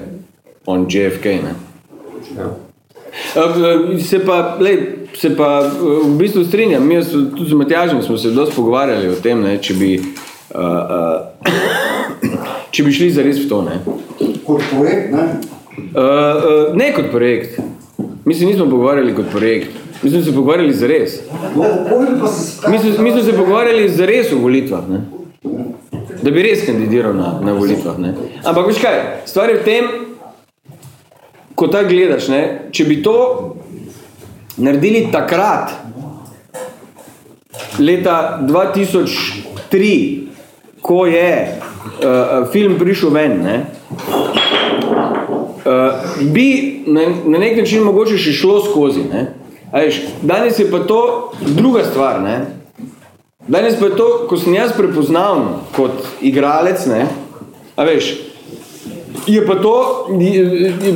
on 0.65 0.85
JFK. 0.89 1.25
Ne? 1.25 1.55
ja. 2.37 2.51
Eh, 3.35 3.99
Se 3.99 4.25
pa, 4.25 4.57
lej, 4.59 4.77
se 5.13 5.35
pa 5.35 5.61
eh, 5.65 5.69
v 6.03 6.17
bistvu 6.17 6.45
strinjam, 6.45 6.87
mi 6.87 7.03
smo, 7.03 7.21
tudi 7.37 7.49
z 7.49 7.53
Matjažem 7.53 8.01
smo 8.01 8.17
se 8.17 8.31
dosti 8.31 8.55
pogovarjali 8.55 9.09
o 9.09 9.15
tem, 9.15 9.41
ne, 9.41 9.57
če, 9.57 9.73
bi, 9.73 9.99
uh, 9.99 10.05
uh, 10.05 10.20
če 12.71 12.83
bi 12.83 12.93
šli 12.93 13.11
zares 13.11 13.39
v 13.43 13.49
to. 13.49 13.61
Ne. 13.67 13.79
Kot 14.45 14.63
projekt, 14.71 15.11
ne? 15.13 15.27
Uh, 15.71 16.01
uh, 16.01 16.75
ne 16.75 16.91
kot 16.95 17.11
projekt. 17.11 17.59
Mi 18.25 18.35
se 18.35 18.45
nismo 18.45 18.67
pogovarjali 18.69 19.15
kot 19.15 19.31
projekt. 19.31 19.79
Mi 20.03 20.09
smo 20.09 20.21
se 20.21 20.35
pogovarjali 20.35 20.73
pa 22.21 22.27
se 22.27 22.69
Mi 22.69 22.79
smo, 22.79 23.03
mi 23.03 23.11
smo 23.11 23.23
se 23.23 23.33
pogovarjali 23.37 23.89
zares 23.89 24.31
o 24.33 24.37
volitvah. 24.37 24.89
Ne. 24.89 25.01
Da 26.21 26.31
bi 26.31 26.43
res 26.43 26.65
kandidiral 26.65 27.15
na, 27.15 27.39
na 27.43 27.53
volitvah. 27.53 27.97
Ne. 27.99 28.13
Ampak 28.43 28.67
veš 28.67 28.81
kaj, 28.81 28.99
stvar 29.25 29.49
je 29.49 29.57
v 29.57 29.63
tem, 29.65 29.85
ko 31.55 31.67
tako 31.67 31.89
gledaš, 31.89 32.27
ne, 32.33 32.41
če 32.73 32.85
bi 32.89 33.01
to 33.05 33.15
naredili 34.61 35.07
takrat, 35.13 35.73
leta 37.79 38.39
2003, 38.45 40.20
ko 40.81 41.05
je 41.05 41.33
uh, 41.47 42.51
film 42.51 42.79
prišel 42.79 43.09
ven, 43.09 43.37
ne, 43.43 43.65
uh, 45.65 45.73
bi 46.33 46.47
na, 46.87 47.01
na 47.25 47.37
nek 47.39 47.57
način 47.57 47.83
mogoče 47.83 48.17
še 48.17 48.33
šlo 48.33 48.61
skozi. 48.65 49.05
Ne. 49.11 49.27
A 49.71 49.85
Veš, 49.85 50.01
danes 50.21 50.59
je 50.59 50.65
pa 50.71 50.81
to 50.83 51.31
druga 51.39 51.83
stvar. 51.87 52.19
Ne. 52.21 52.61
Danes 53.47 53.79
pa 53.79 53.85
je 53.85 53.95
to, 53.95 54.07
ko 54.29 54.37
sem 54.37 54.53
jaz 54.53 54.73
prepoznavn 54.77 55.47
kot 55.75 56.05
igralec, 56.21 56.85
ne, 56.85 57.07
a 57.75 57.83
veš, 57.83 58.11
je 59.27 59.41
pa 59.47 59.55
to, 59.61 59.73
je, 60.19 60.43
je, 60.61 60.93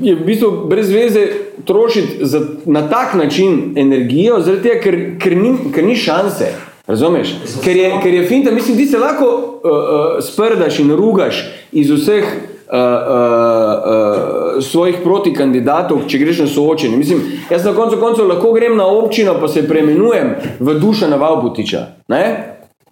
je 0.00 0.14
v 0.14 0.26
bistvu 0.26 0.50
brez 0.70 0.92
veze 0.94 1.26
trošiti 1.66 2.26
za, 2.26 2.40
na 2.66 2.86
tak 2.88 3.14
način 3.14 3.74
energijo, 3.76 4.40
zaradi 4.40 4.62
tega, 4.62 4.80
ker, 4.80 4.98
ker, 5.18 5.36
ni, 5.36 5.52
ker 5.74 5.84
ni 5.84 5.96
šanse. 5.96 6.52
Razumeš? 6.88 7.34
Ker 7.64 7.76
je, 7.76 7.90
ker 8.02 8.14
je 8.14 8.26
finta, 8.26 8.50
mislim, 8.50 8.76
ti 8.76 8.86
se 8.86 8.98
lahko 8.98 9.24
uh, 9.26 9.70
uh, 9.70 10.24
sprdaš 10.24 10.78
in 10.78 10.90
rugaš 10.96 11.44
iz 11.72 11.90
vseh 11.90 12.24
uh, 12.24 12.78
uh, 12.78 12.78
uh, 14.56 14.62
svojih 14.64 14.96
protikandidatov, 15.04 16.06
če 16.08 16.18
greš 16.18 16.40
na 16.46 16.48
soočenje. 16.48 16.96
Mislim, 16.96 17.20
jaz 17.50 17.68
na 17.68 17.74
koncu 17.76 18.00
koncev 18.00 18.28
lahko 18.28 18.54
grem 18.56 18.76
na 18.76 18.86
občino, 18.86 19.36
pa 19.40 19.48
se 19.48 19.68
preimenujem 19.68 20.34
v 20.60 20.78
Dušana 20.80 21.20
Valbutiča. 21.20 21.86
Ne? 22.08 22.24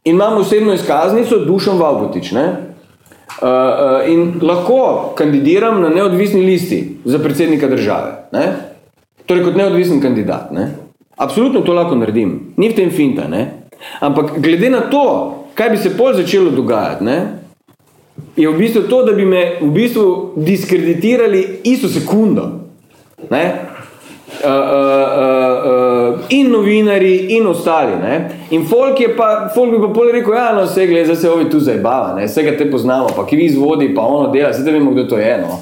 In 0.04 0.14
imam 0.14 0.38
osebno 0.44 0.74
izkaznico 0.76 1.38
Dušan 1.48 1.78
Valbutič. 1.78 2.32
Ne? 2.36 2.46
Uh, 2.46 3.48
uh, 3.48 4.12
in 4.12 4.40
lahko 4.42 5.12
kandidiram 5.16 5.80
na 5.80 5.88
neodvisni 5.88 6.44
listi 6.44 6.98
za 7.04 7.18
predsednika 7.18 7.68
države. 7.68 8.28
Ne? 8.32 8.52
Torej, 9.26 9.44
kot 9.44 9.56
neodvisen 9.56 10.00
kandidat. 10.00 10.52
Ne? 10.52 10.74
Absolutno 11.16 11.60
to 11.60 11.72
lahko 11.72 11.96
naredim, 11.96 12.52
ni 12.56 12.68
v 12.68 12.76
tem 12.76 12.90
finta. 12.92 13.24
Ampak 14.00 14.38
glede 14.38 14.70
na 14.70 14.80
to, 14.90 15.04
kaj 15.54 15.70
bi 15.70 15.76
se 15.76 15.96
pol 15.96 16.14
začelo 16.14 16.50
dogajati, 16.50 17.04
ne? 17.04 17.18
je 18.36 18.48
v 18.48 18.58
bistvu 18.58 18.82
to, 18.88 19.02
da 19.02 19.12
bi 19.12 19.24
me 19.24 19.56
v 19.60 19.70
bistvu 19.72 20.32
diskreditirali 20.36 21.60
isto 21.64 21.88
sekundo. 21.88 22.50
Ne? 23.30 23.54
Uh, 24.44 24.50
uh, 24.50 24.52
uh, 24.52 26.14
uh, 26.14 26.20
in 26.28 26.50
novinari, 26.50 27.36
in 27.36 27.46
ostali. 27.46 27.96
Ne? 27.96 28.30
In 28.50 28.66
folk, 28.66 29.00
pa, 29.16 29.48
folk 29.54 29.72
bi 29.72 29.80
pa 29.80 29.88
pol 29.94 30.12
rekel, 30.12 30.34
ja, 30.34 30.50
no, 30.52 30.66
vse 30.66 30.86
gleda, 30.86 31.04
zdaj 31.04 31.16
se 31.16 31.30
ovi 31.30 31.48
tu 31.50 31.60
zabava, 31.60 32.14
ne? 32.18 32.26
vsega 32.26 32.56
te 32.58 32.68
poznamo, 32.70 33.14
pa 33.16 33.24
ki 33.26 33.36
vi 33.36 33.48
izvodi, 33.48 33.94
pa 33.94 34.04
ono 34.04 34.28
dela, 34.32 34.52
zdaj 34.52 34.76
vemo, 34.76 34.92
kdo 34.92 35.06
to 35.08 35.18
je. 35.18 35.38
No? 35.40 35.60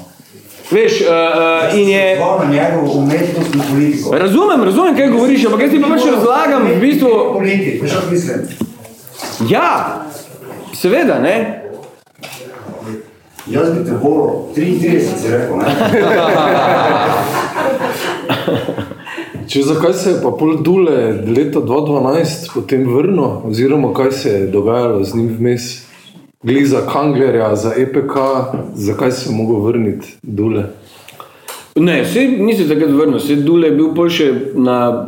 Veš, 0.71 1.01
uh, 1.01 1.07
uh, 1.07 1.79
in 1.79 1.89
je... 1.89 2.21
Njegovo 2.51 2.99
umetnostno 2.99 3.63
politiko. 3.71 4.17
Razumem, 4.17 4.63
razumem, 4.63 4.95
kaj 4.95 5.09
govoriš, 5.09 5.45
ampak 5.45 5.61
jaz 5.61 5.71
ti 5.71 5.81
pa 5.81 5.87
pač 5.87 6.01
razlagam 6.05 6.67
v 6.67 6.79
bistvu... 6.81 7.09
Politik, 7.33 7.81
veš, 7.81 7.91
kaj 7.91 8.11
mislim? 8.11 8.37
Ja, 9.49 10.01
seveda, 10.73 11.19
ne? 11.19 11.61
Jaz 13.47 13.69
bi 13.69 13.85
te 13.85 13.91
volil, 14.01 14.29
33 14.55 14.99
si 15.21 15.29
rekel, 15.29 15.57
ne? 15.57 15.65
Če 19.47 19.61
zakaj 19.61 19.93
se 19.93 20.09
je 20.09 20.21
pa 20.23 20.31
pol 20.33 20.57
Dule 20.65 21.21
leta 21.29 21.61
2012 21.61 22.49
potem 22.55 22.87
vrnil, 22.89 23.45
oziroma 23.45 23.93
kaj 23.93 24.11
se 24.11 24.29
je 24.29 24.47
dogajalo 24.49 25.03
z 25.03 25.15
njim 25.15 25.37
vmes? 25.37 25.84
Gli 26.45 26.65
za 26.65 26.81
Kanglerja, 26.93 27.55
za 27.55 27.73
EPK, 27.77 28.13
zakaj 28.73 29.11
se 29.11 29.29
je 29.29 29.35
mogel 29.35 29.65
vrniti 29.65 30.17
Dule? 30.21 30.63
Ne, 31.75 32.01
vse 32.03 32.27
nisi 32.27 32.67
takrat 32.69 32.89
vrnil, 32.89 33.17
vse 33.17 33.35
Dule 33.35 33.67
je 33.67 33.75
bil 33.75 33.89
pol 33.95 34.09
še 34.09 34.29
na... 34.53 35.07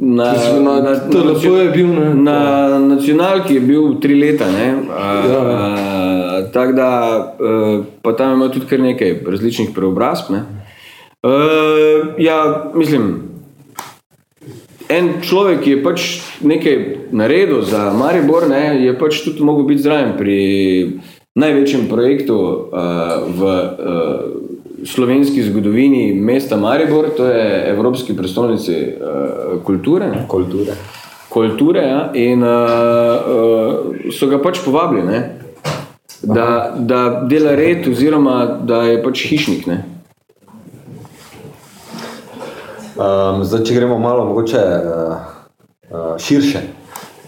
Na, 0.00 0.32
Mislim, 0.32 0.64
na 0.64 0.94
TLP 1.10 1.44
je 1.44 1.70
bil, 1.74 1.88
ne? 1.92 2.14
Na 2.14 2.38
nacionalki 2.78 3.54
je 3.54 3.60
bil 3.60 3.98
tri 4.00 4.14
leta, 4.14 4.46
Ja. 4.46 4.76
a, 4.94 6.42
tako 6.52 6.72
da, 6.72 6.88
a, 7.40 7.82
pa 8.02 8.12
tam 8.16 8.36
ima 8.38 8.48
tudi 8.48 8.66
kar 8.70 8.80
nekaj 8.80 9.18
različnih 9.26 9.74
preobrazb, 9.74 10.30
ne? 10.32 10.44
A, 11.22 11.32
ja, 12.18 12.38
mislim, 12.74 13.27
en 14.88 15.20
človek, 15.22 15.62
ki 15.64 15.70
je 15.70 15.82
pač 15.84 16.06
nekaj 16.40 16.76
naredil 17.12 17.62
za 17.62 17.92
Maribor, 17.92 18.48
ne, 18.48 18.78
je 18.84 18.94
pač 18.98 19.22
tudi 19.24 19.44
mogel 19.44 19.68
biti 19.68 19.84
zraven 19.84 20.16
pri 20.18 20.38
največjem 21.38 21.86
projektu 21.90 22.36
uh, 22.38 23.28
v 23.28 23.40
uh, 23.44 23.58
slovenski 24.88 25.42
zgodovini 25.42 26.12
mesta 26.14 26.56
Maribor, 26.56 27.10
to 27.16 27.26
je 27.26 27.64
Evropski 27.70 28.16
prestolnici 28.16 28.74
uh, 28.74 29.58
kulture. 29.64 30.08
Ne. 30.08 30.24
Kulture. 30.28 30.78
Kulture, 31.28 31.84
ja, 31.84 32.00
in 32.16 32.42
uh, 32.42 32.48
uh, 32.48 34.08
so 34.14 34.26
ga 34.32 34.40
pač 34.42 34.62
povabili, 34.64 35.04
ne, 35.04 35.20
da, 36.22 36.74
da 36.78 37.02
dela 37.28 37.54
red, 37.54 37.86
oziroma 37.88 38.58
da 38.64 38.82
je 38.88 39.02
pač 39.04 39.28
hišnik. 39.28 39.68
Ne. 39.68 39.97
Um, 42.98 43.44
zdaj, 43.46 43.60
če 43.62 43.74
gremo 43.76 43.98
malo 44.02 44.24
mogoče 44.26 44.58
uh, 44.58 46.16
širše, 46.18 46.62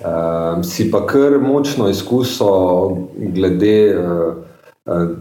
um, 0.02 0.64
si 0.66 0.88
pa 0.90 1.04
kar 1.06 1.36
močno 1.38 1.86
izkusil 1.88 2.96
glede 3.36 3.76
uh, 3.94 4.40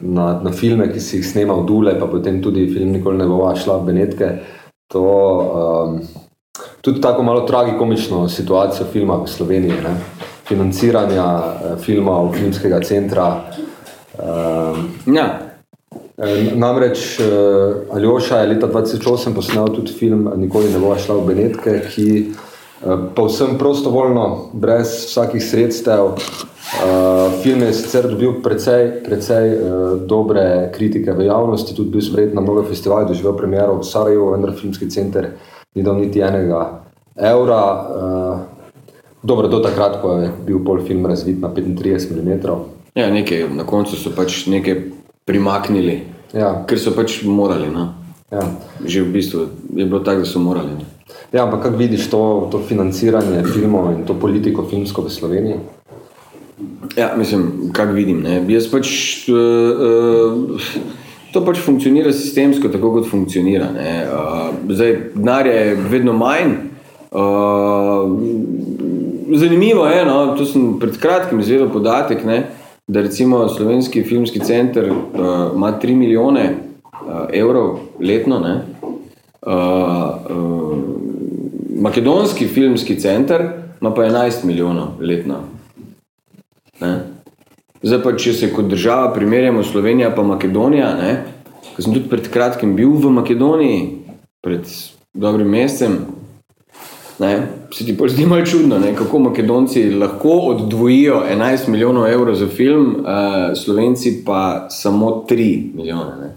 na, 0.02 0.32
na 0.42 0.52
filme, 0.52 0.88
ki 0.90 1.04
si 1.04 1.20
jih 1.20 1.28
snemal 1.28 1.62
Dule, 1.70 1.94
pa 2.00 2.08
potem 2.10 2.40
tudi 2.42 2.66
film 2.74 2.96
Nikoli 2.96 3.22
ne 3.22 3.28
bova 3.30 3.52
šla 3.54 3.78
v 3.78 3.86
Benetke. 3.92 4.30
To, 4.90 5.04
um, 5.04 6.00
tudi 6.82 7.02
tako 7.02 7.24
malo 7.24 7.46
tragikomično 7.46 8.26
situacijo 8.30 8.88
filma 8.90 9.20
v 9.22 9.30
Sloveniji, 9.30 9.84
ne? 9.86 9.94
financiranja 10.50 11.28
uh, 11.36 11.78
filmov, 11.78 12.34
filmskega 12.40 12.82
centra. 12.82 13.30
Um, 14.18 14.90
Ja, 15.14 15.49
Namreč 16.56 17.20
uh, 17.20 17.96
Aljoša 17.96 18.38
je 18.38 18.48
leta 18.48 18.68
2008 18.68 19.36
posnel 19.36 19.68
tudi 19.76 19.94
film 19.94 20.32
Nikoli 20.36 20.72
ne 20.74 20.80
bova 20.80 20.98
šla 21.00 21.16
v 21.16 21.26
Benetke, 21.28 21.78
ki 21.94 22.08
uh, 22.28 23.08
povsem 23.16 23.56
prostovoljno, 23.58 24.50
brez 24.54 25.06
vsakih 25.08 25.44
sredstev. 25.44 26.16
Film 27.42 27.64
je 27.66 27.74
sicer 27.74 28.06
dobil 28.08 28.36
precej, 28.44 28.92
precej 29.02 29.56
dobre 30.06 30.70
kritike 30.76 31.16
v 31.18 31.26
javnosti, 31.26 31.74
tudi 31.74 31.90
bil 31.90 32.04
sprejet 32.06 32.36
na 32.38 32.44
mnogo 32.46 32.62
festivalih, 32.68 33.08
doživel 33.10 33.34
premiero 33.34 33.80
v 33.80 33.88
Sarajevo, 33.88 34.30
vendar 34.36 34.54
filmski 34.54 34.86
center 34.90 35.32
ni 35.76 35.84
dal 35.84 35.98
niti 35.98 36.22
enega 36.22 36.84
evra. 37.18 37.64
Dobro, 39.24 39.48
do 39.48 39.60
takrat, 39.66 39.98
ko 40.02 40.20
je 40.22 40.30
bil 40.46 40.62
pol 40.66 40.84
film 40.86 41.10
razvit 41.10 41.42
na 41.42 41.50
35 41.50 42.14
mm. 42.22 42.38
ja 42.96 43.10
nekaj, 43.10 43.50
na 43.50 43.66
koncu 43.66 43.98
so 43.98 44.14
pač 44.16 44.46
nekaj 44.48 44.99
primaknili, 45.30 46.00
Ja, 46.34 46.52
ker 46.70 46.78
so 46.78 46.94
pač 46.94 47.24
morali. 47.26 47.70
No. 47.74 47.94
ja. 48.30 48.44
Že 48.86 49.08
v 49.08 49.14
bistvu 49.14 49.40
je 49.74 49.86
bilo 49.86 50.02
tako, 50.06 50.22
da 50.26 50.30
so 50.30 50.42
morali. 50.42 50.78
Ne. 50.78 50.86
Ja, 51.34 51.46
ampak 51.46 51.66
kako 51.66 51.78
vidiš 51.78 52.10
to, 52.10 52.22
to 52.54 52.62
financiranje 52.66 53.44
filmov 53.54 53.94
in 53.94 54.06
to 54.06 54.14
politiko 54.14 54.66
filmsko 54.70 55.06
v 55.06 55.14
Sloveniji? 55.14 55.58
Ja, 56.98 57.14
mislim, 57.18 57.72
kako 57.74 57.98
vidim. 57.98 58.22
Ne. 58.26 58.42
Jaz 58.50 58.70
pač, 58.70 58.90
uh, 59.30 59.38
uh, 59.38 60.70
to 61.34 61.42
pač 61.46 61.62
funkcionira 61.66 62.14
sistemsko, 62.14 62.70
tako 62.70 63.00
kot 63.00 63.10
funkcionira. 63.10 63.72
Ne. 63.74 63.94
Uh, 64.06 64.54
zdaj, 64.70 64.98
denarja 65.18 65.54
je 65.54 65.78
vedno 65.90 66.14
manj. 66.14 66.70
Uh, 67.10 68.06
zanimivo 69.34 69.86
je, 69.90 70.06
no, 70.06 70.36
to 70.38 70.46
sem 70.46 70.76
pred 70.82 70.98
kratkim 71.02 71.42
izvedel 71.42 71.70
podatek, 71.74 72.22
ne, 72.26 72.44
da 72.90 73.02
recimo 73.02 73.48
Slovenski 73.48 74.04
filmski 74.04 74.40
center 74.40 74.92
uh, 74.92 74.98
ima 75.56 75.80
3 75.82 75.96
milijone 75.96 76.56
uh, 76.92 77.30
evrov 77.34 77.80
letno. 78.00 78.40
Ne. 78.40 78.62
Uh, 79.42 79.54
uh, 80.38 80.78
Makedonski 81.82 82.48
filmski 82.48 83.00
center 83.00 83.42
ima 83.82 83.94
pa 83.94 84.02
11 84.02 84.46
milijonov 84.46 84.88
letno. 85.00 85.36
Ne? 86.82 87.00
Zdaj 87.82 88.02
pa, 88.04 88.16
če 88.18 88.34
se 88.34 88.54
kot 88.54 88.66
država 88.66 89.14
primerjamo 89.14 89.64
Slovenija 89.64 90.16
pa 90.16 90.24
Makedonija, 90.24 90.96
ne? 90.96 91.24
ko 91.76 91.82
sem 91.82 91.94
tudi 91.94 92.10
pred 92.10 92.28
kratkim 92.34 92.74
bil 92.76 92.98
v 92.98 93.12
Makedoniji, 93.22 93.84
pred 94.42 94.66
dobrim 95.14 95.48
mesecem, 95.48 96.00
ne, 97.20 97.48
se 97.74 97.86
ti 97.86 97.98
pol 97.98 98.10
zdi 98.10 98.26
malo 98.26 98.46
čudno, 98.46 98.80
ne, 98.80 98.94
kako 98.96 99.20
Makedonci 99.20 99.84
lahko 99.92 100.30
oddvojijo 100.30 101.24
11 101.32 101.68
milijonov 101.68 102.08
evrov 102.08 102.36
za 102.36 102.48
film, 102.48 102.96
uh, 103.00 103.58
Slovenci 103.58 104.22
pa 104.26 104.68
samo 104.70 105.26
3 105.30 105.76
milijone. 105.76 106.12
Ne. 106.22 106.34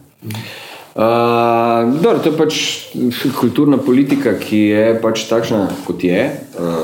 Uh, 0.94 2.02
dobro, 2.02 2.18
to 2.18 2.28
je 2.28 2.36
pač 2.36 2.54
kulturna 3.40 3.78
politika, 3.78 4.34
ki 4.38 4.58
je 4.58 4.98
pač 5.02 5.24
takšna, 5.28 5.68
kot 5.86 6.04
je. 6.04 6.26
Uh, 6.58 6.74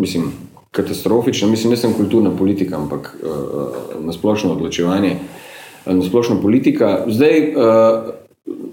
mislim, 0.00 0.32
katastrofična. 0.74 1.48
Mislim, 1.48 1.70
ne 1.70 1.76
sem 1.76 1.92
kulturna 1.94 2.32
politika, 2.38 2.76
ampak 2.76 3.14
uh, 3.22 4.02
nasplošno 4.02 4.52
odločevanje, 4.52 5.16
uh, 5.86 5.94
nasplošna 5.94 6.40
politika. 6.42 7.04
Zdaj, 7.06 7.40
uh, 7.54 8.23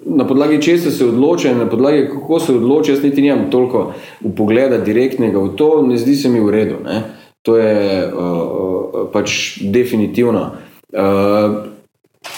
na 0.06 0.28
podlagi 0.28 0.62
česa 0.62 0.92
se 0.92 1.06
odloča 1.06 1.52
in 1.52 1.58
na 1.58 1.70
podlagi 1.70 2.08
kako 2.14 2.40
se 2.40 2.56
odloča, 2.56 2.92
jaz 2.92 3.04
niti 3.04 3.22
nimam 3.22 3.52
toliko 3.52 3.94
upogleda 4.22 4.78
direktnega 4.78 5.40
v 5.40 5.56
to, 5.56 5.82
ne 5.88 5.98
zdi 5.98 6.16
se 6.16 6.30
mi 6.30 6.40
v 6.40 6.50
redu. 6.50 6.76
Ne? 6.86 7.04
To 7.42 7.58
je 7.58 8.08
uh, 8.08 8.22
uh, 8.22 9.08
pač 9.14 9.58
definitivno. 9.62 10.52
Uh, 10.94 11.72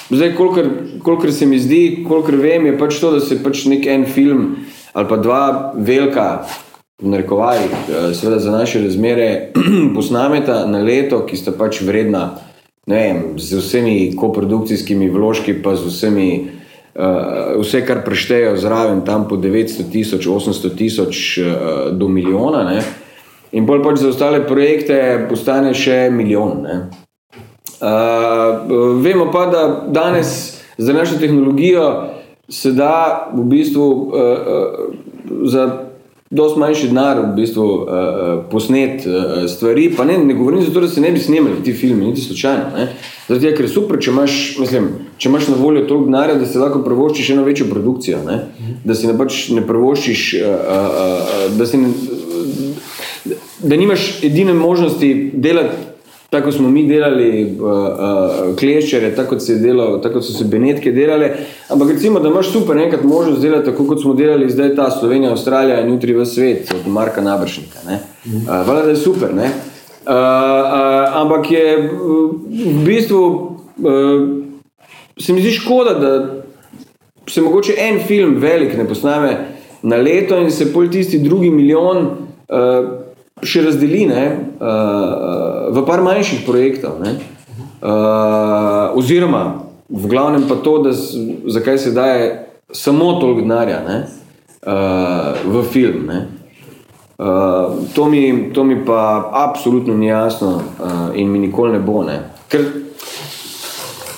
Zdaj, 0.10 0.36
kolikor, 0.36 0.68
kolikor 1.04 1.32
se 1.34 1.46
mi 1.46 1.58
zdi, 1.60 2.06
kolikor 2.08 2.38
vem, 2.40 2.66
je 2.66 2.78
pač 2.80 3.00
to, 3.02 3.10
da 3.12 3.20
se 3.20 3.36
pač 3.44 3.66
nek 3.68 3.88
en 3.88 4.06
film 4.06 4.56
ali 4.94 5.10
pa 5.10 5.18
dva 5.18 5.74
velika, 5.76 6.46
v 7.02 7.10
narekovajih, 7.10 7.72
seveda 8.14 8.38
za 8.40 8.52
naše 8.54 8.84
razmere, 8.84 9.52
posnameta 9.96 10.60
na 10.70 10.84
leto, 10.86 11.24
ki 11.26 11.36
sta 11.36 11.52
pač 11.58 11.82
vredna, 11.82 12.38
ne 12.88 13.00
vem, 13.00 13.24
z 13.42 13.58
vsemi 13.58 14.14
koprodukcijskimi 14.16 15.10
vložki, 15.10 15.58
pa 15.66 15.74
z 15.76 15.90
vsemi, 15.90 16.28
uh, 16.38 16.63
vse, 17.60 17.82
kar 17.86 18.04
preštejo 18.06 18.58
zraven, 18.58 19.02
tam 19.06 19.28
po 19.28 19.36
900 19.36 19.88
tisoč, 19.92 20.28
800 20.28 20.76
tisoč 20.78 21.40
uh, 21.42 21.48
do 21.92 22.08
milijona, 22.08 22.64
ne? 22.64 22.84
in 23.54 23.66
bolj 23.66 23.84
pač 23.86 24.00
za 24.02 24.10
ostale 24.10 24.42
projekte 24.48 25.26
postane 25.30 25.74
še 25.78 26.08
milijon. 26.14 26.64
Ne? 26.66 26.78
Uh, 27.84 28.98
vemo 29.04 29.30
pa, 29.34 29.46
da 29.52 29.64
danes 29.88 30.62
za 30.78 30.94
našo 30.94 31.20
tehnologijo 31.22 31.88
se 32.50 32.72
da 32.72 33.30
v 33.34 33.46
bistvu 33.50 33.86
uh, 33.86 34.14
uh, 34.14 35.48
za 35.50 35.68
dosti 36.34 36.60
manjši 36.60 36.88
denar 36.90 37.20
v 37.22 37.36
bistvu 37.36 37.66
uh, 37.66 37.88
posnet 38.52 39.06
uh, 39.06 39.44
stvari, 39.50 39.92
pa 39.98 40.06
ne, 40.06 40.18
ne 40.18 40.34
govorim 40.34 40.64
zato, 40.66 40.82
da 40.82 40.88
se 40.90 41.02
ne 41.02 41.12
bi 41.12 41.20
snemali 41.20 41.64
ti 41.64 41.74
filmi, 41.74 42.06
niti 42.06 42.22
slučajno. 42.22 42.64
Ne? 42.78 42.88
Zato 43.28 43.46
je, 43.46 43.54
ker 43.56 43.66
je 43.66 43.72
super, 43.72 44.00
če 44.02 44.12
imaš, 44.12 44.58
mislim, 44.60 44.90
če 45.18 45.30
imaš 45.30 45.48
na 45.54 45.60
voljo 45.60 45.86
toliko 45.86 46.10
denarja, 46.10 46.40
da 46.42 46.50
se 46.50 46.60
lahko 46.60 46.82
prvoščiš 46.84 47.30
eno 47.36 47.46
večjo 47.46 47.70
produkcijo, 47.70 48.24
ne? 48.26 48.40
da 48.84 48.96
si 48.96 49.08
ne 49.08 49.18
pač 49.18 49.48
ne 49.54 49.64
prvoščiš, 49.68 50.28
uh, 50.42 50.50
uh, 50.50 50.92
uh, 51.22 51.58
da 51.60 51.70
si 51.70 51.82
ne, 51.82 51.94
da 53.64 53.78
nimaš 53.80 54.10
edine 54.26 54.54
možnosti 54.54 55.14
delati 55.34 55.93
tako 56.34 56.52
smo 56.52 56.70
mi 56.70 56.88
delali 56.88 57.44
uh, 57.46 57.68
uh, 57.68 58.56
kleščere, 58.58 59.12
tako, 59.16 59.38
delal, 59.62 60.00
tako 60.02 60.22
so 60.22 60.34
se 60.34 60.48
Benetke 60.50 60.92
delale, 60.92 61.30
ampak 61.70 61.92
recimo, 61.94 62.20
da 62.20 62.30
imaš 62.30 62.50
super 62.52 62.78
enkrat 62.78 63.04
možnost 63.04 63.42
delati 63.42 63.70
tako, 63.70 63.86
kot 63.88 64.02
smo 64.02 64.16
delali 64.18 64.50
zdaj 64.50 64.74
ta 64.76 64.90
Slovenija, 64.92 65.32
Avstralija 65.32 65.84
in 65.84 65.94
jutri 65.94 66.16
v 66.18 66.26
svet, 66.26 66.74
od 66.74 66.88
Marka 66.90 67.22
Nabršnika. 67.22 67.86
Uh, 67.86 68.48
Hvala, 68.66 68.82
da 68.82 68.90
je 68.90 68.96
super, 68.96 69.36
ne? 69.36 69.46
Uh, 69.46 70.10
uh, 70.10 71.22
ampak 71.22 71.52
je 71.52 71.68
v 71.92 72.82
bistvu, 72.86 73.22
uh, 73.30 74.26
se 75.20 75.38
mi 75.38 75.46
zdi 75.46 75.54
škoda, 75.60 75.94
da 76.02 76.14
se 77.30 77.42
mogoče 77.42 77.78
en 77.78 78.02
film 78.08 78.36
velik 78.42 78.74
ne 78.78 78.88
posname 78.90 79.38
na 79.84 80.02
leto 80.02 80.38
in 80.42 80.52
se 80.52 80.74
pol 80.74 80.90
tisti 80.90 81.22
drugi 81.22 81.54
milijon 81.54 82.08
uh, 82.08 83.04
še 83.44 83.62
razdeli 83.68 84.06
ne, 84.10 84.26
uh, 84.60 84.68
v 85.74 85.86
par 85.86 86.06
manjših 86.06 86.46
projektov. 86.46 87.02
Ne, 87.02 87.18
uh, 87.82 88.94
oziroma, 88.98 89.66
v 89.90 90.08
glavnem 90.08 90.48
pa 90.48 90.56
to, 90.56 90.78
da 90.86 90.94
zakaj 91.50 91.78
se 91.78 91.92
daje 91.92 92.48
samo 92.72 93.14
toliko 93.14 93.42
denarja 93.42 93.82
uh, 93.82 94.02
v 95.46 95.64
film. 95.64 96.06
Ne. 96.08 96.28
Uh, 97.18 97.26
to, 97.94 98.10
mi, 98.10 98.50
to 98.54 98.64
mi 98.64 98.86
pa 98.86 99.30
absolutno 99.34 99.94
ni 99.94 100.08
jasno 100.08 100.56
uh, 100.56 101.16
in 101.16 101.32
mi 101.32 101.40
nikoli 101.40 101.72
ne 101.72 101.80
bo. 101.80 102.04
Ne. 102.04 102.20
Ker 102.50 102.66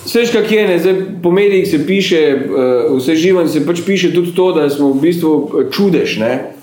vseš 0.06 0.32
kak 0.32 0.52
je, 0.52 0.68
ne, 0.68 0.80
zdaj 0.80 0.96
po 1.24 1.32
medijih 1.32 1.68
se 1.68 1.86
piše, 1.88 2.22
uh, 2.36 2.98
vse 2.98 3.16
živo 3.16 3.48
se 3.48 3.66
pač 3.66 3.82
piše 3.86 4.14
tudi 4.14 4.36
to, 4.36 4.52
da 4.52 4.70
smo 4.70 4.94
v 4.94 5.02
bistvu 5.02 5.52
čudež, 5.72 6.18
ne, 6.18 6.55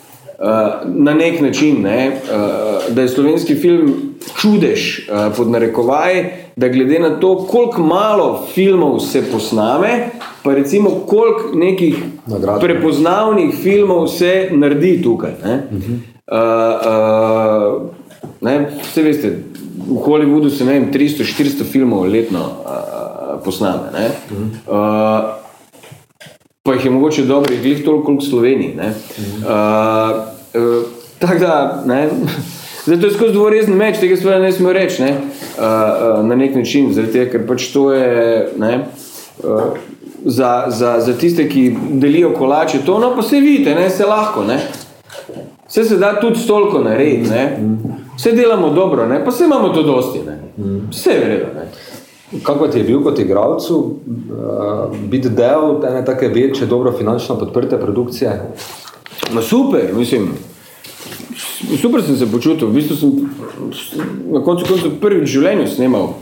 na 0.85 1.15
nek 1.15 1.41
način, 1.41 1.83
ne, 1.83 2.09
uh, 2.09 2.95
da 2.95 3.03
je 3.03 3.09
slovenski 3.09 3.55
film 3.55 4.15
čudež 4.41 4.99
uh, 4.99 5.37
pod 5.37 5.51
narekovaj, 5.51 6.25
da 6.57 6.69
glede 6.69 6.99
na 6.99 7.21
to, 7.21 7.47
koliko 7.51 7.83
malo 7.83 8.47
filmov 8.55 9.01
se 9.01 9.23
posname, 9.33 10.09
pa 10.43 10.55
recimo 10.55 10.91
koliko 10.91 11.51
nekih 11.55 12.03
Nagrad. 12.27 12.61
prepoznavnih 12.61 13.55
filmov 13.63 14.07
se 14.07 14.49
naredi 14.51 15.03
tukaj. 15.03 15.31
Ne. 15.45 15.63
Uh 15.71 15.79
-huh. 15.79 15.97
uh, 16.33 17.83
uh, 17.83 17.91
ne, 18.41 18.71
vse 18.83 19.03
veste, 19.03 19.39
v 19.89 19.97
Hollywoodu 19.97 20.51
se 20.51 20.65
ne 20.65 20.73
vem, 20.73 20.93
300-400 20.93 21.65
filmov 21.65 22.05
letno 22.05 22.41
uh, 22.41 23.45
posname. 23.45 23.91
Ne. 23.93 24.07
Uh 24.07 24.37
-huh. 24.39 25.29
uh, 25.29 25.42
Pa 26.65 26.73
jih 26.73 26.85
je 26.85 26.91
mogoče 26.91 27.23
dobrih, 27.23 27.63
glih 27.63 27.85
toliko, 27.85 28.05
koliko 28.05 28.23
v 28.23 28.27
Sloveniji. 28.27 28.75
Uh, 28.79 28.85
uh, 30.63 30.85
tako 31.19 31.39
da, 31.39 31.83
ne, 31.87 32.09
zdaj 32.85 33.01
to 33.01 33.07
je 33.07 33.13
skozi 33.13 33.33
dvorezni 33.33 33.75
meč, 33.75 33.99
tega 33.99 34.17
stvari 34.17 34.43
ne 34.43 34.53
smemo 34.53 34.73
reči, 34.73 35.03
ne, 35.03 35.11
uh, 35.11 35.65
uh, 35.65 36.27
na 36.27 36.37
nek 36.39 36.55
način, 36.55 36.93
zaradi 36.95 37.13
tega, 37.13 37.31
ker 37.33 37.49
pač 37.49 37.67
to 37.73 37.89
je, 37.93 38.47
ne, 38.63 38.79
uh, 39.43 39.75
za, 40.25 40.53
za, 40.69 41.01
za 41.01 41.17
tiste, 41.19 41.49
ki 41.49 41.65
delijo 41.99 42.31
kolače, 42.39 42.85
to, 42.87 43.01
no, 43.03 43.11
pa 43.17 43.27
se 43.27 43.41
vidite, 43.41 43.75
ne, 43.75 43.91
se 43.91 44.07
lahko, 44.07 44.45
ne. 44.47 44.61
Vse 45.67 45.85
se 45.85 45.99
da 45.99 46.15
tudi 46.21 46.39
stolko 46.39 46.79
narediti, 46.87 47.31
ne. 47.31 47.57
Vse 48.15 48.37
delamo 48.39 48.71
dobro, 48.71 49.09
ne, 49.11 49.25
pa 49.25 49.35
vse 49.35 49.51
imamo 49.51 49.75
to 49.75 49.83
dosti, 49.83 50.23
ne. 50.27 50.39
Vse 50.91 51.11
je 51.11 51.25
vredno, 51.25 51.55
ne. 51.59 51.67
Kako 52.43 52.69
ti 52.69 52.79
je 52.79 52.85
bil 52.85 53.03
kot 53.03 53.19
igralcu 53.19 53.77
uh, 53.77 54.97
biti 55.11 55.29
del 55.29 55.85
ene 55.89 56.05
take 56.05 56.29
večje, 56.29 56.67
dobro 56.67 56.93
finančno 56.93 57.39
podprte 57.39 57.81
produkcije? 57.81 58.53
Ma 59.33 59.43
super, 59.43 59.91
mislim. 59.97 60.29
Super 61.81 62.03
sem 62.03 62.17
se 62.17 62.33
počutil. 62.33 62.69
V 62.69 62.73
bistvu 62.73 62.97
sem 62.97 63.11
na 64.33 64.43
koncu 64.45 64.67
koncu 64.69 64.91
prvič 65.01 65.23
v 65.23 65.33
življenju 65.33 65.67
snemal 65.69 66.05
uh, 66.05 66.15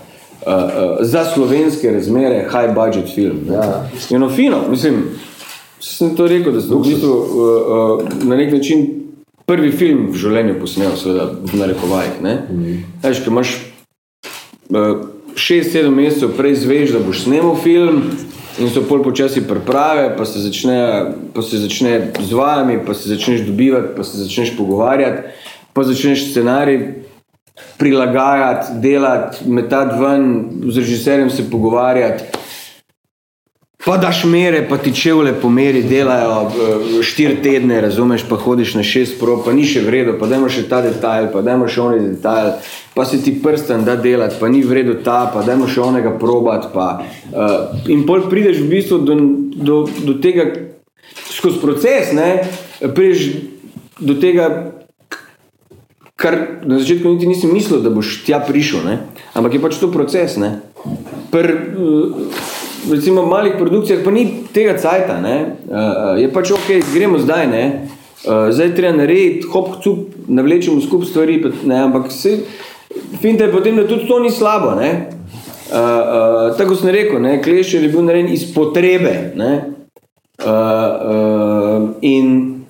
uh, 0.47 0.63
za 1.01 1.25
slovenske 1.25 1.91
razmere 1.91 2.43
high 2.51 2.75
budget 2.75 3.15
film. 3.15 3.47
Ja. 3.51 3.87
Eno 4.11 4.29
fino, 4.29 4.65
mislim, 4.71 5.05
sem 5.81 6.17
to 6.17 6.27
rekel, 6.27 6.53
da 6.53 6.61
sem 6.61 6.75
v 6.75 6.83
bistvu 6.91 7.13
uh, 7.13 7.23
uh, 8.03 8.25
na 8.25 8.37
nek 8.37 8.53
način 8.53 8.87
prvi 9.47 9.73
film 9.73 10.11
v 10.11 10.19
življenju 10.19 10.59
posnel, 10.61 10.93
seveda 10.99 11.31
v 11.43 11.59
narekovajih. 11.59 12.21
Mm. 12.23 12.77
Veš, 13.03 13.25
ko 13.25 13.33
imaš 13.33 13.55
uh, 14.71 15.07
šest, 15.41 15.73
sedem 15.73 15.95
mesecev 15.97 16.35
prej 16.37 16.55
zveš, 16.63 16.95
da 16.95 17.03
boš 17.05 17.25
snemal 17.25 17.57
film 17.57 18.03
in 18.61 18.69
so 18.71 18.83
pol 18.85 19.03
počasi 19.03 19.43
priprave, 19.49 20.11
pa 20.17 20.25
se 20.29 20.43
začne, 20.45 20.81
pa 21.35 21.43
se 21.43 21.59
začne 21.63 22.13
z 22.21 22.33
vami, 22.37 22.81
pa 22.87 22.95
se 22.95 23.09
začneš 23.09 23.47
dobivati, 23.49 23.95
pa 23.97 24.05
se 24.05 24.19
začneš 24.19 24.57
pogovarjati, 24.57 25.33
pa 25.73 25.85
začneš 25.87 26.31
scenarij 26.31 26.81
prilagajati, 27.79 28.77
delati, 28.81 29.49
metati 29.49 30.01
ven, 30.01 30.27
z 30.69 30.77
režiserjem 30.77 31.31
se 31.31 31.51
pogovarjati. 31.51 32.25
Pa 33.85 33.97
daš 33.97 34.25
mere, 34.25 34.61
pa 34.69 34.77
ti 34.77 34.93
čevlje 34.95 35.33
po 35.41 35.49
meri 35.49 35.81
delajo 35.83 36.43
uh, 36.43 36.53
štiri 37.03 37.39
tedne, 37.43 37.81
razumeš, 37.81 38.27
pa 38.29 38.37
hodiš 38.37 38.75
na 38.75 38.83
šest 38.85 39.17
pro, 39.21 39.39
pa 39.45 39.55
ni 39.57 39.65
še 39.65 39.81
vredo, 39.81 40.19
pa 40.21 40.29
dajmo 40.29 40.51
še 40.53 40.67
ta 40.69 40.83
detajl, 40.85 41.31
pa 41.33 41.41
dajmo 41.41 41.69
še 41.69 41.81
oni 41.81 42.01
detajl, 42.11 42.51
pa 42.93 43.07
se 43.09 43.23
ti 43.25 43.33
prsten 43.41 43.87
da 43.89 43.95
delati, 43.97 44.37
pa 44.41 44.51
ni 44.53 44.61
vredo 44.61 44.99
ta, 45.05 45.23
pa 45.33 45.47
dajmo 45.47 45.69
še 45.71 45.81
onega 45.81 46.13
probat, 46.21 46.69
pa 46.75 46.91
uh, 47.01 47.81
in 47.89 48.05
pol 48.05 48.29
prideš 48.29 48.61
v 48.61 48.69
bistvu 48.75 49.01
do, 49.01 49.17
do, 49.57 49.81
do 49.89 50.19
tega 50.21 50.51
skozi 51.33 51.65
proces, 51.65 52.13
ne, 52.13 52.45
prideš 52.85 53.33
do 53.97 54.21
tega, 54.21 54.53
kar 56.21 56.37
na 56.69 56.85
začetku 56.85 57.17
niti 57.17 57.33
nisem 57.33 57.57
mislil, 57.57 57.81
da 57.81 57.89
boš 57.89 58.19
tja 58.29 58.45
prišel, 58.45 58.85
ne, 58.85 59.01
ampak 59.33 59.57
je 59.57 59.65
pač 59.65 59.81
to 59.81 59.89
proces, 59.89 60.37
ne. 60.37 60.59
Pr, 61.33 61.55
uh, 61.81 62.49
recimo 62.91 63.27
malih 63.27 63.53
produkcijah 63.59 64.05
pa 64.05 64.11
ni 64.11 64.27
tega 64.53 64.77
cajta, 64.79 65.21
uh, 65.21 66.21
je 66.21 66.29
pač 66.33 66.51
ok, 66.51 66.69
gremo 66.95 67.19
zdaj, 67.19 67.47
ne, 67.47 67.65
uh, 68.25 68.51
zdaj 68.51 68.75
treba 68.77 68.97
narediti, 68.97 69.47
hop, 69.53 69.81
cup, 69.85 70.15
navlečemo 70.29 70.81
skup 70.81 71.05
stvari, 71.05 71.41
ne, 71.65 71.81
ampak 71.89 72.13
se, 72.13 72.39
finta 73.21 73.45
je 73.45 73.53
potem, 73.53 73.77
da 73.77 73.89
tudi 73.89 74.09
to 74.09 74.21
ni 74.21 74.31
slabo, 74.31 74.75
ne, 74.81 74.93
uh, 75.73 75.77
uh, 75.77 76.57
tako 76.59 76.79
sem 76.79 76.95
rekel, 76.95 77.21
ne, 77.23 77.39
kleščer 77.43 77.85
je 77.85 77.93
bil 77.93 78.07
narejen 78.07 78.33
iz 78.33 78.47
potrebe, 78.55 79.33
ne, 79.37 79.53
uh, 80.45 80.49
uh, 80.49 81.91
in 82.01 82.61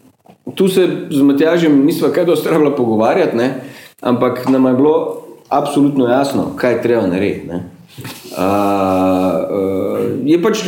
tu 0.54 0.68
se 0.68 0.88
z 1.10 1.22
Matjažem 1.22 1.84
nisva 1.86 2.10
kaj 2.12 2.24
dosti 2.24 2.48
trebala 2.48 2.76
pogovarjati, 2.76 3.36
ne? 3.36 3.54
ampak 4.00 4.48
nam 4.48 4.66
je 4.66 4.74
bilo 4.74 5.22
absolutno 5.48 6.08
jasno, 6.08 6.52
kaj 6.56 6.72
je 6.72 6.82
treba 6.82 7.06
narediti. 7.06 7.46
Ne? 7.46 7.54
Uh, 7.56 8.40
uh, 8.40 9.89
je 10.24 10.42
pač 10.42 10.64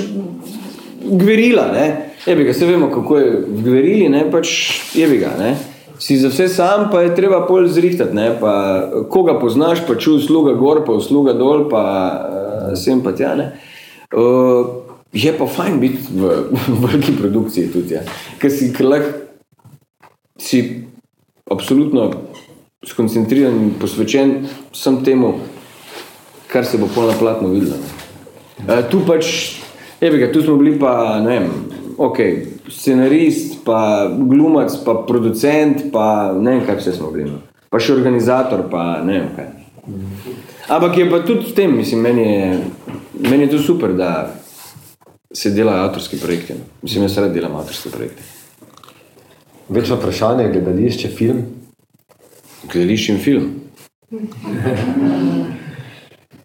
gverila, 1.02 1.68
ne? 1.72 1.87
je 2.26 2.37
bi 2.37 2.44
ga, 2.44 2.55
se 2.55 2.66
vemo, 2.66 2.90
kako 2.90 3.18
je 3.18 3.31
v 3.48 3.62
gverili, 3.62 4.09
ne? 4.09 4.24
pač 4.31 4.48
je 4.94 5.09
bi 5.09 5.18
ga. 5.18 5.35
Ne? 5.38 5.57
Si 5.98 6.16
za 6.18 6.31
vse 6.33 6.48
sam, 6.48 6.88
pa 6.90 7.02
je 7.02 7.14
treba 7.14 7.42
pol 7.46 7.66
zrihtati, 7.68 8.14
ne? 8.14 8.31
pa 8.40 8.55
koga 9.11 9.38
poznaš, 9.40 9.85
pa 9.87 9.98
čuj 9.98 10.22
sluga 10.26 10.55
gor, 10.59 10.85
pa 10.87 10.96
usluga 10.98 11.35
dol, 11.38 11.68
pa 11.70 11.83
uh, 11.83 12.70
sem 12.78 13.02
pa 13.02 13.14
tja. 13.16 13.35
Ne? 13.38 13.52
Uh, 14.14 14.83
je 15.12 15.33
pa 15.38 15.46
fajn 15.46 15.81
biti 15.81 16.02
v, 16.11 16.31
v 16.50 16.78
veliki 16.87 17.16
produkciji 17.18 17.72
tudi, 17.72 17.98
ja. 17.98 18.05
ker 18.40 18.50
si 18.50 18.72
lahko 18.81 19.20
si 20.40 20.85
absolutno 21.52 22.11
skoncentriran 22.87 23.55
in 23.55 23.74
posvečen 23.78 24.48
vsem 24.72 25.02
temu, 25.05 25.37
kar 26.50 26.66
se 26.66 26.81
bo 26.81 26.88
pol 26.94 27.07
na 27.12 27.18
platno 27.18 27.52
videlo. 27.52 27.78
ne. 27.78 28.02
Uh, 28.61 28.83
tu 28.91 29.01
pač, 29.07 29.29
evi 30.01 30.21
ga, 30.21 30.33
tu 30.33 30.43
smo 30.43 30.57
bili 30.61 30.77
pa, 30.79 31.21
ne 31.25 31.38
vem, 31.38 31.49
ok, 31.99 32.19
scenarist, 32.71 33.65
pa 33.65 34.09
glumac, 34.19 34.75
pa 34.85 34.95
producent, 35.09 35.88
pa 35.93 36.33
ne 36.37 36.57
vem, 36.57 36.67
kaj 36.67 36.79
vse 36.81 36.97
smo 36.99 37.11
bili. 37.15 37.31
No. 37.31 37.41
Pa 37.73 37.81
še 37.81 37.95
organizator, 37.97 38.67
pa 38.71 39.01
ne 39.05 39.19
vem 39.19 39.31
kaj. 39.37 39.49
Ampak 40.73 40.99
je 40.99 41.09
pa 41.11 41.23
tudi 41.27 41.49
v 41.49 41.57
tem, 41.57 41.73
mislim, 41.75 42.05
meni 42.05 42.27
je, 42.29 42.61
meni 43.27 43.49
je 43.49 43.55
to 43.57 43.62
super, 43.65 43.97
da 43.99 44.35
se 45.33 45.51
delajo 45.51 45.88
avtorski 45.88 46.21
projekti. 46.21 46.55
no. 46.59 46.69
Mislim, 46.83 47.09
jaz 47.09 47.19
rad 47.19 47.35
delam 47.35 47.57
avtorske 47.57 47.91
projekte. 47.91 48.23
Večno 49.73 49.97
vprašanje, 49.97 50.51
gledališče, 50.53 51.09
film. 51.09 51.43
Gledališče 52.69 53.12
in 53.12 53.19
film. 53.19 53.51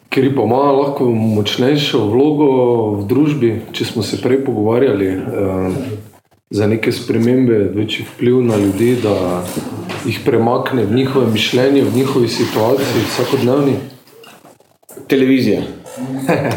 Ker 0.09 0.25
ima 0.25 0.71
lahko 0.71 1.09
močnejšo 1.11 2.05
vlogo 2.09 2.49
v 3.01 3.07
družbi, 3.07 3.49
če 3.75 3.85
smo 3.85 4.03
se 4.03 4.21
prej 4.21 4.39
pogovarjali 4.45 5.07
eh, 5.07 5.71
za 6.49 6.67
neke 6.67 6.91
spremembe, 6.91 7.57
večji 7.75 8.05
vpliv 8.13 8.41
na 8.47 8.55
ljudi, 8.55 8.95
da 9.03 9.43
jih 10.05 10.19
premakne 10.25 10.85
v 10.85 10.95
njihove 10.95 11.31
mišljenje, 11.31 11.83
v 11.83 11.95
njihovi 11.95 12.27
situaciji, 12.27 13.07
vsakodnevni. 13.11 13.75
Televizija. 15.07 15.61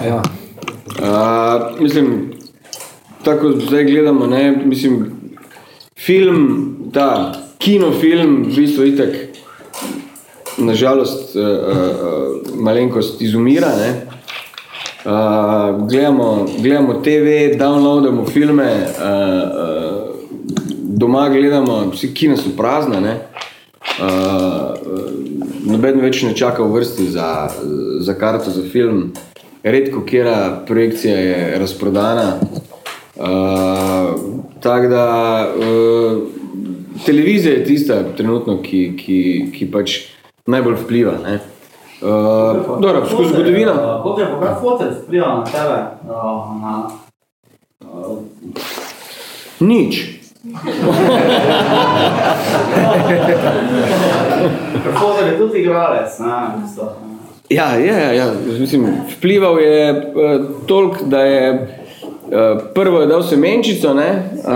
Ja. 0.07 0.23
Uh, 1.01 1.81
mislim, 1.81 2.33
tako 3.25 3.53
zdaj 3.53 3.85
gledamo, 3.85 4.27
ne, 4.27 4.63
mislim, 4.65 5.07
film, 5.99 6.77
ta 6.93 7.33
kinofilm, 7.59 8.43
v 8.43 8.57
bistvu 8.57 8.85
itak, 8.85 9.09
nažalost, 10.61 11.37
uh, 11.37 11.43
uh, 11.43 12.61
malenkost 12.61 13.23
izumira, 13.23 13.73
ne. 13.77 14.07
Uh, 15.05 15.89
gledamo, 15.89 16.47
gledamo 16.59 16.95
TV, 16.95 17.57
downloadamo 17.59 18.27
filme, 18.27 18.87
uh, 18.87 19.05
uh, 19.05 20.15
doma 20.83 21.29
gledamo, 21.29 21.91
vsi 21.91 22.15
kina 22.15 22.37
so 22.37 22.53
prazna, 22.57 23.01
ne. 23.01 23.17
Uh, 24.01 24.71
noben 25.71 26.01
več 26.01 26.23
ne 26.23 26.35
čaka 26.37 26.65
v 26.65 26.75
vrsti 26.79 27.09
za, 27.11 27.49
za 28.01 28.15
karto 28.15 28.51
za 28.51 28.63
film. 28.73 29.11
Redko 29.63 30.05
kera 30.09 30.63
projekcija 30.67 31.17
je 31.17 31.59
razprodana. 31.61 32.39
Uh, 33.21 34.15
tako 34.61 34.89
da 34.89 35.07
uh, 35.49 36.23
televizija 37.05 37.55
je 37.55 37.65
tista 37.65 38.03
trenutno, 38.17 38.61
ki, 38.63 38.93
ki, 38.97 39.19
ki 39.53 39.71
pač 39.73 39.99
najbolj 40.47 40.75
vpliva. 40.85 41.13
Ne? 41.25 41.41
Uh, 42.03 42.09
dobro, 42.81 43.07
skozi 43.07 43.29
zgodovino. 43.29 44.01
Koliko 44.03 44.21
je 44.21 44.27
pa 44.31 44.41
kak 44.47 44.61
fotec 44.61 44.93
vplival 45.07 45.39
na 45.39 45.45
tebe? 45.45 45.85
uh, 46.09 46.15
Na, 46.63 46.91
uh, 47.81 48.19
Nič. 49.61 50.21
fotec 55.01 55.27
je 55.27 55.39
tudi 55.39 55.59
igralec, 55.59 56.19
ne. 56.19 56.27
Ja, 57.51 57.75
je, 57.75 57.87
ja, 57.87 58.13
ja. 58.13 58.33
Mislim, 58.61 58.87
vplival 59.17 59.61
je 59.61 59.93
uh, 59.93 59.97
toliko, 60.67 60.97
da 61.05 61.21
je 61.21 61.69
uh, 62.31 62.59
prvo 62.75 63.01
je 63.01 63.07
dal 63.07 63.23
semenčico, 63.23 63.95
ne, 63.95 64.23
uh, 64.45 64.51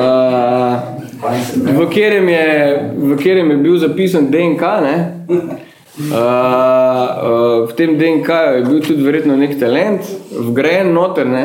v, 1.79 1.87
katerem 1.89 2.29
je, 2.29 2.83
v 2.97 3.17
katerem 3.17 3.51
je 3.51 3.57
bil 3.57 3.79
zapisan 3.79 4.27
DNK. 4.31 4.61
Ne, 4.61 5.27
Uh, 5.95 6.11
uh, 6.11 7.69
v 7.71 7.73
tem 7.79 7.95
DNK 7.95 8.29
je 8.29 8.63
bil 8.67 8.81
tudi 8.83 9.05
verjetno 9.07 9.37
nek 9.39 9.55
talent, 9.61 10.03
vgrajen 10.35 10.91
noter. 10.91 11.29
Ne. 11.31 11.45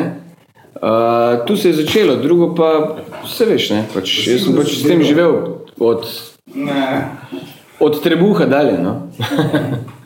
Uh, 0.80 1.46
tu 1.46 1.56
se 1.56 1.70
je 1.70 1.74
začelo, 1.84 2.16
drugo 2.18 2.50
pa 2.58 2.98
vse 3.22 3.46
veš. 3.46 3.70
Ne, 3.76 3.84
pač, 3.94 4.10
jaz 4.26 4.42
sem 4.42 4.56
pač 4.58 4.74
s 4.74 4.82
tem 4.82 5.04
živel 5.06 5.62
od, 5.78 6.02
Ne. 6.50 7.14
od 7.78 8.02
trebuha 8.02 8.50
dalje. 8.50 8.78
No. 8.82 9.06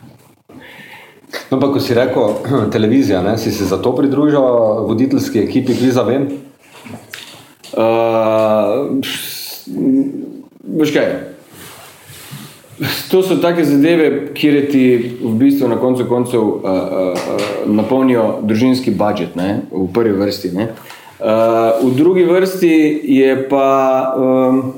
No, 1.51 1.59
pa 1.59 1.67
ko 1.67 1.79
si 1.83 1.93
rekel 1.93 2.39
televizija, 2.73 3.19
ne, 3.21 3.35
si 3.37 3.51
se 3.51 3.67
zato 3.67 3.91
pridružil 3.95 4.41
voditeljski 4.87 5.43
ekipi 5.43 5.75
Kviza 5.75 6.01
Vem? 6.07 6.29
Uh, 7.75 8.95
veš 10.79 10.93
kaj? 10.95 11.34
To 13.09 13.21
so 13.23 13.37
take 13.39 13.63
zadeve, 13.63 14.33
kjer 14.35 14.65
ti 14.71 14.83
v 15.21 15.31
bistvu 15.39 15.67
na 15.71 15.77
koncu 15.79 16.05
koncev 16.09 16.41
uh, 16.41 16.57
uh, 16.59 16.71
uh, 17.15 17.43
napolnijo 17.71 18.41
družinski 18.43 18.91
budžet, 18.91 19.35
ne? 19.39 19.61
v 19.71 19.87
prvi 19.93 20.11
vrsti. 20.19 20.51
Ne? 20.51 20.67
Uh, 21.19 21.79
v 21.87 21.93
drugi 21.95 22.25
vrsti 22.27 22.73
je 23.15 23.37
pa, 23.47 23.69
um, 24.19 24.73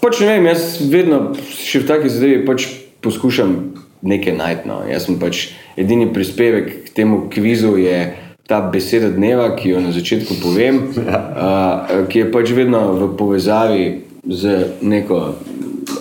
pač 0.00 0.22
ne 0.24 0.30
vem, 0.30 0.48
jaz 0.48 0.78
vedno 0.88 1.20
še 1.36 1.84
v 1.84 1.88
taki 1.90 2.08
zadevi 2.08 2.40
pač 2.48 2.64
poskušam 3.04 3.52
nekaj 4.00 4.38
najti. 4.40 4.64
No. 4.72 4.80
Jaz 4.88 5.04
sem 5.04 5.20
pač 5.20 5.50
edini 5.76 6.08
prispevek 6.08 6.88
k 6.88 6.96
temu 6.96 7.26
kvizu 7.28 7.76
je 7.76 8.16
ta 8.48 8.62
beseda 8.64 9.12
dneva, 9.12 9.52
ki 9.52 9.76
jo 9.76 9.84
na 9.84 9.92
začetku 9.92 10.40
povem, 10.40 10.80
uh, 10.96 12.08
ki 12.08 12.24
je 12.24 12.32
pač 12.32 12.56
vedno 12.56 12.86
v 12.96 13.12
povezavi 13.20 13.84
z 14.24 14.80
neko 14.80 15.36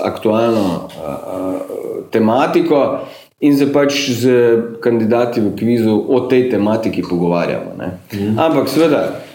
aktualno 0.02 0.66
uh, 0.66 1.04
uh, 1.04 2.04
tematiko 2.12 3.00
in 3.40 3.58
se 3.58 3.70
pač 3.74 4.10
z 4.10 4.32
kandidati 4.82 5.42
v 5.42 5.54
kvizu 5.56 5.94
o 6.10 6.20
tej 6.30 6.50
tematiki 6.50 7.04
pogovarjamo. 7.06 7.78
Ne. 7.78 7.92
Ampak 8.38 8.70
seveda, 8.70 9.28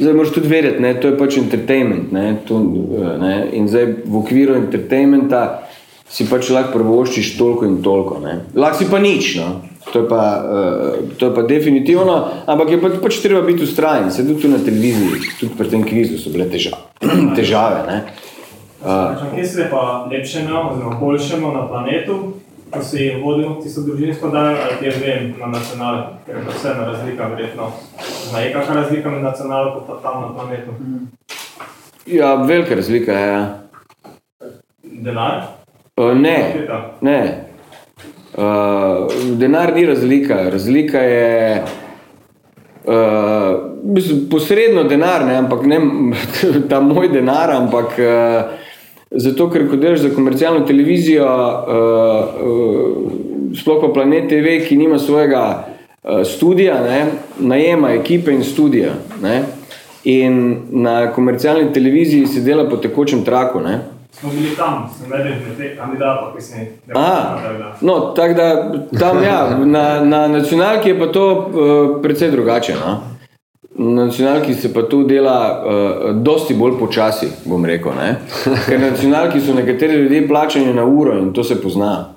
Zdaj 0.00 0.14
moraš 0.14 0.32
tudi 0.32 0.48
vedeti, 0.48 0.82
da 0.82 1.00
to 1.00 1.08
je 1.08 1.18
pač 1.18 1.36
entertainment. 1.36 2.12
Ne, 2.12 2.36
to, 2.48 2.56
eh, 2.56 3.18
ne, 3.20 3.34
in 3.52 3.68
zdaj 3.68 3.86
v 4.04 4.16
okviru 4.16 4.54
entertainmenta 4.56 5.68
si 6.08 6.24
pač 6.24 6.48
lahko 6.50 6.72
prvoščiš 6.78 7.36
toliko 7.38 7.66
in 7.68 7.82
toliko. 7.82 8.20
ne. 8.24 8.38
Lahko 8.54 8.78
si 8.78 8.90
pa 8.90 8.98
nič. 8.98 9.36
No. 9.36 9.60
To, 9.92 10.00
je 10.00 10.08
pa, 10.08 10.22
uh, 10.44 11.16
to 11.18 11.26
je 11.26 11.34
pa 11.34 11.42
definitivno, 11.42 12.44
ampak 12.46 12.70
je 12.70 12.78
pa, 12.80 12.88
pač 13.02 13.18
treba 13.20 13.40
biti 13.42 13.64
ustrajen. 13.64 14.10
Se 14.10 14.22
tudi 14.26 14.40
tu 14.40 14.48
na 14.48 14.58
televiziji, 14.58 15.20
tudi 15.40 15.52
pri 15.58 15.68
tem 15.68 15.82
kvizu 15.82 16.18
so 16.18 16.30
bile 16.30 16.46
težave. 16.48 16.80
težave 17.38 17.84
ne. 17.88 17.96
Uh, 18.84 19.34
Kje 19.34 19.44
se 19.44 19.68
pa 19.70 20.08
lepše 20.10 20.42
nam, 20.42 20.68
oziroma 20.68 20.96
boljše 21.00 21.40
na 21.40 21.68
planetu, 21.68 22.32
ko 22.70 22.82
si 22.82 23.10
vodil 23.22 23.62
tisto 23.62 23.80
družinsko 23.80 24.28
dajo, 24.28 24.56
ali 24.62 24.78
kje 24.80 24.92
vem 25.00 25.34
na 25.40 25.46
nacionalu, 25.46 26.02
ker 26.26 26.36
je 26.36 26.42
vseeno 26.58 26.84
razlika, 26.92 27.26
verjetno. 27.26 27.72
Zna 28.30 28.40
je 28.40 28.52
kakšna 28.52 28.74
razlika 28.74 29.10
med 29.10 29.22
nacionalom 29.22 29.78
in 29.78 29.86
pa 29.86 29.98
tam 30.02 30.22
na 30.22 30.28
planetu? 30.34 30.70
ja, 32.06 32.34
velika 32.34 32.74
razlika 32.74 33.12
je. 33.12 33.28
Ja. 33.28 33.58
Denar? 34.82 35.42
Uh, 35.96 36.16
ne, 36.16 36.54
ne. 37.00 37.44
Uh, 38.34 38.44
denar 39.38 39.74
ni 39.74 39.86
razlika. 39.86 40.50
Razlika 40.50 40.98
je 40.98 41.64
uh, 42.84 42.92
posredno 44.30 44.84
denar, 44.84 45.26
ne, 45.26 45.36
ampak 45.36 45.66
ne 45.66 45.80
ta 46.70 46.80
moj 46.80 47.08
denar, 47.08 47.50
ampak 47.50 47.86
uh, 47.86 48.50
zato, 49.10 49.50
ker 49.50 49.68
ko 49.68 49.76
delaš 49.76 50.00
za 50.00 50.10
komercialno 50.14 50.66
televizijo, 50.66 51.26
uh, 51.26 52.42
uh, 52.46 53.56
sploh 53.60 53.80
pa 53.82 53.92
Planet 53.92 54.28
TV, 54.28 54.60
ki 54.68 54.76
nima 54.76 54.98
svojega 54.98 55.44
uh, 56.02 56.24
studia, 56.24 56.80
ne, 56.84 57.06
najema 57.38 57.90
ekipe 57.92 58.32
in 58.32 58.44
studija. 58.44 58.94
Ne, 59.22 59.42
in 60.04 60.56
na 60.70 61.12
komercialni 61.12 61.72
televiziji 61.72 62.26
se 62.26 62.40
dela 62.40 62.68
po 62.68 62.76
tekočem 62.76 63.24
traku. 63.24 63.60
Ne. 63.60 63.80
Smo 64.12 64.30
bili 64.30 64.56
tam, 64.56 64.90
sem 64.98 65.12
eden 65.12 65.38
med 65.48 65.56
teh 65.56 65.76
kandidatov, 65.78 66.34
ki 66.36 66.42
sem 66.42 66.60
jih 66.60 66.68
A, 66.94 67.38
no, 67.80 68.12
tako 68.16 68.34
da 68.34 68.48
tam, 68.98 69.22
ja, 69.22 69.58
na, 69.64 70.04
na 70.04 70.28
nacionalki 70.28 70.88
je 70.88 70.98
pa 70.98 71.06
to 71.12 71.30
uh, 71.30 72.02
precej 72.02 72.30
drugače. 72.30 72.74
No? 72.74 73.00
Na 73.78 74.04
nacionalki 74.04 74.54
se 74.54 74.72
pa 74.74 74.82
tu 74.82 75.04
dela 75.04 75.62
uh, 75.64 76.22
dosti 76.22 76.54
bolj 76.54 76.78
počasi, 76.78 77.28
bom 77.44 77.64
rekel. 77.64 77.92
Ne? 77.94 78.16
Ker 78.66 78.80
na 78.80 78.90
nacionalki 78.90 79.40
so 79.40 79.54
nekateri 79.54 79.94
ljudje 80.02 80.28
plačani 80.28 80.74
na 80.74 80.84
uro 80.84 81.18
in 81.18 81.32
to 81.32 81.44
se 81.44 81.60
pozna. 81.62 82.08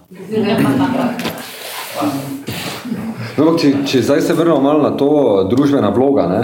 No, 3.37 3.53
če, 3.57 3.71
če 3.85 4.01
zdaj 4.01 4.21
se 4.21 4.33
vrnemo 4.33 4.61
malo 4.61 4.81
na 4.81 4.91
to 4.97 5.09
družbena 5.49 5.89
vloga, 5.93 6.27
ne? 6.29 6.43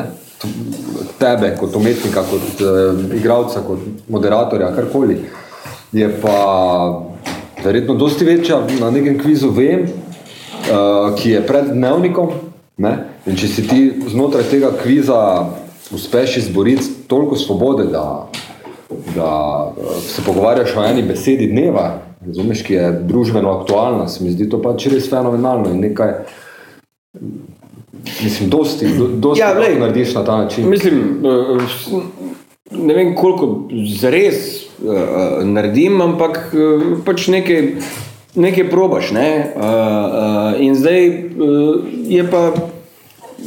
tebe 1.20 1.52
kot 1.60 1.76
umetnika, 1.76 2.24
kot 2.30 2.62
uh, 2.64 3.02
igralca, 3.18 3.64
kot 3.66 3.82
moderatorja, 4.08 4.70
karkoli, 4.76 5.18
je 5.92 6.08
pa 6.22 6.38
verjetno 7.64 7.98
dosti 8.00 8.26
večja 8.26 8.62
na 8.80 8.92
nekem 8.94 9.18
kvizu 9.20 9.50
vem, 9.52 9.84
uh, 9.90 11.12
ki 11.18 11.34
je 11.34 11.42
pred 11.48 11.74
dnevnikom. 11.74 12.32
Ne? 12.80 12.94
In 13.28 13.36
če 13.36 13.48
si 13.52 13.66
ti 13.68 13.80
znotraj 14.08 14.48
tega 14.52 14.72
kviza 14.80 15.20
uspeš 15.92 16.38
izboriti 16.38 16.86
toliko 17.08 17.36
svobode, 17.36 17.90
da, 17.92 18.30
da 19.16 19.32
uh, 19.76 19.98
se 20.02 20.24
pogovarjaš 20.26 20.76
o 20.78 20.86
eni 20.86 21.04
besedi 21.04 21.50
dneva, 21.52 21.90
razumeš, 22.26 22.64
ki 22.64 22.74
je 22.74 22.92
družbeno 23.10 23.52
aktualna, 23.60 24.08
se 24.08 24.24
mi 24.24 24.32
zdi 24.32 24.48
to 24.50 24.62
pač 24.62 24.88
res 24.94 25.10
fenomenalno 25.12 25.74
in 25.74 25.82
nekaj, 25.90 26.14
mislim, 28.24 28.50
dosti, 28.50 28.94
do, 28.96 29.08
dosti 29.28 29.44
Ja, 29.44 29.54
glej, 29.58 29.80
narediš 29.80 30.16
na 30.16 30.24
ta 30.26 30.38
način. 30.44 30.70
Mislim, 30.70 31.02
eh, 31.26 31.66
ne 32.72 32.96
vem, 32.96 33.16
koliko 33.16 33.68
zares 34.00 34.46
uh, 34.80 35.42
naredim, 35.44 36.00
ampak 36.02 36.54
pač 37.06 37.28
nekaj, 37.28 37.74
nekaj 38.36 38.70
probaš. 38.70 39.12
Ne? 39.12 39.54
Uh, 39.56 39.64
uh, 39.64 40.62
in 40.62 40.76
zdaj 40.76 41.08
uh, 41.10 41.16
je, 42.08 42.32
pa, 42.32 42.54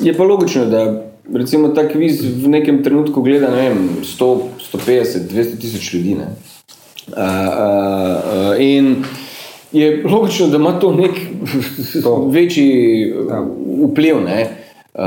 je 0.01 0.15
pa 0.17 0.25
logično, 0.25 0.67
da 0.67 1.03
recimo 1.35 1.69
ta 1.69 1.89
kviz 1.89 2.23
v 2.45 2.49
nekem 2.49 2.83
trenutku 2.83 3.23
gleda 3.23 3.51
ne 3.51 3.69
vem, 3.69 3.89
100, 4.03 4.37
150, 4.73 5.29
200 5.31 5.61
tisoč 5.61 5.95
ljudi. 5.95 6.15
Ne? 6.15 6.27
Uh, 7.09 7.19
uh, 7.19 7.23
uh, 7.23 8.61
in 8.61 9.05
je 9.73 10.03
logično, 10.05 10.47
da 10.47 10.57
ima 10.57 10.79
to 10.81 10.93
nek 10.93 11.11
To. 12.03 12.27
večji 12.35 13.13
uh, 13.13 13.47
vpliv. 13.91 14.21
Ne? 14.21 14.57
Uh, 14.95 15.03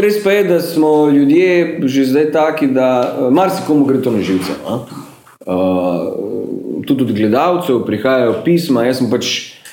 res 0.00 0.22
pa 0.24 0.32
je, 0.32 0.44
da 0.44 0.60
smo 0.60 1.10
ljudje 1.10 1.80
že 1.84 2.04
zdaj 2.04 2.32
taki, 2.32 2.66
da 2.66 3.16
marsikomu 3.30 3.84
gre 3.84 4.02
to 4.02 4.10
na 4.10 4.22
živce. 4.22 4.52
a. 4.66 5.09
Uh, 5.46 6.84
tudi 6.86 7.04
od 7.04 7.12
gledalcev 7.16 7.84
prihajajo 7.86 8.42
pisma. 8.44 8.84
Jaz 8.84 9.00
sem 9.00 9.10
pač 9.10 9.30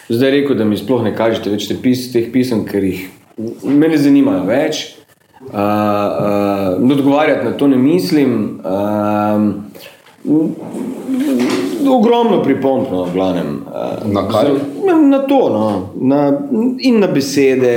zdaj 0.08 0.32
rekel, 0.32 0.56
da 0.56 0.66
mi 0.66 0.78
sploh 0.80 1.04
ne 1.04 1.12
kažete 1.16 1.52
več 1.52 1.68
te 1.68 1.76
pis, 1.82 2.08
teh 2.14 2.30
pisem, 2.32 2.64
ker 2.68 2.84
jih 2.88 3.08
me 3.64 3.90
ne 3.92 3.98
zanimajo 4.00 4.46
več. 4.48 4.94
Uh, 5.48 5.54
uh, 5.54 6.92
odgovarjati 6.92 7.46
na 7.46 7.52
to 7.60 7.68
ne 7.68 7.78
mislim. 7.78 8.60
Uh, 8.64 9.68
ogromno 11.88 12.42
pripomp, 12.44 12.92
no, 12.92 13.04
v 13.06 13.14
glavnem. 13.14 13.52
Uh, 13.68 14.12
Na 14.12 14.24
kaj? 14.28 14.52
Na, 14.88 14.96
na 15.02 15.20
to, 15.28 15.40
no. 15.50 15.90
na, 15.96 16.22
in 16.80 17.00
na 17.00 17.08
besede, 17.08 17.76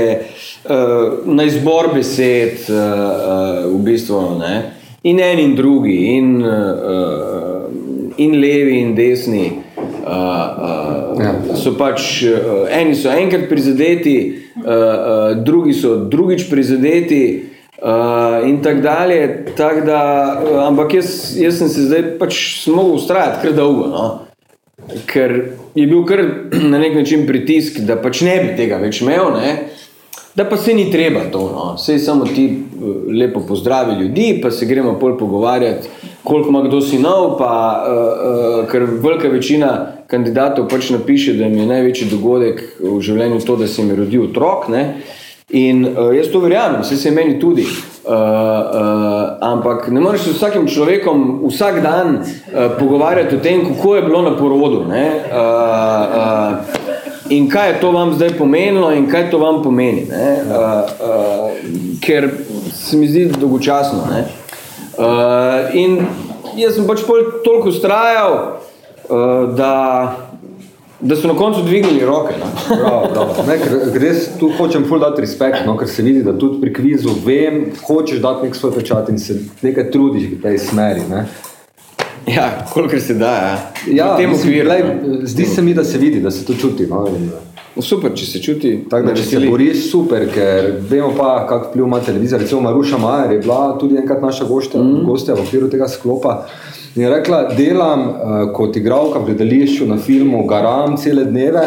uh, 0.65 1.27
na 1.27 1.47
izbor 1.47 1.91
besed, 1.95 2.71
uh, 2.71 2.79
uh, 2.79 3.67
v 3.75 3.83
bistvu. 3.87 4.23
Ne. 4.41 4.55
In 5.03 5.21
en 5.21 5.39
in 5.39 5.55
drugi, 5.57 6.17
in, 6.17 6.37
uh, 6.43 7.60
in 8.21 8.39
levi 8.41 8.81
in 8.85 8.95
desni. 8.95 9.51
Uh, 9.77 10.13
uh, 10.13 10.99
Ja. 11.21 11.35
so 11.53 11.75
pač, 11.77 12.23
uh, 12.25 12.65
eni 12.73 12.95
so 12.97 13.11
enkrat 13.13 13.49
prizadeti, 13.51 14.15
uh, 14.57 14.65
uh, 14.65 15.45
drugi 15.45 15.75
so 15.77 15.97
drugič 16.09 16.47
prizadeti. 16.51 17.23
Uh, 17.81 18.45
in 18.45 18.59
tako 18.61 18.81
dalje, 18.85 19.21
tak 19.57 19.85
da, 19.87 20.01
uh, 20.37 20.59
ampak 20.67 20.95
jaz, 20.99 21.13
jaz 21.41 21.61
sem 21.61 21.69
se 21.73 21.87
zdaj 21.89 22.03
pač 22.21 22.41
mogel 22.69 22.99
ustrajati 22.99 23.41
kar 23.43 23.57
dolgo. 23.57 23.87
No? 23.89 24.09
ker 25.07 25.35
je 25.75 25.87
bil 25.87 26.05
kar 26.07 26.23
na 26.73 26.79
nek 26.79 26.95
način 26.95 27.27
pritisk, 27.27 27.81
da 27.87 27.97
pač 28.03 28.25
ne 28.27 28.37
bi 28.45 28.57
tega 28.59 28.81
več 28.83 29.03
imel, 29.05 29.33
ne? 29.37 29.55
da 30.35 30.45
pa 30.47 30.57
se 30.57 30.75
ni 30.75 30.87
treba 30.93 31.25
to. 31.33 31.43
No? 31.53 31.65
Sej 31.79 31.99
samo 32.05 32.25
ti 32.25 32.47
eh, 32.47 32.91
lepo 33.19 33.43
pozdravi 33.47 33.99
ljudi, 34.03 34.29
pa 34.43 34.51
se 34.51 34.67
gremo 34.67 34.95
pol 34.99 35.17
pogovarjati, 35.19 35.89
koliko 36.25 36.49
ima 36.49 36.63
kdo 36.63 36.81
sinov, 36.81 37.39
pa 37.39 37.53
uh, 37.81 37.95
uh, 38.65 38.71
ker 38.71 38.85
velika 39.03 39.29
večina 39.29 39.87
kandidatov 40.07 40.69
pač 40.69 40.91
napiše, 40.91 41.33
da 41.39 41.45
jim 41.45 41.59
je 41.59 41.67
največji 41.67 42.11
dogodek 42.11 42.63
v 42.81 43.01
življenju 43.01 43.41
to, 43.47 43.57
da 43.57 43.67
se 43.67 43.83
jim 43.83 43.91
je 43.91 43.97
rodil 43.97 44.29
otrok. 44.29 44.69
Ne? 44.69 44.85
In 45.51 45.85
uh, 45.87 46.11
jaz 46.15 46.29
to 46.31 46.41
verjamem, 46.41 46.83
vse 46.83 46.97
se 46.97 47.11
meni 47.11 47.39
tudi. 47.41 47.65
Uh, 47.65 48.15
uh, 48.15 49.39
ampak 49.45 49.89
ne 49.89 50.01
moreš 50.01 50.21
se 50.21 50.33
z 50.33 50.39
vsakim 50.39 50.67
človekom 50.67 51.43
vsak 51.49 51.83
dan 51.83 52.17
uh, 52.17 52.71
pogovarjati 52.79 53.37
o 53.37 53.41
tem, 53.43 53.65
kako 53.69 53.97
je 53.97 54.03
bilo 54.03 54.23
na 54.23 54.37
porodu. 54.37 54.85
ne. 54.89 55.07
Uh, 55.31 55.39
uh, 56.17 57.31
in 57.31 57.49
kaj 57.49 57.69
je 57.69 57.81
to 57.81 57.93
vam 57.93 58.15
zdaj 58.15 58.35
pomenilo, 58.39 58.93
in 58.93 59.07
kaj 59.11 59.31
to 59.31 59.39
vam 59.39 59.63
pomeni. 59.63 60.07
ne. 60.11 60.43
Uh, 60.47 60.57
uh, 60.57 61.51
ker 62.01 62.31
se 62.75 62.97
mi 62.97 63.09
zdi 63.09 63.31
dolgočasno. 63.41 64.07
ne. 64.11 64.40
Uh, 65.01 65.75
in 65.75 66.01
jaz 66.61 66.75
sem 66.77 66.85
pač 66.85 67.01
toliko 67.09 67.71
ustrajal, 67.71 68.35
uh, 69.09 69.55
da, 69.57 69.75
da 71.01 71.17
so 71.17 71.31
na 71.31 71.37
koncu 71.39 71.63
dvignili 71.65 72.05
roke. 72.05 72.35
No. 72.37 72.51
Bravo, 72.69 73.09
bravo. 73.15 73.47
Ne, 73.49 73.57
ker, 73.63 73.77
ker 73.95 74.05
res 74.05 74.27
tu 74.41 74.51
hočem 74.59 74.85
ful 74.89 75.01
dati 75.01 75.25
respekt, 75.25 75.65
no, 75.65 75.79
ker 75.81 75.89
se 75.89 76.05
vidi, 76.05 76.25
da 76.27 76.37
tudi 76.37 76.61
pri 76.61 76.75
kvizu 76.77 77.17
vem, 77.25 77.71
hočeš 77.87 78.21
dati 78.21 78.49
nek 78.49 78.59
svoj 78.59 78.77
pečat 78.77 79.09
in 79.09 79.19
se 79.19 79.39
nekaj 79.65 79.89
trudiš 79.95 80.35
v 80.35 80.43
tej 80.45 80.61
smeri. 80.69 81.07
Ne. 81.09 81.25
Ja, 82.29 82.51
kolikor 82.75 83.01
se 83.01 83.15
da. 83.15 83.33
Ja, 83.33 83.71
Ja, 83.89 84.15
V 84.15 84.17
tem 84.17 84.31
mislim, 84.31 84.53
okviru, 84.53 84.69
glej, 84.69 84.83
zdi 85.25 85.47
se 85.47 85.63
mi, 85.63 85.75
da 85.75 85.85
se 85.85 85.99
vidi, 85.99 86.21
da 86.21 86.31
se 86.31 86.45
to 86.45 86.55
čuti. 86.55 86.87
No, 86.87 87.07
in, 87.09 87.31
Super, 87.79 88.11
če 88.15 88.27
se 88.27 88.41
čuti. 88.43 88.85
tako 88.91 89.07
da, 89.07 89.15
če 89.15 89.23
se 89.23 89.37
veseli. 89.37 89.51
boriš, 89.51 89.91
super, 89.91 90.25
ker 90.35 90.73
vemo 90.91 91.13
pa, 91.17 91.47
kak 91.49 91.69
vpliv 91.71 91.85
ima 91.87 92.01
televizija. 92.01 92.39
Recimo 92.39 92.61
Maruša 92.61 92.99
Majer 92.99 93.33
je 93.33 93.39
bila 93.39 93.79
tudi 93.79 93.97
enkrat 93.97 94.23
naša 94.23 94.45
goštja, 94.45 94.81
mm. 94.81 95.05
gostja 95.07 95.35
v 95.35 95.41
okviru 95.41 95.69
tega 95.71 95.89
sklopa. 95.89 96.47
In 96.97 97.03
je 97.03 97.11
rekla, 97.11 97.55
delam 97.55 98.01
uh, 98.09 98.15
kot 98.53 98.77
igralka 98.77 99.19
v 99.19 99.31
gledališču 99.31 99.87
na 99.87 99.97
filmu, 99.97 100.43
garam 100.47 100.97
cele 100.97 101.25
dneve, 101.25 101.63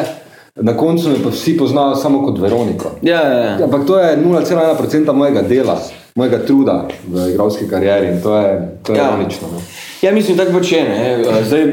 na 0.56 0.78
koncu 0.78 1.10
me 1.10 1.16
pa 1.24 1.30
vsi 1.30 1.58
poznajo 1.58 1.95
samo 1.95 2.22
kot 2.22 2.39
Veroniko. 2.39 2.91
Ja, 3.01 3.22
ja, 3.24 3.39
ja. 3.39 3.58
Ampak 3.64 3.88
to 3.88 3.99
je 3.99 4.18
0,1% 4.18 5.14
mojega 5.14 5.41
dela, 5.41 5.80
mojega 6.16 6.43
truda 6.45 6.76
v 7.08 7.30
igralski 7.32 7.66
karieri 7.68 8.08
in 8.08 8.22
to 8.22 8.36
je, 8.38 8.51
to 8.84 8.93
je 8.93 8.99
Ja. 8.99 9.08
ironično. 9.10 9.47
No. 9.51 9.62
Ja, 10.01 10.12
mislim, 10.12 10.38
tako 10.38 10.60
pač 10.60 10.72
je. 10.72 10.84
Ne? 10.84 10.99
Eh, 11.14 11.43
Zdaj, 11.47 11.64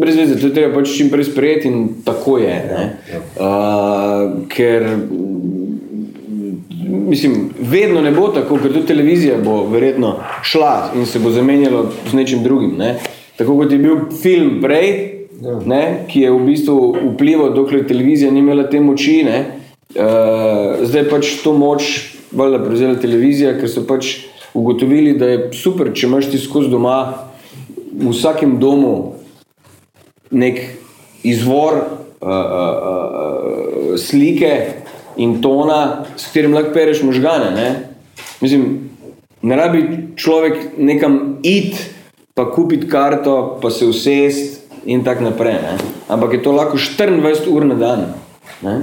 brez 0.00 0.16
veze, 0.16 0.40
to 0.40 0.46
je 0.46 0.54
treba 0.54 0.74
pač 0.74 0.92
čim 0.96 1.10
prej 1.10 1.28
sprejeti 1.30 1.68
in 1.68 1.88
tako 2.04 2.38
je. 2.38 2.54
Ne? 2.70 2.84
Uh, 3.38 4.46
ker 4.48 4.86
mislim, 7.08 7.50
vedno 7.60 8.02
ne 8.02 8.10
bo 8.10 8.28
tako, 8.28 8.58
ker 8.62 8.72
tudi 8.72 8.86
televizija 8.86 9.38
bo 9.44 9.64
verjetno 9.70 10.16
šla 10.42 10.92
in 10.96 11.06
se 11.06 11.18
bo 11.18 11.30
zamenjala 11.30 11.84
z 12.10 12.14
nečim 12.14 12.42
drugim. 12.42 12.76
Ne? 12.78 12.94
Tako 13.36 13.56
kot 13.58 13.72
je 13.72 13.78
bil 13.78 13.96
film 14.22 14.60
prej, 14.62 14.90
ne? 15.66 15.82
ki 16.08 16.26
je 16.26 16.32
v 16.32 16.40
bistvu 16.46 16.78
vplival, 17.14 17.54
dokler 17.54 17.86
televizija 17.88 18.30
ni 18.32 18.40
imela 18.44 18.68
te 18.70 18.80
moči. 18.80 19.22
Ne? 19.26 19.44
Uh, 19.94 20.84
zdaj 20.86 21.08
pač 21.10 21.36
to 21.44 21.52
moč 21.54 22.14
valjda 22.34 22.64
prevzela 22.64 22.98
televizija, 22.98 23.54
ker 23.58 23.70
so 23.70 23.84
pač 23.86 24.16
ugotovili, 24.54 25.14
da 25.18 25.28
je 25.28 25.38
super, 25.58 25.90
če 25.94 26.06
imaš 26.06 26.30
ti 26.30 26.38
skozi 26.38 26.70
doma 26.70 26.96
v 27.94 28.10
vsakem 28.10 28.56
domu 28.58 29.14
nek 30.30 30.60
izvor 31.22 31.74
uh, 31.74 32.28
uh, 32.28 32.36
uh, 33.92 33.98
slike 33.98 34.72
in 35.16 35.40
tona, 35.42 36.04
s 36.16 36.26
katerim 36.26 36.54
lahko 36.54 36.72
pereš 36.74 37.02
možgane. 37.02 37.50
Ne? 37.54 37.68
Mislim, 38.40 38.90
ne 39.42 39.56
rabi 39.56 39.82
človek 40.16 40.76
nekam 40.78 41.38
iti, 41.42 41.78
pa 42.34 42.50
kupiti 42.50 42.88
karto, 42.88 43.58
pa 43.62 43.70
se 43.70 43.86
usest 43.86 44.60
in 44.84 45.04
tako 45.04 45.30
naprej. 45.30 45.54
Ne? 45.62 45.78
Ampak 46.08 46.32
je 46.32 46.42
to 46.42 46.52
lahko 46.52 46.78
24 46.78 47.48
ur 47.48 47.64
na 47.64 47.74
dan. 47.74 48.06
Ne? 48.62 48.80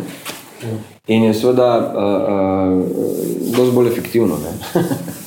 In 1.07 1.23
je 1.23 1.33
seveda 1.33 1.69
uh, 1.77 1.83
uh, 1.83 2.85
dosti 3.55 3.75
bolj 3.75 3.87
efektivno. 3.87 4.37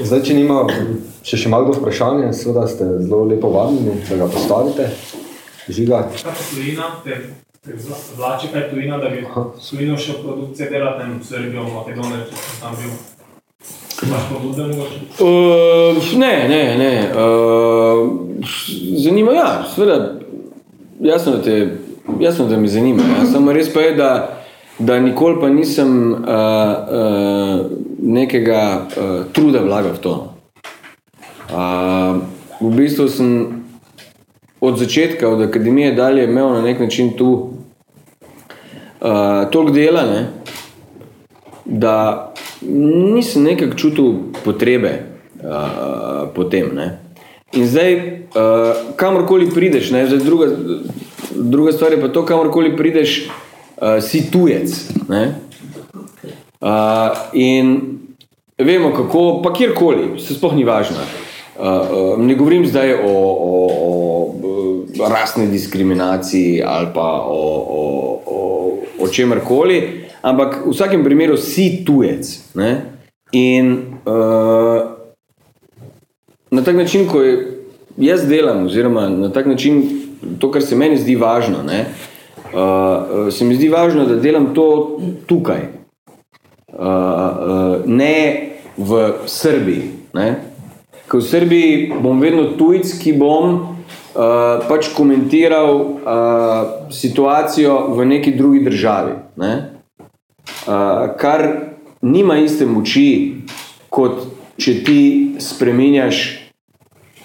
Zdaj, 0.00 0.22
če 0.24 0.34
nima 0.34 0.62
še, 1.26 1.36
še 1.36 1.50
malo 1.52 1.74
vprašanja, 1.76 2.32
seveda 2.36 2.64
ste 2.70 2.86
zelo 3.04 3.24
lepo 3.28 3.50
vabljeni, 3.52 4.00
da 4.08 4.16
ga 4.22 4.28
postavite. 4.32 4.88
Žiga. 5.70 6.02
Kaj 6.14 6.24
pa 6.24 6.46
tujina, 6.50 6.88
te, 7.04 7.18
vlači 8.16 8.50
kaj 8.52 8.70
tujina, 8.72 8.98
da 9.02 9.10
bi 9.12 9.22
tujino 9.60 9.98
še 10.00 10.16
produkcije 10.22 10.70
delati, 10.72 11.04
ne 11.04 11.10
vem, 11.10 11.20
Srbijo, 11.28 11.66
Makedonijo, 11.74 12.24
če 12.30 12.40
sem 12.40 12.56
tam 12.64 12.80
bil. 12.80 12.98
Uh, 15.20 16.00
ne, 16.16 16.32
ne, 16.48 16.62
ne. 16.80 16.92
Uh, 17.12 18.40
zanima 19.04 19.34
me, 19.34 19.36
ja, 19.36 19.50
seveda, 19.68 19.98
jasno, 21.04 21.36
da, 21.36 21.42
te, 21.44 21.58
jasno, 22.24 22.48
da 22.48 22.56
me 22.56 22.72
zanima. 22.72 23.04
Ja. 23.18 23.26
Samo 23.34 23.52
res 23.52 23.68
pa 23.74 23.84
je, 23.84 23.96
da 24.00 24.12
da 24.80 25.00
nikoli 25.00 25.40
pa 25.40 25.48
nisem 25.48 26.12
uh, 26.12 26.18
uh, 26.18 27.66
nekega 28.02 28.86
uh, 28.86 29.32
truda 29.32 29.60
vlagal 29.60 29.92
v 29.92 29.98
to. 29.98 30.14
Uh, 31.50 32.20
v 32.60 32.70
bistvu 32.76 33.08
sem 33.08 33.30
od 34.60 34.78
začetka, 34.78 35.28
od 35.28 35.42
akademije 35.42 35.92
dalje 35.92 36.24
imel 36.24 36.52
na 36.52 36.62
nek 36.62 36.80
način 36.80 37.16
tu 37.16 37.50
uh, 39.00 39.50
toliko 39.50 39.72
dela, 39.72 40.02
ne, 40.02 40.28
da 41.64 42.26
nisem 43.14 43.42
nekako 43.42 43.76
čutil 43.76 44.12
potrebe 44.44 44.92
uh, 45.42 46.28
po 46.34 46.44
tem. 46.44 46.74
Ne. 46.74 47.00
In 47.52 47.66
zdaj, 47.66 47.94
uh, 47.94 48.02
kamorkoli 48.96 49.50
prideš, 49.50 49.90
ne, 49.90 50.06
zdaj 50.06 50.18
druga, 50.18 50.46
druga 51.34 51.72
stvar 51.72 51.92
je 51.92 52.00
pa 52.00 52.08
to, 52.08 52.26
kamorkoli 52.26 52.76
prideš, 52.76 53.28
uh, 53.28 53.98
si 54.02 54.30
tujec. 54.30 54.92
Ne. 55.08 55.49
Uh, 56.60 57.16
in 57.32 57.98
vemo 58.58 58.92
kako, 58.92 59.40
pa 59.44 59.52
kjerkoli, 59.52 60.20
se 60.20 60.34
sploh 60.34 60.54
ni 60.54 60.64
važno. 60.64 61.00
Uh, 61.56 61.64
uh, 61.66 62.18
ne 62.20 62.34
govorim 62.34 62.66
zdaj 62.66 62.94
o, 62.94 63.14
o, 63.40 63.54
o 65.00 65.08
rasni 65.08 65.46
diskriminaciji 65.46 66.62
ali 66.66 66.88
pa 66.94 67.06
o, 67.24 67.40
o, 67.68 68.20
o, 68.26 68.78
o 68.98 69.08
čemerkoli, 69.08 70.04
ampak 70.22 70.60
v 70.66 70.74
vsakem 70.74 71.04
primeru 71.04 71.36
si 71.36 71.80
tujec. 71.84 72.28
Ne? 72.54 72.70
In 73.32 73.72
uh, 74.04 74.84
na 76.50 76.62
tak 76.62 76.76
način, 76.76 77.08
ko 77.08 77.24
jaz 77.96 78.28
delam, 78.28 78.66
oziroma 78.66 79.08
na 79.08 79.32
tak 79.32 79.46
način, 79.46 79.82
to, 80.38 80.50
kar 80.50 80.62
se 80.62 80.76
meni 80.76 81.00
zdi 81.00 81.16
važno, 81.16 81.64
uh, 81.64 83.32
se 83.32 83.44
mi 83.44 83.56
zdi 83.56 83.68
važno, 83.68 84.04
da 84.04 84.20
delam 84.20 84.52
to 84.54 85.00
tukaj, 85.26 85.79
uh, 86.80 86.86
uh, 86.86 87.86
ne 87.86 88.16
v 88.76 89.12
Srbiji. 89.26 89.90
Ne. 90.16 90.28
Ker 91.10 91.20
v 91.20 91.26
Srbiji 91.26 92.00
bom 92.00 92.20
vedno 92.22 92.56
tujc, 92.56 92.88
ki 93.02 93.12
bom 93.20 93.52
uh, 93.60 94.64
pač 94.64 94.88
komentiral 94.96 95.70
uh, 95.76 95.92
situacijo 96.88 97.92
v 97.94 98.08
neki 98.16 98.32
drugi 98.38 98.64
državi. 98.64 99.14
Ne. 99.36 99.52
Uh, 100.64 101.12
kar 101.20 101.46
nima 102.00 102.40
iste 102.40 102.66
moči, 102.66 103.44
kot 103.92 104.24
če 104.60 104.80
ti 104.84 105.02
spremenjaš, 105.40 106.40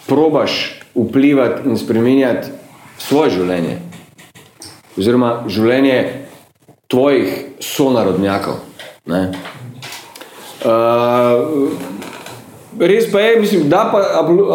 probaš 0.08 0.82
vplivati 0.96 1.70
in 1.70 1.78
spremenjati 1.78 2.52
svoje 3.02 3.36
življenje, 3.40 3.80
oziroma 4.96 5.32
življenje 5.52 5.98
tvojih 6.88 7.60
sonarodnjakov. 7.60 8.62
Ne. 9.06 9.32
Uh, 10.66 11.70
res 12.80 13.12
pa 13.12 13.20
je, 13.20 13.40
mislim, 13.40 13.70
da 13.70 13.90
pa 13.92 14.02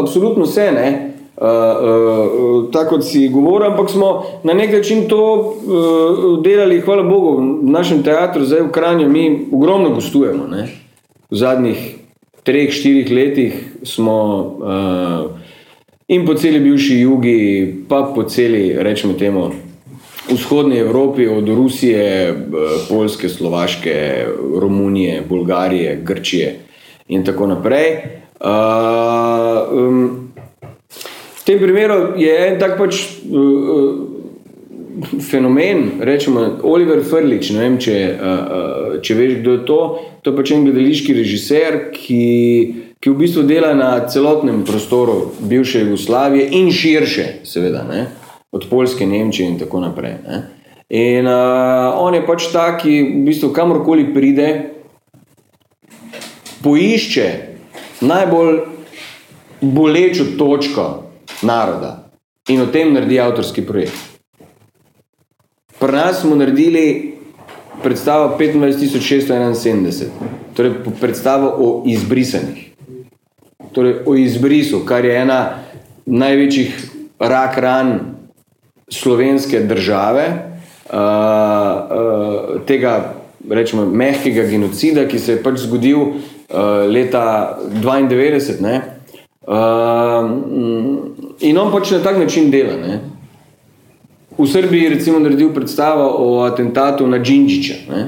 absolutno 0.00 0.44
vse, 0.44 0.70
ne, 0.74 0.88
uh, 1.36 1.46
uh, 1.46 2.72
tako 2.72 2.96
kot 2.96 3.04
si 3.06 3.28
govoril, 3.28 3.70
ampak 3.70 3.90
smo 3.90 4.24
na 4.44 4.54
nek 4.54 4.72
način 4.72 5.08
to 5.08 5.22
uh, 5.22 6.42
delali, 6.42 6.80
hvala 6.80 7.02
Bogu, 7.02 7.36
v 7.62 7.70
našem 7.70 8.02
teatru, 8.02 8.44
zdaj 8.44 8.66
v 8.66 8.72
Kranju, 8.74 9.08
mi 9.08 9.46
ogromno 9.52 9.94
gostujemo. 9.94 10.46
Ne. 10.50 10.66
V 11.30 11.36
zadnjih 11.36 11.78
treh, 12.42 12.72
štirih 12.72 13.10
letih 13.12 13.54
smo 13.82 14.18
uh, 14.58 15.30
in 16.08 16.26
po 16.26 16.34
celi 16.34 16.60
bivši 16.60 17.00
jugi, 17.00 17.38
pa 17.88 18.02
po 18.14 18.26
celi, 18.26 18.74
rečemo 18.74 19.14
temu, 19.14 19.50
vzhodni 20.28 20.78
Evropi, 20.78 21.26
od 21.28 21.48
Rusije, 21.48 22.34
Poljske, 22.88 23.28
Slovaške, 23.28 24.26
Romunije, 24.60 25.22
Bolgarije, 25.28 26.00
Grčije 26.04 26.58
in 27.08 27.24
tako 27.24 27.46
naprej. 27.46 27.96
Uh, 28.40 28.46
um, 29.78 30.32
v 31.40 31.44
tem 31.44 31.58
primeru 31.58 32.14
je 32.16 32.32
en 32.46 32.58
tak 32.60 32.78
pač 32.78 33.02
uh, 33.28 34.06
fenomen, 35.20 36.00
rečemo 36.00 36.46
Oliver 36.62 37.02
Frlič, 37.04 37.50
ne 37.52 37.66
vem, 37.66 37.76
če, 37.82 37.96
uh, 38.14 38.94
če 39.02 39.16
veš, 39.18 39.34
kdo 39.42 39.56
je 39.56 39.64
to, 39.68 39.80
to 40.22 40.32
je 40.32 40.38
pač 40.38 40.54
en 40.56 40.64
gledališki 40.64 41.16
režiser, 41.18 41.78
ki, 41.92 42.24
ki 42.96 43.12
v 43.12 43.18
bistvu 43.20 43.44
dela 43.48 43.74
na 43.76 43.92
celotnem 44.08 44.62
prostoru 44.64 45.34
bivše 45.40 45.84
Jugoslavije 45.84 46.48
in 46.60 46.72
širše, 46.72 47.26
seveda, 47.44 47.84
ne, 47.90 48.06
od 48.52 48.66
Poljske, 48.70 49.06
Nemčije 49.06 49.48
in 49.48 49.58
tako 49.58 49.80
naprej. 49.80 50.14
Ne. 50.28 50.42
In 50.90 51.26
uh, 51.26 51.94
on 52.02 52.14
je 52.14 52.26
pač 52.26 52.48
ta, 52.52 52.74
ki 52.78 53.02
v 53.02 53.24
bistvu 53.28 53.52
kamorkoli 53.54 54.08
pride, 54.14 54.48
poišče 56.62 57.26
najbolj 58.00 58.58
bolečo 59.60 60.24
točko 60.38 60.86
naroda 61.42 62.10
in 62.48 62.60
o 62.60 62.66
tem 62.66 62.92
naredi 62.94 63.20
avtorski 63.20 63.62
projekt. 63.66 63.94
Pri 65.78 65.92
nas 65.92 66.20
smo 66.20 66.36
naredili 66.36 67.14
predstavo 67.82 68.36
25.671, 68.38 70.04
torej 70.56 70.72
predstavo 71.00 71.54
o 71.58 71.82
izbrisanih. 71.86 72.66
Torej 73.72 74.02
o 74.06 74.14
izbrisu, 74.18 74.82
kar 74.84 75.04
je 75.04 75.16
ena 75.16 75.62
največjih 76.06 76.90
rak 77.18 77.58
ran 77.58 78.19
slovenske 78.90 79.60
države, 79.60 80.26
uh, 80.92 80.98
uh, 80.98 82.60
tega 82.66 83.14
rečemo 83.50 83.86
mehkega 83.86 84.42
genocida, 84.42 85.06
ki 85.08 85.18
se 85.18 85.32
je 85.32 85.42
pač 85.42 85.62
zgodil 85.64 86.00
uh, 86.00 86.10
leta 86.90 87.58
92. 87.82 88.60
Ne? 88.60 88.80
Uh, 89.46 90.30
in 91.40 91.58
on 91.58 91.72
pač 91.72 91.90
na 91.96 92.02
tak 92.04 92.18
način 92.18 92.50
dela. 92.50 92.76
Ne? 92.76 93.00
V 94.38 94.46
Srbiji 94.46 94.82
je 94.82 94.90
recimo 94.90 95.18
naredil 95.18 95.54
predstavo 95.54 96.06
o 96.18 96.42
atentatu 96.44 97.06
na 97.06 97.18
Džinžiča. 97.18 97.74
Ne? 97.90 98.06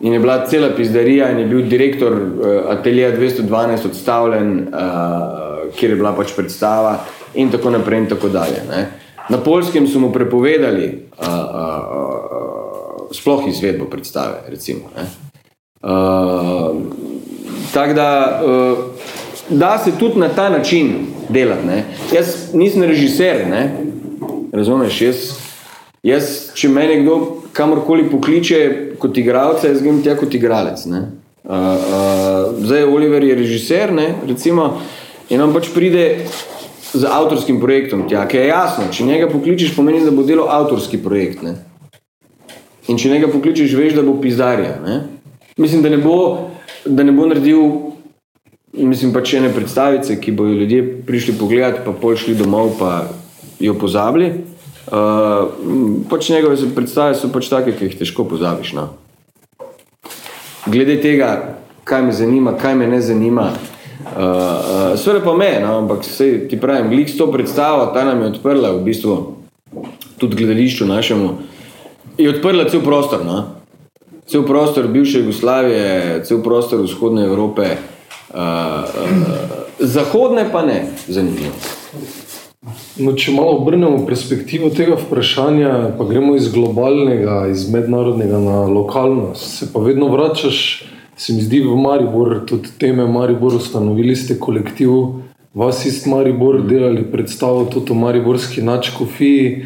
In 0.00 0.12
je 0.12 0.20
bila 0.20 0.44
cela 0.46 0.70
pizdarija 0.76 1.30
in 1.32 1.38
je 1.38 1.46
bil 1.46 1.62
direktor 1.68 2.12
uh, 2.12 2.46
atelija 2.70 3.10
212 3.16 3.86
odstavljen, 3.86 4.68
uh, 4.68 5.72
kjer 5.74 5.90
je 5.90 5.96
bila 5.96 6.12
pač 6.16 6.34
predstava 6.36 6.98
in 7.34 7.50
tako 7.50 7.70
naprej 7.70 8.04
in 8.04 8.08
tako 8.08 8.28
dalje. 8.28 8.62
Ne? 8.70 9.05
Na 9.28 9.38
Polskem 9.38 9.86
so 9.86 9.98
mu 9.98 10.12
prepovedali 10.12 11.10
uh, 11.18 11.26
uh, 11.26 11.34
uh, 11.90 13.10
sploh 13.10 13.48
izvedbo 13.48 13.84
predstave, 13.84 14.46
recimo. 14.48 14.90
Ne? 14.96 15.06
Uh, 15.82 16.76
tako 17.74 17.94
da, 17.94 18.40
uh, 18.44 18.78
da 19.48 19.78
se 19.78 19.98
tudi 19.98 20.18
na 20.18 20.28
ta 20.28 20.48
način 20.48 21.06
delati. 21.28 21.66
Ne? 21.66 21.84
Jaz 22.14 22.54
nisem 22.54 22.82
režiser, 22.82 23.46
ne? 23.50 23.76
razumeš, 24.52 25.00
jaz, 25.02 25.16
jaz, 26.02 26.32
če 26.54 26.68
me 26.68 26.86
nekdo 26.86 27.42
kamorkoli 27.52 28.06
pokliče 28.10 28.60
kot 28.98 29.18
igralca, 29.18 29.68
jaz 29.68 29.82
grem 29.82 30.02
tja 30.02 30.14
kot 30.16 30.34
igralec. 30.34 30.86
Ne? 30.86 31.02
Uh, 31.44 31.52
uh, 31.52 32.62
zdaj 32.62 32.84
Oliver 32.84 33.24
je 33.24 33.34
režiser, 33.34 33.92
ne? 33.92 34.14
recimo, 34.26 34.76
in 35.30 35.42
on 35.42 35.52
pač 35.54 35.68
pride 35.74 36.06
z 36.92 37.04
avtorskim 37.04 37.60
projektom 37.60 38.06
tja, 38.08 38.26
ki 38.28 38.36
je 38.36 38.46
jasno, 38.46 38.86
če 38.92 39.04
njega 39.04 39.30
pokličeš, 39.32 39.74
pomeni, 39.76 40.04
da 40.04 40.14
bo 40.14 40.24
delo 40.26 40.46
avtorski 40.50 41.00
projekt. 41.02 41.42
Ne? 41.42 41.56
In 42.88 42.98
če 42.98 43.10
njega 43.10 43.30
pokličeš, 43.32 43.74
veš, 43.74 43.96
da 43.98 44.04
bo 44.06 44.16
pizdarja. 44.22 44.76
Ne? 44.84 45.00
Mislim, 45.56 45.82
da 45.82 45.90
ne 45.90 45.98
bo, 45.98 46.16
da 46.84 47.04
ne 47.06 47.12
bo 47.12 47.26
naredil 47.26 47.92
mislim 48.76 49.12
pač 49.12 49.34
ene 49.34 49.52
predstavice, 49.54 50.18
ki 50.20 50.32
bojo 50.32 50.52
ljudje 50.52 50.82
prišli 51.06 51.34
pogledati, 51.38 51.80
pa 51.84 51.92
pol 51.92 52.16
šli 52.16 52.34
domov, 52.34 52.76
pa 52.78 53.08
jo 53.60 53.74
pozabili. 53.78 54.32
Uh, 54.86 56.02
pač 56.10 56.28
njegove 56.30 56.56
predstave 56.74 57.14
so 57.14 57.30
pač 57.32 57.48
take, 57.50 57.72
ki 57.74 57.88
jih 57.88 57.98
težko 57.98 58.26
pozabiš. 58.28 58.74
No? 58.76 58.88
Glede 60.66 61.00
tega, 61.02 61.56
kaj 61.84 62.02
me 62.02 62.12
zanima, 62.12 62.54
kaj 62.58 62.74
me 62.74 62.86
ne 62.86 63.00
zanima, 63.00 63.50
Uh, 64.16 64.22
uh, 64.22 64.98
Sveda 64.98 65.20
pa 65.20 65.34
me, 65.36 65.60
no, 65.60 65.74
ampak 65.78 66.04
sej, 66.04 66.46
ti 66.48 66.56
pravim, 66.56 66.88
glik 66.88 67.10
s 67.10 67.18
to 67.18 67.28
predstavo, 67.28 67.90
ta 67.92 68.04
nam 68.04 68.22
je 68.22 68.30
odprla 68.32 68.72
v 68.72 68.80
bistvu 68.88 69.36
tudi 70.16 70.36
gledališču 70.36 70.86
našemu, 70.88 71.28
je 72.16 72.30
odprla 72.30 72.64
cel 72.72 72.80
prostor, 72.80 73.26
no. 73.26 73.44
Cel 74.26 74.46
prostor 74.48 74.88
bivše 74.88 75.20
Jugoslavije, 75.20 76.24
cel 76.24 76.40
prostor 76.42 76.80
vzhodne 76.80 77.26
Evrope, 77.28 77.76
uh, 77.76 78.40
uh, 78.40 79.20
zahodne 79.78 80.48
pa 80.52 80.64
ne, 80.64 80.86
zanimivo. 81.08 81.52
No, 82.96 83.12
če 83.12 83.36
malo 83.36 83.60
obrnemo 83.60 84.06
perspektivo 84.08 84.72
tega 84.72 84.96
vprašanja, 84.96 85.92
pa 85.98 86.08
gremo 86.08 86.40
iz 86.40 86.48
globalnega, 86.48 87.50
iz 87.52 87.68
mednarodnega 87.68 88.40
na 88.40 88.64
lokalno, 88.64 89.34
se 89.36 89.68
pa 89.72 89.84
vedno 89.84 90.08
vračaš 90.08 90.88
se 91.16 91.32
mi 91.32 91.40
zdi 91.42 91.60
v 91.60 91.76
Maribor, 91.76 92.44
tudi 92.46 92.68
teme 92.78 93.06
Maribor, 93.06 93.54
ustanovili 93.54 94.16
ste 94.16 94.38
kolektiv, 94.38 94.90
vas 95.54 95.86
ist 95.86 96.06
Maribor, 96.06 96.62
delali 96.62 97.04
predstavo 97.12 97.64
tudi 97.64 97.92
o 97.92 97.94
Mariborski 97.94 98.62
načkofiji. 98.62 99.64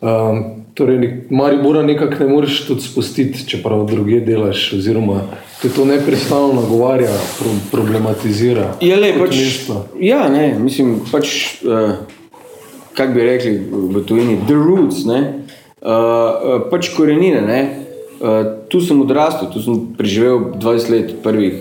Um, 0.00 0.44
torej, 0.74 0.98
nek- 0.98 1.30
Maribora 1.30 1.82
nekako 1.82 2.24
ne 2.24 2.30
moreš 2.30 2.66
tudi 2.66 2.80
spustiti, 2.80 3.46
čeprav 3.48 3.86
druge 3.86 4.20
delaš, 4.20 4.72
oziroma 4.72 5.20
te 5.62 5.68
to 5.68 5.84
neprestano 5.84 6.52
nagovarja, 6.52 7.10
pro, 7.38 7.50
problematizira. 7.72 8.74
Je 8.80 8.96
le, 8.96 9.12
kot 9.18 9.28
pač, 9.28 9.36
mesto. 9.36 9.86
ja, 10.00 10.28
ne, 10.28 10.58
mislim, 10.58 11.00
pač, 11.12 11.56
uh, 11.64 11.90
kako 12.94 13.12
bi 13.14 13.20
rekli 13.20 13.58
v 13.72 14.02
tujini, 14.06 14.36
the 14.46 14.54
roots, 14.54 15.04
ne, 15.04 15.20
uh, 15.80 15.88
uh, 15.88 16.70
pač 16.70 16.90
korenine, 16.96 17.40
ne, 17.40 17.83
uh, 18.20 18.68
tu 18.68 18.80
sem 18.80 19.00
odrastel, 19.00 19.50
tu 19.52 19.62
sem 19.62 19.80
preživel 19.98 20.52
20 20.58 20.92
let 20.92 21.16
prvih 21.24 21.60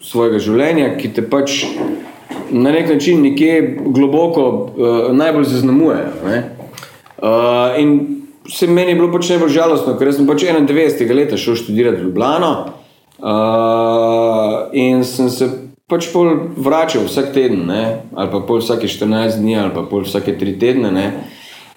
svojega 0.00 0.40
življenja, 0.40 0.94
ki 0.96 1.12
te 1.16 1.22
pač 1.22 1.64
na 2.50 2.72
nek 2.72 2.88
način 2.88 3.22
nekje 3.22 3.76
globoko 3.86 4.46
uh, 4.50 5.10
najbolj 5.16 5.44
zaznamujejo, 5.52 6.12
ne. 6.26 6.42
Uh, 7.20 7.76
in 7.80 7.98
se 8.48 8.66
meni 8.66 8.94
je 8.94 9.00
bilo 9.00 9.12
pač 9.12 9.28
najbolj 9.34 9.52
žalostno, 9.54 9.96
ker 10.00 10.12
sem 10.14 10.28
pač 10.28 10.44
91. 10.48 11.14
leta 11.14 11.36
šel 11.38 11.58
študirati 11.60 12.00
v 12.00 12.08
Ljubljano 12.08 12.52
uh, 13.20 14.70
in 14.72 15.04
sem 15.04 15.28
se 15.30 15.50
pač 15.90 16.08
pol 16.12 16.32
vračal 16.56 17.04
vsak 17.04 17.32
teden, 17.34 17.66
ne? 17.68 17.84
ali 18.14 18.30
pa 18.30 18.40
pol 18.46 18.62
vsake 18.62 18.88
14 18.88 19.42
dni, 19.42 19.56
ali 19.58 19.74
pa 19.74 19.82
pol 19.90 20.06
vsake 20.06 20.36
3 20.38 20.58
tedne. 20.62 20.90
Ne? 20.94 21.06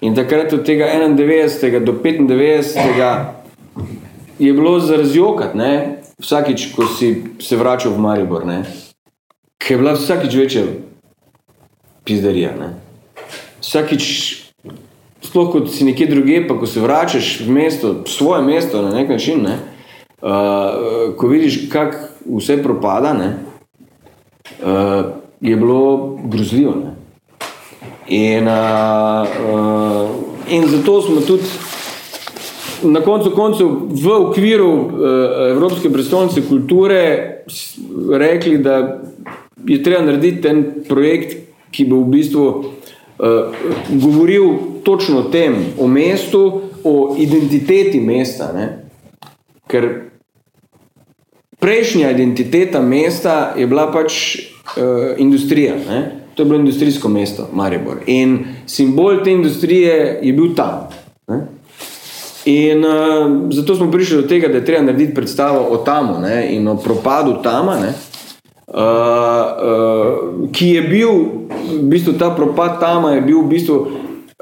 In 0.06 0.14
takrat 0.14 0.52
od 0.54 0.62
tega 0.66 0.86
91. 0.94 1.82
do 1.84 1.96
95. 1.98 3.43
je 4.38 4.52
bilo 4.52 4.80
za 4.80 4.96
razjokat, 4.96 5.54
ne? 5.54 6.00
vsakič, 6.18 6.72
ko 6.76 6.86
si 6.86 7.24
se 7.42 7.56
vračal 7.56 7.92
v 7.92 8.00
Maribor, 8.00 8.46
ne? 8.46 8.62
ker 9.58 9.74
je 9.74 9.82
bila 9.82 9.94
vsakič 9.94 10.34
večja 10.34 10.62
pizdarija. 12.04 12.52
Ne? 12.58 12.74
Vsakič 13.60 14.04
sploh 15.24 15.50
kot 15.52 15.70
si 15.72 15.84
nekje 15.84 16.06
druge, 16.06 16.42
pa 16.48 16.54
ko 16.58 16.66
se 16.66 16.80
vračaš 16.80 17.40
v 17.42 17.50
mesto, 17.50 17.92
v 18.04 18.10
svoje 18.10 18.42
mesto 18.44 18.82
na 18.82 18.92
nek 18.94 19.08
način, 19.08 19.42
ne, 19.42 19.56
uh, 20.22 21.16
ko 21.16 21.28
vidiš, 21.28 21.64
kako 21.72 22.36
vse 22.38 22.60
propada, 22.62 23.12
ne, 23.12 23.30
uh, 24.62 25.10
je 25.40 25.56
bilo 25.56 26.18
grozljivo. 26.24 26.74
Ne. 26.84 26.92
In, 28.06 28.48
uh, 28.48 29.26
uh, 29.26 30.10
in 30.48 30.68
zato 30.68 31.00
smo 31.02 31.20
tudi 31.20 31.48
na 32.82 33.00
koncu 33.00 33.30
koncev 33.30 33.68
v 33.90 34.12
okviru 34.12 34.70
uh, 34.72 34.90
Evropske 35.50 35.90
prestolnice 35.92 36.42
kulture 36.48 37.02
rekli, 38.12 38.58
da 38.58 39.02
je 39.66 39.82
treba 39.82 40.04
narediti 40.04 40.48
en 40.48 40.64
projekt, 40.88 41.36
ki 41.70 41.86
bo 41.90 42.00
v 42.04 42.10
bistvu 42.14 42.46
uh, 42.46 42.64
govoril 43.90 44.80
točno 44.84 45.18
o 45.18 45.28
tem, 45.30 45.56
o 45.78 45.86
mestu, 45.86 46.62
o 46.84 47.16
identiteti 47.18 48.00
mesta. 48.00 48.52
Ne? 48.54 48.66
Ker 49.66 49.88
prejšnja 51.58 52.10
identiteta 52.10 52.82
mesta 52.82 53.54
je 53.56 53.66
bila 53.66 53.88
pač 53.92 54.12
uh, 54.76 55.16
industrija. 55.18 55.74
Ne? 55.88 56.02
To 56.34 56.42
je 56.42 56.46
bilo 56.46 56.58
industrijsko 56.60 57.08
mesto, 57.08 57.48
Maribor. 57.52 58.02
In 58.06 58.38
simbol 58.66 59.22
te 59.24 59.30
industrije 59.30 60.18
je 60.22 60.32
bil 60.32 60.54
tam. 60.54 60.88
In 62.44 62.84
uh, 62.84 63.52
zato 63.52 63.74
smo 63.74 63.90
prišli 63.90 64.22
do 64.22 64.28
tega, 64.28 64.48
da 64.48 64.54
je 64.54 64.64
treba 64.64 64.82
narediti 64.82 65.14
predstavo 65.14 65.66
o 65.70 65.76
Tamu 65.76 66.18
ne, 66.20 66.56
in 66.56 66.68
o 66.68 66.76
propadu 66.76 67.42
Tama, 67.42 67.78
ne, 67.80 67.92
uh, 68.68 68.74
uh, 68.74 70.50
ki 70.52 70.68
je 70.68 70.82
bil, 70.82 71.10
v 71.72 71.88
bistvu 71.88 72.18
ta 72.18 72.30
propad 72.36 72.80
Tama 72.80 73.14
je 73.14 73.20
bil 73.20 73.40
v 73.40 73.48
bistvu, 73.48 73.76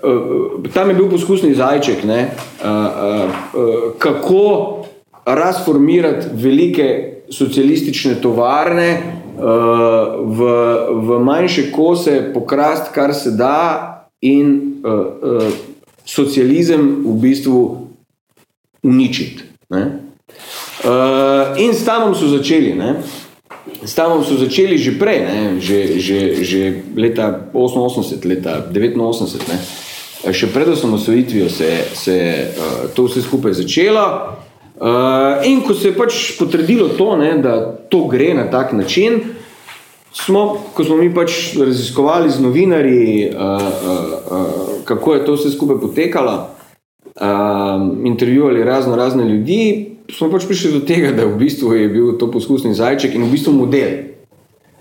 uh, 0.02 0.72
tam 0.74 0.90
je 0.90 0.94
bil 0.94 1.10
poskusni 1.10 1.54
zajček, 1.54 2.02
ne, 2.04 2.26
uh, 2.26 2.66
uh, 2.66 3.30
uh, 3.54 3.92
kako 3.98 4.78
razformirati 5.24 6.26
velike 6.34 7.12
socialistične 7.30 8.18
tovarne 8.20 8.98
uh, 8.98 9.44
v, 10.26 10.40
v 11.06 11.20
manjše 11.22 11.70
kose, 11.70 12.32
pokrast, 12.34 12.90
kar 12.94 13.14
se 13.14 13.30
da, 13.30 14.10
in 14.20 14.82
uh, 14.82 14.90
uh, 14.90 15.54
socializem 16.04 17.06
v 17.06 17.14
bistvu 17.22 17.81
uničiti. 18.82 19.42
Ne? 19.70 19.98
Uh, 20.84 21.58
in 21.62 21.74
s 21.74 21.84
tamom 21.84 22.14
so 22.14 22.28
začeli. 22.28 22.74
Ne? 22.74 22.96
S 23.84 23.94
tamom 23.94 24.24
so 24.24 24.36
začeli 24.36 24.78
že 24.78 24.98
prej, 24.98 25.20
ne? 25.22 25.60
že, 25.60 25.98
že, 26.00 26.18
že 26.44 26.60
leta 26.96 27.50
88, 27.52 28.18
leta 28.26 28.62
89. 28.70 29.48
Ne? 29.48 29.58
Še 30.22 30.46
pred 30.54 30.68
osamosvojitvijo 30.70 31.50
se, 31.50 31.70
se 31.94 32.16
uh, 32.54 32.90
to 32.94 33.06
vse 33.06 33.22
skupaj 33.22 33.58
začelo. 33.58 34.06
Uh, 34.82 35.42
in 35.46 35.62
ko 35.62 35.74
se 35.78 35.92
je 35.92 35.94
pač 35.94 36.38
potrdilo 36.38 36.88
to, 36.98 37.14
ne, 37.14 37.36
da 37.38 37.70
to 37.90 38.08
gre 38.10 38.32
na 38.34 38.48
tak 38.50 38.72
način, 38.74 39.20
smo, 40.10 40.58
ko 40.74 40.84
smo 40.84 40.96
mi 40.96 41.12
pač 41.14 41.54
raziskovali 41.54 42.30
z 42.30 42.42
novinarji, 42.42 43.30
uh, 43.30 43.38
uh, 43.38 43.62
uh, 44.26 44.82
kako 44.84 45.14
je 45.14 45.24
to 45.24 45.36
vse 45.38 45.52
skupaj 45.54 45.78
potekalo, 45.80 46.34
um, 47.20 48.06
intervjuvali 48.06 48.64
razno 48.64 48.96
razne 48.96 49.24
ljudi, 49.24 49.90
smo 50.10 50.30
pač 50.30 50.46
prišli 50.46 50.72
do 50.72 50.80
tega, 50.86 51.12
da 51.12 51.26
v 51.26 51.36
bistvu 51.38 51.74
je 51.74 51.88
bil 51.88 52.18
to 52.18 52.30
poskusni 52.30 52.74
zajček 52.74 53.14
in 53.14 53.24
v 53.24 53.30
bistvu 53.30 53.52
model. 53.52 53.90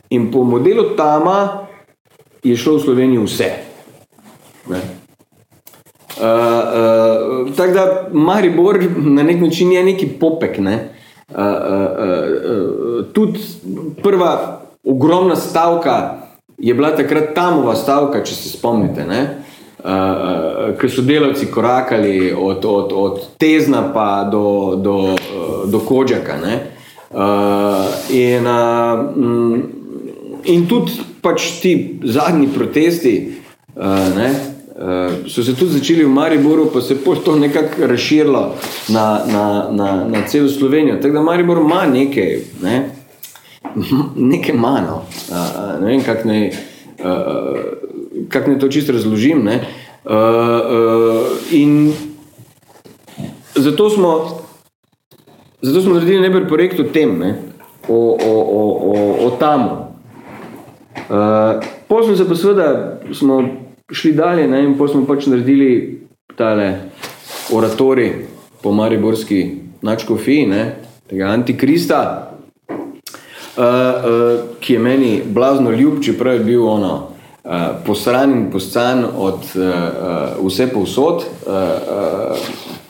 In 0.09 0.31
po 0.31 0.43
modelu 0.43 0.95
Tama 0.97 1.67
je 2.43 2.57
šlo 2.57 2.77
v 2.77 2.83
Sloveniji 2.83 3.23
vse. 3.23 3.51
Uh, 4.67 4.75
uh, 6.21 7.55
tako 7.55 7.73
da 7.73 8.07
Maribor 8.11 8.79
na 8.97 9.23
nek 9.23 9.41
način 9.41 9.71
je 9.71 9.83
neki 9.83 10.07
popek. 10.19 10.59
Ne? 10.59 10.89
Uh, 11.29 11.37
uh, 11.37 11.43
uh, 11.45 13.05
tudi 13.13 13.39
prva 14.03 14.61
ogromna 14.83 15.35
stavka 15.35 16.17
je 16.57 16.73
bila 16.73 16.95
takrat 16.95 17.33
Tamova 17.35 17.75
stavka, 17.75 18.23
če 18.23 18.35
se 18.35 18.49
spomnite. 18.49 19.05
Ne? 19.05 19.40
Uh, 19.83 20.77
ker 20.77 20.91
so 20.93 21.01
delavci 21.01 21.47
korakali 21.49 22.33
od, 22.37 22.65
od, 22.65 22.91
od 22.95 23.21
Tezna 23.37 23.81
pa 23.93 24.29
do, 24.31 24.75
do, 24.75 25.15
do 25.65 25.79
Kođaka. 25.79 26.37
Ne? 26.37 26.59
Uh, 27.09 27.19
in, 28.09 28.45
uh, 28.47 29.59
in 30.43 30.67
tudi 30.67 30.91
pač 31.21 31.59
ti 31.61 31.99
zadnji 32.03 32.47
protesti 32.53 33.33
uh, 33.75 33.83
ne, 34.15 34.29
uh, 34.31 35.27
so 35.27 35.43
se 35.43 35.55
tudi 35.55 35.71
začeli 35.71 36.05
v 36.05 36.13
Mariboru, 36.13 36.69
pa 36.73 36.81
se 36.81 36.93
je 36.93 37.15
to 37.25 37.35
nekako 37.35 37.87
razširilo 37.87 38.55
na, 38.89 39.21
na, 39.27 39.67
na, 39.71 40.05
na 40.07 40.27
celo 40.27 40.49
Slovenijo. 40.49 41.01
Tako 41.01 41.13
da 41.13 41.21
Maribor 41.21 41.57
ima 41.57 41.85
nekaj, 41.85 42.39
ne, 42.61 42.89
nekaj 44.31 44.55
mano. 44.55 45.03
Uh, 45.29 45.81
ne 45.81 45.87
vem, 45.87 46.03
kako 46.03 46.27
naj, 46.27 46.47
uh, 46.47 46.55
kak 48.29 48.47
naj 48.47 48.59
to 48.59 48.67
čisto 48.67 48.91
razložim. 48.91 49.43
Ne. 49.43 49.61
Uh, 50.05 50.11
uh, 50.11 51.25
in 51.51 51.93
zato 53.55 53.89
smo 53.89 54.41
Zato 55.61 55.81
smo 55.81 55.93
naredili 55.93 56.21
najbolj 56.21 56.47
projekt 56.47 56.79
o 56.79 56.83
tem, 56.83 57.19
ne? 57.19 57.35
o, 57.87 58.17
o, 58.23 58.33
o, 58.33 58.63
o, 58.93 59.27
o 59.27 59.29
tamu. 59.29 59.71
Uh, 61.09 61.61
Potem 61.87 62.07
smo 62.07 62.15
se 62.15 62.29
pa 62.29 62.35
seveda 62.35 62.99
šli 63.91 64.11
dalje 64.13 64.47
ne? 64.47 64.63
in 64.63 64.77
potem 64.77 64.93
smo 64.93 65.05
pač 65.05 65.25
naredili 65.27 66.01
tale 66.35 66.89
oratori 67.53 68.11
po 68.63 68.71
Mariborski 68.71 69.57
načkofiji, 69.81 70.45
ne? 70.47 70.75
tega 71.09 71.29
antikrista, 71.29 72.31
uh, 72.69 72.75
uh, 72.77 74.39
ki 74.59 74.73
je 74.73 74.79
meni 74.79 75.21
blazno 75.25 75.71
ljub, 75.71 76.01
čeprav 76.01 76.33
je 76.33 76.45
bil 76.47 76.65
ono 76.67 77.10
posran 77.85 78.31
in 78.31 78.49
poscan 78.51 79.05
od 79.17 79.33
uh, 79.55 80.45
vse 80.45 80.67
povsod, 80.73 81.23
uh, 81.47 81.53
uh, 81.53 82.37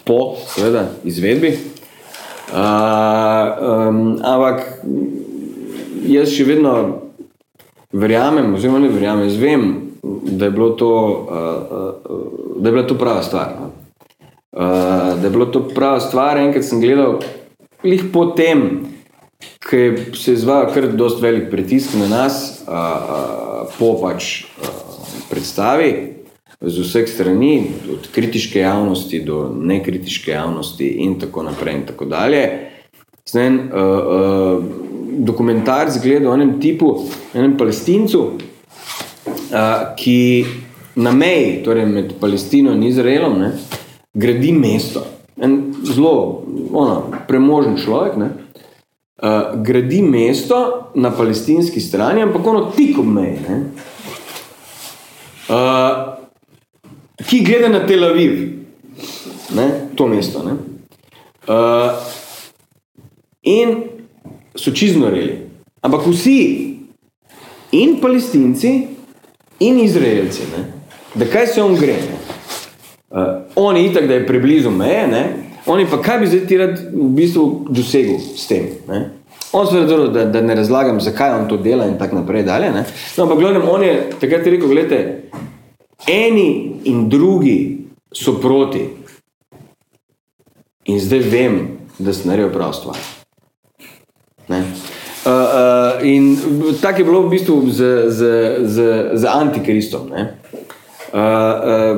po 0.04 0.36
seveda 0.48 0.90
izvedbi. 1.04 1.58
Uh, 2.52 2.58
um, 3.88 4.20
ampak 4.24 4.84
jaz 6.04 6.34
še 6.36 6.44
vedno 6.44 6.74
verjamem, 7.96 8.54
oziroma 8.56 8.82
ne 8.84 8.92
verjamem, 8.92 9.30
jaz 9.30 9.38
vem, 9.40 9.68
da 10.04 10.50
je, 10.50 10.52
bilo 10.52 10.70
to, 10.76 10.92
uh, 10.92 12.10
uh, 12.12 12.60
da 12.60 12.70
je 12.70 12.74
bila 12.74 12.88
to 12.88 12.98
prava 13.00 13.24
stvar. 13.24 13.54
Uh, 14.52 14.62
da 15.22 15.24
je 15.24 15.30
bilo 15.30 15.46
to 15.46 15.64
prava 15.72 16.00
stvar, 16.04 16.42
enkrat 16.42 16.68
sem 16.68 16.82
gledal, 16.84 17.22
lih 17.88 18.04
po 18.12 18.26
tem, 18.36 18.66
ki 19.64 20.12
se 20.18 20.34
je 20.34 20.42
izvajal 20.42 20.74
kar 20.74 20.90
dost 20.92 21.22
velik 21.24 21.48
pritisk 21.54 21.96
na 22.02 22.10
nas, 22.12 22.42
uh, 22.68 23.41
uh, 23.82 23.82
po 23.82 23.98
pač 23.98 24.46
uh, 24.62 24.70
predstavi, 25.34 26.22
z 26.62 26.78
vseh 26.86 27.10
strani, 27.10 27.74
od 27.90 28.06
kritiške 28.14 28.62
javnosti 28.62 29.24
do 29.26 29.50
nekritiške 29.50 30.32
javnosti 30.32 30.86
in 31.02 31.18
tako 31.20 31.42
naprej 31.50 31.80
in 31.80 31.86
tako. 31.90 32.06
Sem 33.26 33.42
en 33.42 33.58
uh, 33.66 33.82
uh, 33.82 34.64
dokumentarc 35.26 35.98
gledal 36.04 36.30
o 36.30 36.36
enem 36.38 36.60
tipu, 36.62 36.92
enem 37.34 37.58
palestincu, 37.58 38.22
uh, 38.38 39.96
ki 39.98 40.46
na 41.02 41.12
meji, 41.12 41.64
torej 41.66 41.86
med 41.90 42.14
Palestino 42.22 42.76
in 42.78 42.84
Izraelom, 42.84 43.40
ne, 43.40 43.52
gradi 44.14 44.54
mesto. 44.54 45.06
En 45.42 45.74
zelo 45.88 46.44
premožen 47.28 47.80
človek, 47.82 48.18
ne, 48.22 48.30
uh, 49.22 49.64
gradi 49.64 50.02
mesto 50.02 50.92
na 50.96 51.12
palestinski 51.12 51.82
strani, 51.82 52.22
ampak 52.22 52.48
ono 52.48 52.72
tik 52.76 53.00
ob 53.00 53.06
meji, 53.06 53.40
ne, 53.48 53.60
uh, 55.50 56.18
ki 57.28 57.44
gleda 57.46 57.70
na 57.70 57.86
Tel 57.88 58.04
Aviv, 58.04 58.40
ne, 59.56 59.68
to 59.96 60.08
mesto. 60.08 60.44
Ne. 60.44 60.58
Uh, 61.48 61.98
in 63.42 63.78
so 64.56 64.72
čiznoreli. 64.72 65.38
Ampak 65.82 66.06
vsi, 66.08 66.40
in 67.72 67.98
palestinci, 68.02 68.74
in 69.60 69.80
izraelci, 69.80 70.50
ne, 70.54 70.66
da 71.16 71.26
kaj 71.26 71.48
se 71.48 71.64
on 71.64 71.76
gre. 71.78 71.98
Ne. 71.98 72.20
Uh, 73.12 73.28
on 73.56 73.78
je 73.78 73.86
itak, 73.90 74.08
da 74.08 74.14
je 74.14 74.28
preblizu 74.28 74.70
meje, 74.72 75.08
ne, 75.08 75.24
on 75.72 75.80
je 75.80 75.88
pa 75.90 76.02
kaj 76.04 76.20
bi 76.20 76.28
zdaj 76.28 76.46
ti 76.48 76.58
rad 76.60 76.80
v 76.94 77.10
bistvu 77.16 77.48
dosegel 77.70 78.20
s 78.20 78.48
tem. 78.48 78.70
Ne. 78.90 79.02
On 79.52 79.68
seveda, 79.68 80.08
da, 80.08 80.26
da 80.32 80.42
ne 80.42 80.56
razlagam, 80.56 81.02
zakaj 81.02 81.34
on 81.40 81.48
to 81.50 81.58
dela 81.58 81.86
in 81.88 81.98
tako 82.00 82.16
naprej 82.22 82.44
dalje. 82.48 82.72
Ne. 82.72 82.86
No, 83.18 83.24
ampak 83.24 83.40
gledam, 83.40 83.68
on 83.70 83.84
je 83.84 84.10
takrat 84.20 84.48
rekel, 84.48 84.68
gledajte, 84.68 85.24
eni 86.08 86.80
in 86.84 87.10
drugi 87.10 87.88
so 88.14 88.40
proti. 88.42 88.86
In 90.86 91.00
zdaj 91.00 91.20
vem, 91.20 91.60
da 92.00 92.14
sem 92.14 92.32
naredil 92.32 92.54
prav 92.54 92.74
stvar. 92.74 92.98
Ne. 94.48 94.64
Uh, 95.22 95.32
uh, 95.32 96.08
in 96.08 96.38
tako 96.82 97.00
je 97.00 97.06
bilo 97.06 97.22
v 97.22 97.30
bistvu 97.30 97.62
z, 97.70 97.92
z, 98.10 98.22
z, 98.66 98.78
z 99.14 99.26
antikristom. 99.30 100.10
Uh, 100.12 100.20
uh, 101.14 101.98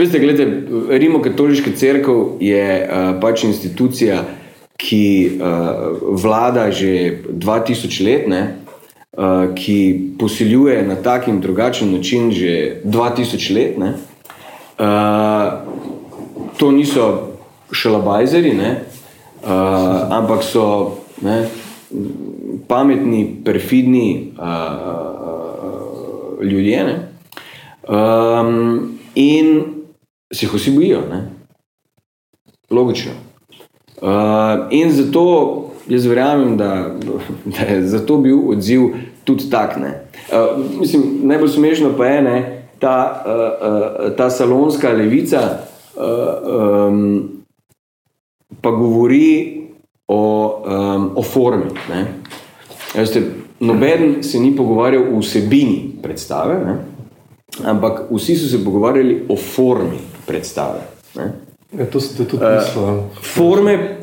veste, 0.00 0.18
gledajte, 0.18 0.62
Rimokatoliška 0.98 1.70
crkva 1.76 2.14
je 2.40 2.64
uh, 2.84 3.20
pač 3.20 3.44
institucija, 3.44 4.24
ki 4.76 5.30
uh, 5.40 5.40
vlada 6.20 6.70
že 6.70 7.22
2000 7.32 8.04
let, 8.04 8.28
ne, 8.28 8.56
uh, 9.16 9.54
ki 9.56 10.00
posiljuje 10.18 10.82
na 10.84 10.94
tak 11.00 11.28
in 11.28 11.40
drugačen 11.40 11.92
način 11.92 12.30
že 12.30 12.80
2000 12.84 13.54
let. 13.54 13.78
Ne. 13.78 13.94
Uh, 14.76 15.52
to 16.56 16.70
niso 16.70 17.32
šalabajzeri, 17.72 18.52
ne, 18.52 18.80
uh, 19.42 19.48
ampak 20.12 20.44
so 20.44 20.96
ne, 21.24 21.48
pametni, 22.68 23.36
perfidni 23.44 24.32
uh, 24.36 24.44
ljudje. 26.44 26.84
Ne, 26.84 27.08
um, 27.88 28.98
in 29.14 29.75
se 30.32 30.46
jih 30.46 30.54
vsi 30.54 30.70
bojijo. 30.70 31.00
Ne. 31.10 31.30
Logično. 32.70 33.12
Uh, 34.02 34.08
in 34.70 34.92
zato 34.92 35.24
jaz 35.88 36.06
verjamem, 36.06 36.56
da, 36.56 36.90
da 37.58 37.74
je 37.74 37.82
zato 37.82 38.16
bil 38.18 38.50
odziv 38.50 38.80
tudi 39.24 39.50
tak. 39.50 39.76
Ne. 39.76 40.02
Uh, 40.32 40.80
mislim, 40.80 41.02
najbolj 41.22 41.48
smešno 41.48 41.94
pa 41.96 42.06
je 42.06 42.22
ne, 42.22 42.66
ta, 42.78 43.24
uh, 43.26 44.06
uh, 44.06 44.16
ta 44.16 44.30
salonska 44.30 44.92
levica, 44.92 45.58
uh, 45.96 46.88
um, 46.88 47.28
pa 48.60 48.70
govori 48.70 49.62
o, 50.08 50.62
um, 50.66 51.10
o 51.16 51.22
formi. 51.22 51.70
Veste, 52.94 53.22
noben 53.60 54.22
se 54.22 54.40
ni 54.40 54.56
pogovarjal 54.56 55.14
o 55.14 55.18
vsebini 55.18 55.90
predstave, 56.02 56.58
ne, 56.64 56.76
ampak 57.64 58.02
vsi 58.10 58.36
so 58.36 58.48
se 58.48 58.64
pogovarjali 58.64 59.24
o 59.28 59.36
formi 59.36 60.15
predstave. 60.26 60.80
Ne. 61.14 61.32
Ja, 61.72 61.86
to 61.86 62.00
ste 62.00 62.24
tudi 62.24 62.44
Eh, 62.44 62.56
mislili. 62.56 63.02
Forme 63.24 63.96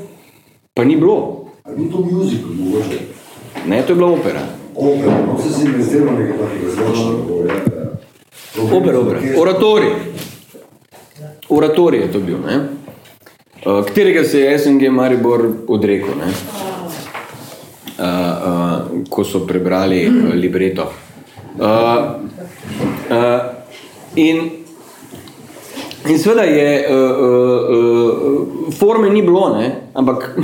pa 0.73 0.83
ni 0.83 0.95
bilo, 0.95 1.45
Ali 1.63 1.77
ni 1.77 1.91
to 1.91 1.97
muzikal, 1.99 2.49
mogoče? 2.51 2.99
ne, 3.65 3.81
to 3.81 3.91
je 3.91 3.95
bila 3.95 4.11
opera. 4.11 4.41
Opera, 4.75 5.17
no 5.23 5.37
se 5.39 5.49
si 5.51 5.67
mi 5.67 5.83
zdelo 5.83 6.11
nekaj 6.11 6.37
takega 6.37 6.69
zvočnega. 6.71 7.83
ja, 8.55 8.77
Opera, 8.77 8.99
opera. 8.99 9.19
Oratori. 9.37 9.87
Oratori 11.49 11.97
je 11.97 12.11
to 12.11 12.19
bil, 12.19 12.37
ne? 12.39 12.59
Uh, 13.65 13.85
katerega 13.85 14.23
se 14.23 14.39
je 14.39 14.59
SNG 14.59 14.89
Maribor 14.89 15.39
odrekel, 15.67 16.09
ne? 16.17 16.31
Uh, 17.93 18.05
uh, 18.05 18.79
ko 19.09 19.23
so 19.23 19.39
prebrali 19.41 20.07
uh, 20.07 20.33
libreto. 20.33 20.89
Uh, 21.53 21.65
uh, 23.09 23.39
in 24.15 24.62
In 26.09 26.19
seveda 26.19 26.43
je, 26.43 26.85
uh, 26.89 26.95
uh, 26.95 27.69
uh, 28.67 28.73
forme 28.73 29.09
ni 29.09 29.21
bilo, 29.21 29.55
ne? 29.55 29.75
ampak 29.93 30.35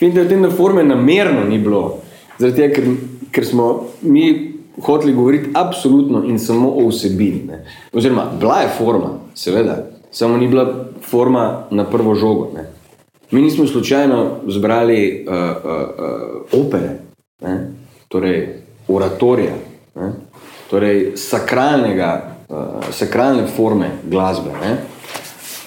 vidite, 0.00 0.24
v 0.24 0.28
tem, 0.28 0.42
da 0.42 0.50
forme 0.50 0.84
namerno 0.84 1.44
ni 1.44 1.58
bilo. 1.58 1.98
Zaradi 2.38 2.56
tega, 2.56 2.74
ker, 2.74 2.86
ker 3.30 3.46
smo 3.46 3.66
mi 4.00 4.30
hoteli 4.80 5.12
govoriti 5.12 5.50
absolutno 5.54 6.24
in 6.24 6.38
samo 6.38 6.70
o 6.80 6.88
vsebini. 6.88 7.42
Ne? 7.46 7.64
Oziroma, 7.92 8.30
bila 8.40 8.62
je 8.62 8.72
forma, 8.78 9.10
seveda, 9.34 9.76
samo 10.10 10.36
ni 10.36 10.48
bila 10.48 10.88
forma 11.02 11.66
na 11.70 11.84
prvo 11.84 12.14
žogo. 12.14 12.50
Ne? 12.54 12.64
Mi 13.30 13.42
nismo 13.42 13.66
slučajno 13.66 14.40
zbrali 14.48 15.26
uh, 15.28 15.34
uh, 15.34 15.72
uh, 16.54 16.66
opere, 16.66 16.98
ne? 17.42 17.70
torej 18.08 18.48
oratorija, 18.88 19.54
ne? 19.94 20.12
torej 20.70 21.12
sakralnega, 21.16 22.39
uh, 22.50 22.92
sakralne 22.92 23.46
forme 23.56 23.90
glasbe. 24.04 24.50
Ne? 24.60 24.76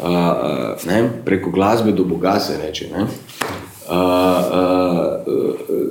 Uh, 0.04 0.10
uh, 0.10 0.86
ne? 0.86 1.10
Preko 1.26 1.52
glasbe 1.52 1.92
do 1.92 2.04
Boga 2.04 2.40
se 2.40 2.58
reče. 2.58 2.90
Ne? 2.92 3.04
Uh, 3.04 3.10
uh, 3.90 5.22
uh, 5.28 5.86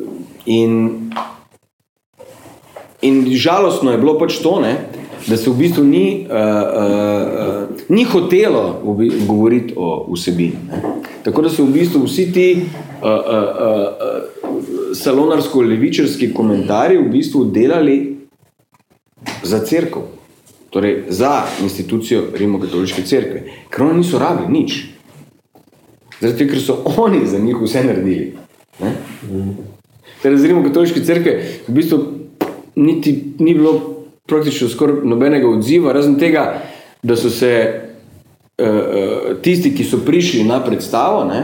in, 0.46 1.12
in 3.02 3.24
žalostno 3.36 3.92
je 3.92 3.98
bilo 3.98 4.18
pač 4.18 4.38
to, 4.42 4.60
ne? 4.60 4.76
da 5.26 5.36
se 5.36 5.50
v 5.50 5.54
bistvu 5.54 5.84
ni, 5.84 6.26
uh, 6.26 6.36
uh, 6.36 7.68
uh, 7.68 7.80
ni 7.88 8.04
hotelo 8.04 8.82
govoriti 9.26 9.74
o 9.76 10.06
vsebini. 10.12 10.58
Ne? 10.68 10.82
Tako 11.22 11.42
da 11.42 11.50
so 11.50 11.64
v 11.64 11.72
bistvu 11.76 12.02
vsi 12.04 12.32
ti 12.32 12.46
uh, 12.58 13.06
uh, 13.06 13.12
uh, 13.12 14.94
salonarsko-levičarski 14.98 16.32
komentarji 16.34 16.98
v 16.98 17.10
bistvu 17.10 17.44
delali 17.44 17.98
za 19.42 19.62
crkvo, 19.64 20.02
torej 20.72 21.12
za 21.12 21.42
institucijo 21.62 22.24
Rimokatoliške 22.34 23.02
cerkve, 23.04 23.42
ker 23.70 23.84
oni 23.84 24.00
niso 24.00 24.18
rabili 24.18 24.52
nič. 24.52 24.78
Tega, 26.20 26.48
ker 26.48 26.60
so 26.62 26.78
oni 26.96 27.26
za 27.28 27.38
njih 27.38 27.60
vse 27.60 27.84
naredili. 27.84 28.32
Torej, 30.22 30.38
z 30.38 30.52
Rimokatoliške 30.52 31.04
cerkve 31.04 31.34
v 31.68 31.74
bistvu 31.76 31.98
niti 32.76 33.34
ni 33.38 33.54
bilo 33.54 33.74
praktično 34.26 34.68
skoraj 34.68 35.02
nobenega 35.04 35.48
odziva, 35.48 35.92
razen 35.92 36.16
tega, 36.18 36.62
da 37.02 37.16
so 37.16 37.30
se 37.30 37.50
uh, 37.68 38.66
uh, 38.66 39.42
tisti, 39.42 39.74
ki 39.76 39.84
so 39.84 40.00
prišli 40.06 40.44
na 40.48 40.60
predstavo, 40.64 41.24
ne, 41.28 41.42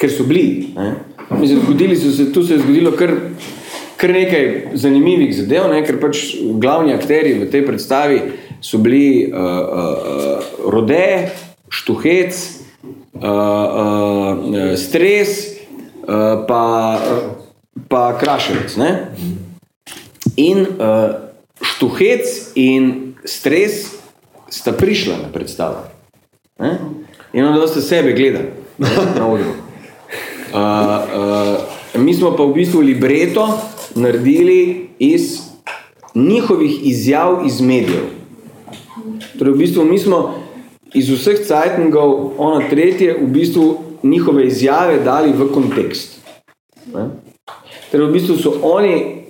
ker 0.00 0.12
so 0.12 0.24
bili. 0.24 0.70
Ne, 0.76 0.94
mislim, 1.40 1.60
zgodili 1.66 1.96
so 1.96 2.12
se, 2.12 2.32
tu 2.32 2.46
se 2.46 2.54
je 2.54 2.62
zgodilo 2.62 2.94
kar, 2.96 3.12
kar 3.96 4.14
nekaj 4.14 4.78
zanimivih 4.78 5.34
zadev, 5.36 5.68
ne, 5.72 5.82
ker 5.84 6.00
pač 6.00 6.22
glavni 6.62 6.94
akteri 6.94 7.34
v 7.42 7.50
tej 7.50 7.66
predstavi 7.66 8.22
so 8.64 8.78
bili 8.78 9.28
uh, 9.28 9.40
uh, 9.40 10.72
Rode, 10.72 11.28
Štuhec, 11.68 12.32
uh, 13.12 13.20
uh, 13.20 14.76
Stres, 14.76 15.60
uh, 16.08 16.46
pa, 16.48 16.64
pa 17.88 18.16
Kraševec. 18.16 18.76
Ne. 18.80 19.12
In 20.36 20.64
uh, 20.64 21.12
Štuhec 21.60 22.24
in 22.56 23.12
Stres 23.24 24.00
sta 24.48 24.72
prišla 24.72 25.20
na 25.22 25.28
predstavo. 25.28 25.84
Ne? 26.56 26.78
In 27.36 27.44
onda 27.44 27.68
sta 27.68 27.84
sebe 27.84 28.16
gledali 28.16 28.48
ne, 28.78 28.88
na 29.18 29.28
odru. 29.28 29.52
Uh, 30.54 30.56
uh, 30.56 32.00
mi 32.00 32.14
smo 32.14 32.32
pa 32.36 32.48
v 32.48 32.54
bistvu 32.54 32.80
libreto 32.80 33.44
naredili 33.94 34.88
iz 34.98 35.52
njihovih 36.14 36.86
izjav 36.88 37.42
iz 37.46 37.60
medijev. 37.60 38.23
Torej, 39.38 39.54
v 39.54 39.58
bistvu 39.58 39.84
mi 39.84 39.98
smo 39.98 40.34
iz 40.94 41.10
vseh 41.10 41.42
cajtningov, 41.46 42.38
ono 42.38 42.62
tretje, 42.70 43.16
v 43.18 43.26
bistvu 43.26 43.66
njihove 44.02 44.46
izjave 44.46 45.00
dali 45.04 45.32
v 45.32 45.48
kontekst. 45.54 46.20
Ne? 46.94 47.08
Torej, 47.90 48.06
v 48.06 48.12
bistvu 48.12 48.36
so 48.36 48.54
oni 48.62 49.24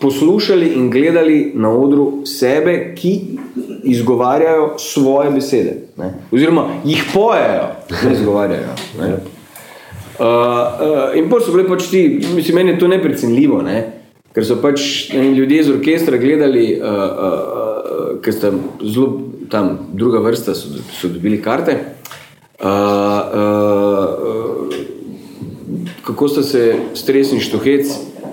poslušali 0.00 0.66
in 0.76 0.90
gledali 0.90 1.52
na 1.54 1.70
odru 1.70 2.26
sebe, 2.26 2.94
ki 2.96 3.20
izgovarjajo 3.84 4.74
svoje 4.78 5.30
besede. 5.30 5.76
Ne? 5.96 6.14
Oziroma 6.32 6.68
jih 6.84 7.04
pojejo, 7.14 7.68
ne 8.04 8.12
izgovarjajo. 8.12 8.74
Ne? 9.00 9.16
Uh, 10.18 10.24
uh, 10.24 11.16
in 11.18 11.28
potem 11.28 11.46
so 11.46 11.52
bili 11.52 11.68
pač 11.68 11.90
ti, 11.92 12.02
mislim, 12.34 12.56
meni 12.56 12.70
je 12.70 12.78
to 12.78 12.88
neprecenljivo, 12.88 13.62
ne? 13.62 13.92
ker 14.36 14.44
so 14.44 14.58
pač 14.60 15.08
ne, 15.16 15.30
ljudje 15.32 15.60
iz 15.60 15.68
orkestra 15.72 16.18
gledali, 16.20 16.64
uh, 16.76 16.86
uh, 16.88 17.55
ker 18.22 18.34
sta 18.34 18.52
zelo 18.82 19.20
tam 19.50 19.78
druga 19.92 20.20
vrsta 20.24 20.54
so, 20.54 20.68
so 20.92 21.08
dobili 21.08 21.42
karte. 21.42 21.78
Uh, 22.56 22.68
uh, 22.68 22.72
kako 26.06 26.28
sta 26.28 26.42
se 26.42 26.74
stres 26.94 27.32
in 27.32 27.40
štohec 27.40 27.86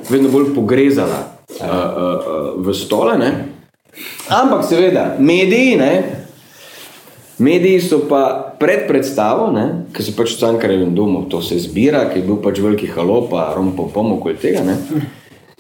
vedno 0.10 0.30
bolj 0.30 0.54
pogrezala 0.56 1.38
uh, 1.60 1.66
uh, 1.66 1.68
uh, 1.68 2.66
v 2.66 2.74
stole. 2.74 3.18
Ne? 3.18 3.46
Ampak 4.30 4.66
seveda, 4.70 5.16
mediji, 5.20 5.76
ne? 5.78 6.04
mediji 7.38 7.82
so 7.82 8.00
pa 8.10 8.56
pred 8.60 8.88
predstavo, 8.88 9.50
ki 9.94 10.06
so 10.06 10.14
pač 10.16 10.36
v 10.36 10.40
Cankarevem 10.40 10.96
domu, 10.96 11.26
to 11.30 11.42
se 11.42 11.60
zbira, 11.60 12.06
ki 12.10 12.22
je 12.22 12.28
bil 12.28 12.40
pač 12.42 12.62
veliki 12.64 12.88
halopa, 12.94 13.52
rompo 13.56 13.90
pomo 13.94 14.16
okoli 14.22 14.38
tega. 14.40 14.64
Ne? 14.64 14.78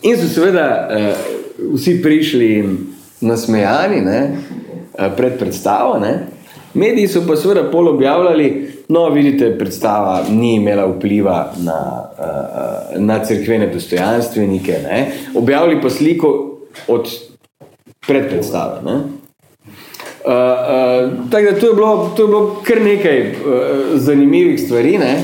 In 0.03 0.17
so 0.19 0.29
seveda 0.29 0.67
uh, 0.87 1.15
vsi 1.75 1.99
prišli 2.01 2.49
nasmejani 3.23 4.01
ne? 4.01 4.21
uh, 4.93 5.09
pred 5.17 5.39
predstavo. 5.39 5.97
Ne? 5.99 6.13
Mediji 6.73 7.07
so 7.07 7.23
pa 7.27 7.35
seveda 7.35 7.65
pol 7.71 7.87
objavljali, 7.87 8.47
no, 8.89 9.09
vidite, 9.09 9.51
predstava 9.57 10.23
ni 10.29 10.55
imela 10.55 10.85
vpliva 10.85 11.53
na, 11.63 11.79
uh, 12.19 13.01
na 13.01 13.19
crkvene 13.25 13.67
dostojanstvenike. 13.73 14.79
Ne? 14.83 15.11
Objavili 15.35 15.81
pa 15.81 15.89
sliko 15.89 16.57
od 16.87 17.09
predpredstave. 18.07 18.81
Ne? 18.85 18.93
Uh, 18.93 20.31
uh, 20.31 21.29
tako 21.31 21.51
da 21.51 21.59
to 21.59 21.67
je, 21.67 21.73
bilo, 21.73 22.11
to 22.15 22.23
je 22.23 22.27
bilo 22.27 22.61
kar 22.63 22.81
nekaj 22.81 23.21
uh, 23.21 23.35
zanimivih 23.93 24.61
stvari. 24.61 24.97
Ne? 24.97 25.15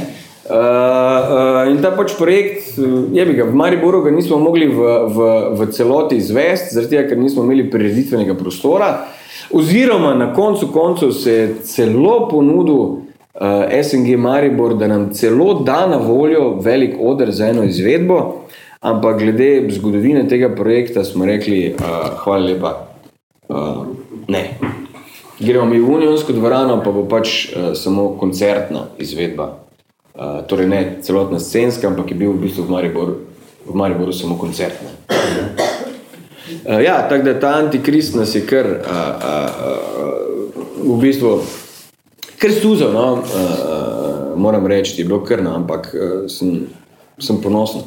Uh, 0.49 0.55
uh, 0.55 1.69
in 1.69 1.77
ta 1.77 1.91
pač 1.93 2.15
projekt, 2.17 2.71
je 3.13 3.25
bi 3.25 3.33
ga 3.37 3.45
v 3.45 3.53
Mariboru, 3.53 3.99
ga 4.01 4.09
nismo 4.09 4.39
mogli 4.41 4.65
v, 4.65 4.87
v, 5.05 5.27
v 5.53 5.67
celoti 5.69 6.17
izvesti, 6.17 6.73
zaradi 6.73 6.95
tega, 6.95 7.03
ker 7.11 7.21
nismo 7.21 7.43
imeli 7.45 7.67
prireditvenega 7.69 8.33
prostora. 8.33 8.87
Oziroma, 9.53 10.15
na 10.17 10.31
koncu 10.33 10.71
koncev 10.73 11.13
se 11.13 11.35
je 11.35 11.45
celo 11.69 12.15
ponudil 12.31 12.81
uh, 12.81 13.69
SNG 13.69 14.17
Maribor, 14.17 14.73
da 14.73 14.89
nam 14.89 15.11
celo 15.13 15.59
da 15.61 15.85
na 15.85 16.01
voljo 16.01 16.57
velik 16.65 16.97
oder 16.97 17.29
za 17.29 17.53
eno 17.53 17.63
izvedbo, 17.69 18.49
ampak 18.81 19.21
glede 19.21 19.69
zgodovine 19.69 20.25
tega 20.27 20.49
projekta 20.49 21.05
smo 21.05 21.29
rekli, 21.29 21.75
uh, 21.77 22.09
hvala 22.25 22.49
lepa, 22.49 22.73
uh, 23.53 23.85
ne. 24.27 24.43
Gremo 25.39 25.69
mi 25.69 25.77
v 25.79 25.93
Unionsko 25.93 26.33
dvorano, 26.33 26.81
pa 26.81 26.89
bo 26.89 27.05
pač 27.05 27.51
uh, 27.53 27.73
samo 27.77 28.15
koncertna 28.17 28.89
izvedba. 28.97 29.68
Uh, 30.19 30.43
torej 30.47 30.67
ne 30.67 30.97
celotna 31.01 31.39
scenska, 31.39 31.87
ampak 31.87 32.11
je 32.11 32.15
bil 32.19 32.35
v 32.35 32.43
bistvu 32.43 32.67
v 32.67 32.75
Mariboru, 32.75 33.13
v 33.63 33.75
Mariboru 33.75 34.11
samo 34.11 34.35
koncertna. 34.35 34.91
Uh, 36.67 36.83
ja, 36.83 37.07
tako 37.07 37.23
da 37.23 37.39
ta 37.39 37.55
antikrist 37.55 38.15
nas 38.19 38.35
je 38.35 38.43
kar 38.43 38.67
uh, 38.67 38.83
uh, 38.83 38.83
v 40.83 40.99
bistvu 40.99 41.39
kar 42.35 42.51
stuzal, 42.51 42.91
no? 42.91 43.13
uh, 43.13 43.19
uh, 43.23 44.35
moram 44.35 44.67
reči, 44.67 44.99
je 45.01 45.07
bilo 45.07 45.23
kar, 45.23 45.39
no? 45.43 45.55
ampak 45.55 45.87
uh, 45.95 46.27
sem, 46.27 46.67
sem 47.19 47.39
ponosen. 47.39 47.81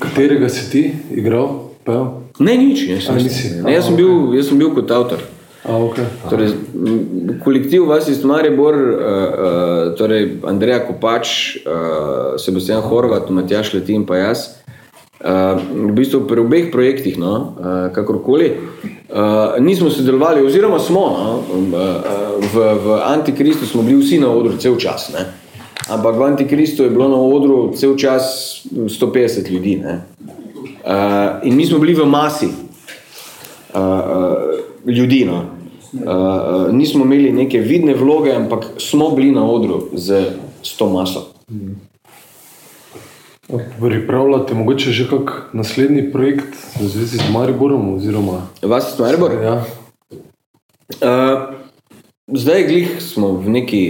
Katerega 0.00 0.48
si 0.48 0.70
ti 0.70 0.82
igral? 1.12 1.60
Pel? 1.84 2.24
Ne, 2.40 2.56
nič, 2.56 2.88
jaz, 2.88 3.04
A, 3.08 3.20
sem, 3.20 3.28
nisi? 3.28 3.52
ne, 3.60 3.68
jaz, 3.76 3.84
sem 3.84 3.96
bil, 4.00 4.32
jaz 4.32 4.48
sem 4.48 4.58
bil 4.58 4.72
kot 4.72 4.90
avtor. 4.90 5.20
A, 5.64 5.78
okay. 5.80 6.04
Torej, 6.28 6.52
kolektiv 7.44 7.86
vas 7.88 8.08
iz 8.08 8.24
Maribor, 8.24 8.74
uh, 8.76 9.94
torej 9.96 10.44
Andreja 10.44 10.82
Kopač, 10.84 11.56
uh, 11.64 12.36
Sebastian 12.36 12.82
Horvat, 12.84 13.30
Matjaš 13.32 13.72
Letin 13.72 14.04
pa 14.04 14.18
jaz, 14.20 14.60
uh, 15.24 15.56
v 15.56 15.92
bistvu 15.96 16.26
pri 16.28 16.44
obeh 16.44 16.68
projektih, 16.68 17.16
no, 17.16 17.32
uh, 17.56 17.88
kakorkoli, 17.96 18.50
uh, 19.08 19.56
nismo 19.56 19.88
sodelovali, 19.88 20.44
oziroma 20.44 20.76
smo, 20.76 21.04
no, 21.16 21.32
uh, 21.48 21.80
v, 22.44 22.68
v 22.84 23.00
Antikristu 23.00 23.64
smo 23.64 23.80
bili 23.82 24.04
vsi 24.04 24.20
na 24.20 24.28
odru 24.28 24.60
cel 24.60 24.76
čas, 24.76 25.08
ne. 25.16 25.24
Ampak 25.88 26.16
v 26.16 26.28
Antikristu 26.28 26.84
je 26.84 26.92
bilo 26.92 27.08
na 27.08 27.16
odru 27.16 27.72
cel 27.72 27.96
čas 27.96 28.60
150 28.68 29.48
ljudi, 29.48 29.80
ne. 29.80 30.04
Uh, 30.84 31.40
in 31.48 31.56
mi 31.56 31.64
smo 31.64 31.80
bili 31.80 31.96
v 31.96 32.04
masi 32.04 32.52
uh, 32.52 33.80
uh, 33.80 34.64
ljudi. 34.84 35.24
No. 35.24 35.53
Uh, 35.94 36.72
nismo 36.74 37.04
imeli 37.04 37.32
neke 37.32 37.58
vidne 37.60 37.94
vloge, 37.94 38.32
ampak 38.32 38.64
smo 38.78 39.10
bili 39.10 39.30
na 39.30 39.44
odru 39.50 39.88
z 39.92 40.24
to 40.78 40.90
maso. 40.90 41.26
Pripravljate 43.80 44.54
mogoče 44.54 44.90
že 44.90 45.08
kak 45.10 45.50
naslednji 45.52 46.12
projekt 46.12 46.54
v 46.80 46.88
zvezi 46.88 47.16
z 47.16 47.30
Mariborom? 47.32 47.94
Oziroma, 47.94 48.46
Vas 48.62 48.98
je 48.98 49.04
Maribor? 49.04 49.32
ja, 49.42 49.64
Uh, 51.00 51.54
zdaj 52.28 52.62
glih 52.68 52.88
smo 53.02 53.32
v 53.32 53.48
neki, 53.50 53.82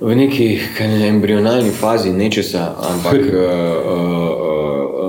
v 0.00 0.14
neki 0.16 0.58
ne, 0.80 1.08
embrionalni 1.08 1.70
fazi 1.70 2.10
nečesa, 2.12 2.74
ampak 2.82 3.14
uh, 3.22 3.30
uh, 3.30 4.30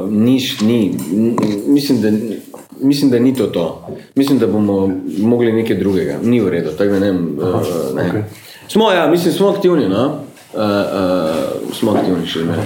uh, 0.06 0.12
niš, 0.12 0.62
ni, 0.62 0.94
n- 1.14 1.36
mislim, 1.68 2.02
da, 2.02 2.10
mislim, 2.82 3.12
da 3.12 3.20
ni 3.20 3.36
to 3.36 3.48
to. 3.48 3.88
Mislim, 4.16 4.40
da 4.40 4.48
bomo 4.48 4.90
mogli 5.18 5.52
nekaj 5.52 5.76
drugega. 5.76 6.20
Ni 6.24 6.40
v 6.40 6.50
redu, 6.50 6.72
ne. 6.80 6.86
vem, 6.86 7.38
Uh, 7.38 7.96
ne. 7.96 8.10
okej. 8.10 8.24
Smo, 8.68 8.92
ja, 8.92 9.08
mislim, 9.08 9.34
smo 9.34 9.50
aktivni, 9.50 9.90
no? 9.90 10.06
Uh, 10.54 10.62
uh, 10.62 11.74
smo 11.74 11.92
aktivni 11.92 12.28
še 12.28 12.40
vedno. 12.40 12.64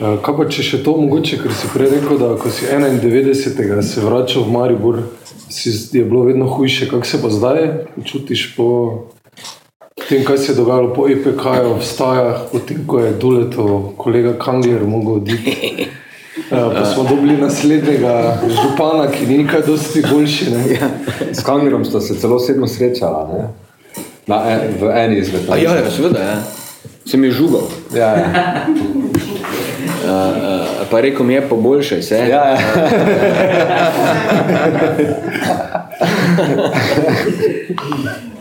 Eh, 0.00 0.16
Kaj 0.22 0.34
pa 0.36 0.44
če 0.50 0.62
še 0.66 0.80
to 0.82 0.96
mogoče, 0.98 1.38
ker 1.42 1.54
si 1.54 1.68
prej 1.70 1.92
rekel, 1.96 2.18
da 2.18 2.32
ko 2.38 2.50
si 2.50 2.66
91. 2.66 3.82
se 3.82 4.02
vračal 4.02 4.42
v 4.46 4.54
Maribor, 4.54 5.00
si, 5.48 5.70
je 5.70 6.04
bilo 6.04 6.24
vedno 6.26 6.48
hujše. 6.50 6.88
Kako 6.90 7.06
se 7.06 7.20
pa 7.22 7.30
zdaj 7.30 7.60
čutiš 8.04 8.54
po 8.56 8.68
tem, 10.08 10.24
kaj 10.26 10.38
se 10.38 10.52
je 10.52 10.56
dogajalo 10.58 10.94
po 10.94 11.06
EPK-ju, 11.08 11.76
v 11.78 11.86
stajah, 11.86 12.46
potem 12.52 12.82
ko 12.86 13.00
je 13.00 13.12
Duleto, 13.18 13.94
kolega 13.98 14.34
Kangler, 14.38 14.82
mogel 14.86 15.22
oditi. 15.22 15.86
Uh, 16.50 16.72
pa 16.74 16.84
smo 16.84 17.04
dobili 17.04 17.36
naslednjega 17.36 18.38
župana, 18.62 19.10
ki 19.10 19.26
ni 19.26 19.46
kaj 19.48 19.62
dosti 19.66 20.02
boljši. 20.10 20.50
Ne? 20.50 20.64
Ja. 20.74 20.88
S 21.32 21.42
Kangerom 21.42 21.84
sta 21.84 22.00
se 22.00 22.14
celo 22.14 22.38
sedmo 22.38 22.66
srečala, 22.66 23.28
ne? 23.32 23.48
Na, 24.26 24.42
en, 24.50 24.60
v 24.80 24.90
eni 24.96 25.18
izmed 25.18 25.48
ja, 25.48 25.56
ja, 25.56 25.90
seveda, 25.90 26.20
ja. 26.20 26.36
Sem 27.06 27.24
je 27.24 27.30
žugal. 27.30 27.68
ja, 27.94 28.08
ja. 28.16 28.66
Uh, 30.04 30.10
uh, 30.10 30.88
pa 30.90 31.00
rekel 31.00 31.26
mi 31.26 31.34
je, 31.34 31.48
poboljšaj 31.48 32.02
se. 32.02 32.16
ja, 32.16 32.24
ja. 32.28 32.58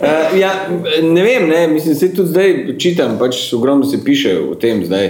Uh, 0.03 0.39
ja, 0.39 0.51
ne 1.01 1.23
vem, 1.23 1.47
ne, 1.49 1.67
mislim, 1.67 1.95
se 1.95 2.13
tudi 2.13 2.29
zdaj 2.29 2.77
čitam, 2.79 3.17
pač 3.19 3.53
ogromno 3.53 3.85
se 3.85 4.03
piše 4.03 4.39
o 4.39 4.55
tem, 4.55 4.85
zdaj, 4.85 5.09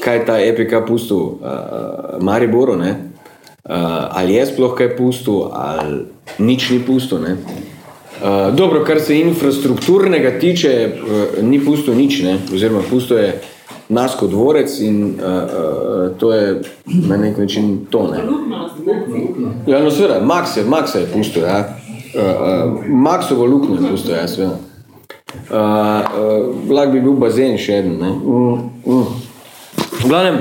kaj 0.00 0.24
ta 0.26 0.38
EPK 0.40 0.86
pustil 0.88 1.16
uh, 1.16 2.18
Mariboru, 2.20 2.76
ne, 2.76 2.90
uh, 3.64 3.74
ali 4.10 4.34
je 4.34 4.46
sploh 4.46 4.74
kaj 4.74 4.96
pustil, 4.96 5.50
ali 5.52 6.04
nič 6.38 6.70
ni 6.70 6.80
pustil. 6.86 7.20
Ne. 7.20 7.36
Uh, 8.20 8.54
dobro, 8.54 8.84
kar 8.84 9.00
se 9.00 9.20
infrastrukturnega 9.20 10.38
tiče, 10.40 10.74
uh, 10.88 11.42
ni 11.44 11.60
pustil 11.64 11.94
nič, 11.94 12.22
ne, 12.22 12.38
oziroma 12.52 12.82
pustil 12.90 13.18
je 13.18 13.32
nas 13.90 14.14
kot 14.14 14.30
dvorec 14.30 14.80
in 14.80 15.02
uh, 15.02 15.26
uh, 15.26 16.18
to 16.18 16.32
je 16.32 16.62
na 17.08 17.16
nek 17.16 17.38
način 17.38 17.86
to. 17.90 18.08
Ne. 18.12 18.18
Ja, 19.66 19.82
no, 19.82 19.90
seveda, 19.90 20.20
Max 20.20 20.56
je, 20.56 20.64
Max 20.64 20.94
je 20.94 21.06
pustil, 21.12 21.42
ja. 21.42 21.76
Uh, 22.14 22.20
uh, 22.22 22.86
Maxovo 22.86 23.46
luknjo 23.46 23.74
je 23.74 23.90
pustil, 23.90 24.14
ja, 24.14 24.28
seveda. 24.28 24.56
Uh, 25.50 25.56
uh, 25.56 26.70
lahko 26.70 26.92
bi 26.92 27.00
bil 27.00 27.12
bazen 27.12 27.58
še 27.58 27.80
eden, 27.82 27.98
ne. 28.02 28.10
Mm, 28.10 28.70
mm. 28.86 29.29
V 30.00 30.08
glavnem, 30.08 30.36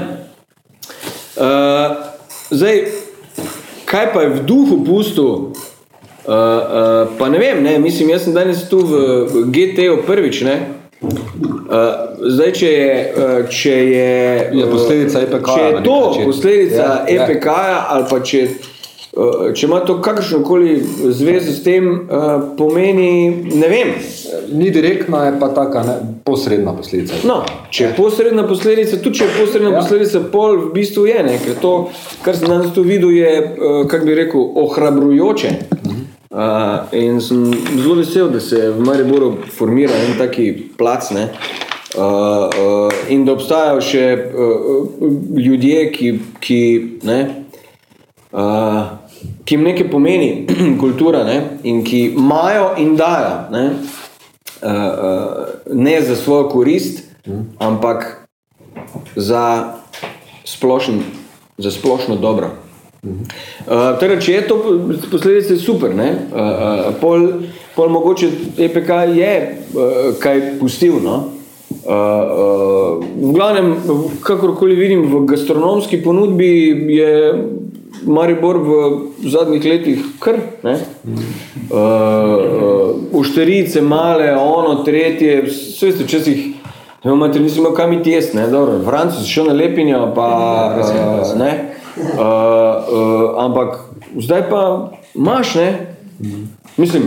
uh, 1.35 1.95
zdaj, 2.51 2.85
kaj 3.85 4.13
pa 4.13 4.21
je 4.21 4.29
v 4.29 4.43
duhu 4.47 4.85
pustil, 4.87 5.25
uh, 5.27 5.51
uh, 6.27 7.11
pa 7.19 7.27
ne 7.29 7.39
vem, 7.39 7.63
ne, 7.63 7.75
mislim, 7.79 8.09
jaz 8.09 8.23
sem 8.23 8.33
danes 8.33 8.63
tu 8.71 8.79
v 8.79 8.93
GT-u 9.51 9.99
prvič, 10.07 10.41
ne. 10.47 10.55
Uh, 11.03 11.11
zdaj, 12.23 12.51
če 12.55 12.71
je, 12.71 12.93
uh, 13.11 13.49
če 13.51 13.75
je, 13.91 14.15
Je 14.51 14.65
posledica 14.67 15.21
EPK-ja 15.23 15.55
Če 15.55 15.67
je 15.67 15.83
to 15.85 15.99
posledica 16.25 16.81
Ja, 16.81 16.95
ja. 17.07 17.27
EPK-ja, 17.27 17.77
ali 17.93 18.07
pa 18.09 18.19
če, 18.19 18.41
če 19.55 19.65
ima 19.65 19.79
to 19.79 20.01
kakršno 20.01 20.43
koli 20.43 20.75
zvezo 21.09 21.51
s 21.51 21.63
tem, 21.63 21.87
uh, 21.89 22.43
pomeni, 22.57 23.29
ne 23.55 23.69
vem. 23.69 23.93
Ni 24.53 24.69
direktna, 24.71 25.23
je 25.25 25.33
pa 25.39 25.49
taka 25.53 25.83
ne, 25.83 25.95
posredna 26.25 26.75
posledica. 26.77 27.17
No, 27.27 27.41
če 27.73 27.83
je 27.83 27.93
posredna 27.97 28.45
posledica, 28.47 28.99
tudi 29.01 29.21
če 29.21 29.25
je 29.25 29.37
posredna 29.39 29.71
ja. 29.73 29.81
posledica, 29.81 30.21
pol 30.31 30.59
v 30.67 30.69
bistvu 30.77 31.07
je, 31.09 31.23
ne, 31.25 31.39
ker 31.41 31.57
to, 31.61 31.73
kar 32.25 32.37
sem 32.37 32.51
danes 32.51 32.69
tu 32.75 32.85
videl, 32.85 33.15
je, 33.17 33.33
uh, 33.41 33.81
kako 33.89 34.11
bi 34.11 34.19
rekel, 34.21 34.45
ohrabrujoče. 34.65 35.55
Uh, 36.29 36.93
in 36.93 37.17
sem 37.25 37.47
zelo 37.79 37.97
vesel, 37.97 38.29
da 38.29 38.39
se 38.39 38.67
v 38.69 38.85
Mariboru 38.85 39.31
formira 39.57 39.97
en 40.05 40.13
taki 40.21 40.51
plac, 40.77 41.09
ne, 41.17 41.25
uh, 41.97 42.03
uh, 42.05 43.01
in 43.09 43.25
da 43.25 43.33
obstajajo 43.33 43.81
še 43.81 44.05
uh, 44.13 45.05
ljudje, 45.33 45.87
ki, 45.97 46.13
ki 46.45 46.61
ne, 47.09 47.21
uh, 48.31 48.87
ki 49.45 49.55
jim 49.55 49.63
nekaj 49.67 49.89
pomeni, 49.91 50.47
kultura, 50.81 51.23
ne, 51.23 51.41
in 51.63 51.83
ki 51.83 52.05
imajo 52.17 52.73
in 52.77 52.95
dajo, 52.99 53.35
ne, 53.51 53.65
uh, 53.69 54.69
uh, 54.69 55.75
ne 55.75 56.01
za 56.01 56.15
svojo 56.15 56.49
korist, 56.49 57.03
ampak 57.59 58.27
za, 59.15 59.73
splošen, 60.45 61.03
za 61.57 61.71
splošno 61.71 62.15
dobro. 62.15 62.49
Uh, 62.99 63.95
torej, 63.99 64.19
če 64.19 64.33
je 64.33 64.45
to 64.47 64.55
posledice, 65.11 65.55
je 65.55 65.61
super. 65.63 65.93
Ne? 65.95 66.09
Uh, 66.11 66.39
uh, 66.39 66.87
pol, 66.99 67.27
pol 67.75 67.91
mogoče 67.93 68.27
EPK 68.59 68.89
je 69.15 69.33
uh, 69.39 70.09
kaj 70.19 70.59
pustil. 70.59 70.97
No? 71.03 71.31
Uh, 71.79 71.93
uh, 71.95 72.99
v 72.99 73.31
glavnem, 73.37 73.71
kakorkoli 74.19 74.75
vidim, 74.75 75.05
v 75.07 75.23
gastronomski 75.31 76.01
ponudbi 76.03 76.51
je 76.91 77.13
Maribor 78.05 78.57
v 78.57 78.77
zadnjih 79.29 79.65
letih 79.65 80.05
kar. 80.19 80.37
Ne? 80.63 80.77
Uh, 81.69 82.95
ušterice, 83.11 83.81
male, 83.81 84.31
ono, 84.35 84.83
tretje, 84.83 85.41
vse 85.47 85.91
veste, 85.91 86.03
včasih. 86.03 86.45
Ne, 87.03 87.13
imate, 87.13 87.39
nisem 87.39 87.63
imel 87.63 87.73
kam 87.75 87.93
iti 87.93 88.11
jesti, 88.11 88.37
dobro, 88.51 88.81
Francuz, 88.83 89.27
šel 89.27 89.45
na 89.47 89.53
lepinjo, 89.53 90.11
pa, 90.15 90.27
uh, 90.81 91.37
ne, 91.39 91.51
uh, 91.95 92.19
uh, 92.19 93.29
ampak 93.37 93.79
zdaj 94.19 94.49
pa 94.49 94.91
imaš, 95.15 95.55
ne, 95.55 95.95
mislim, 96.77 97.03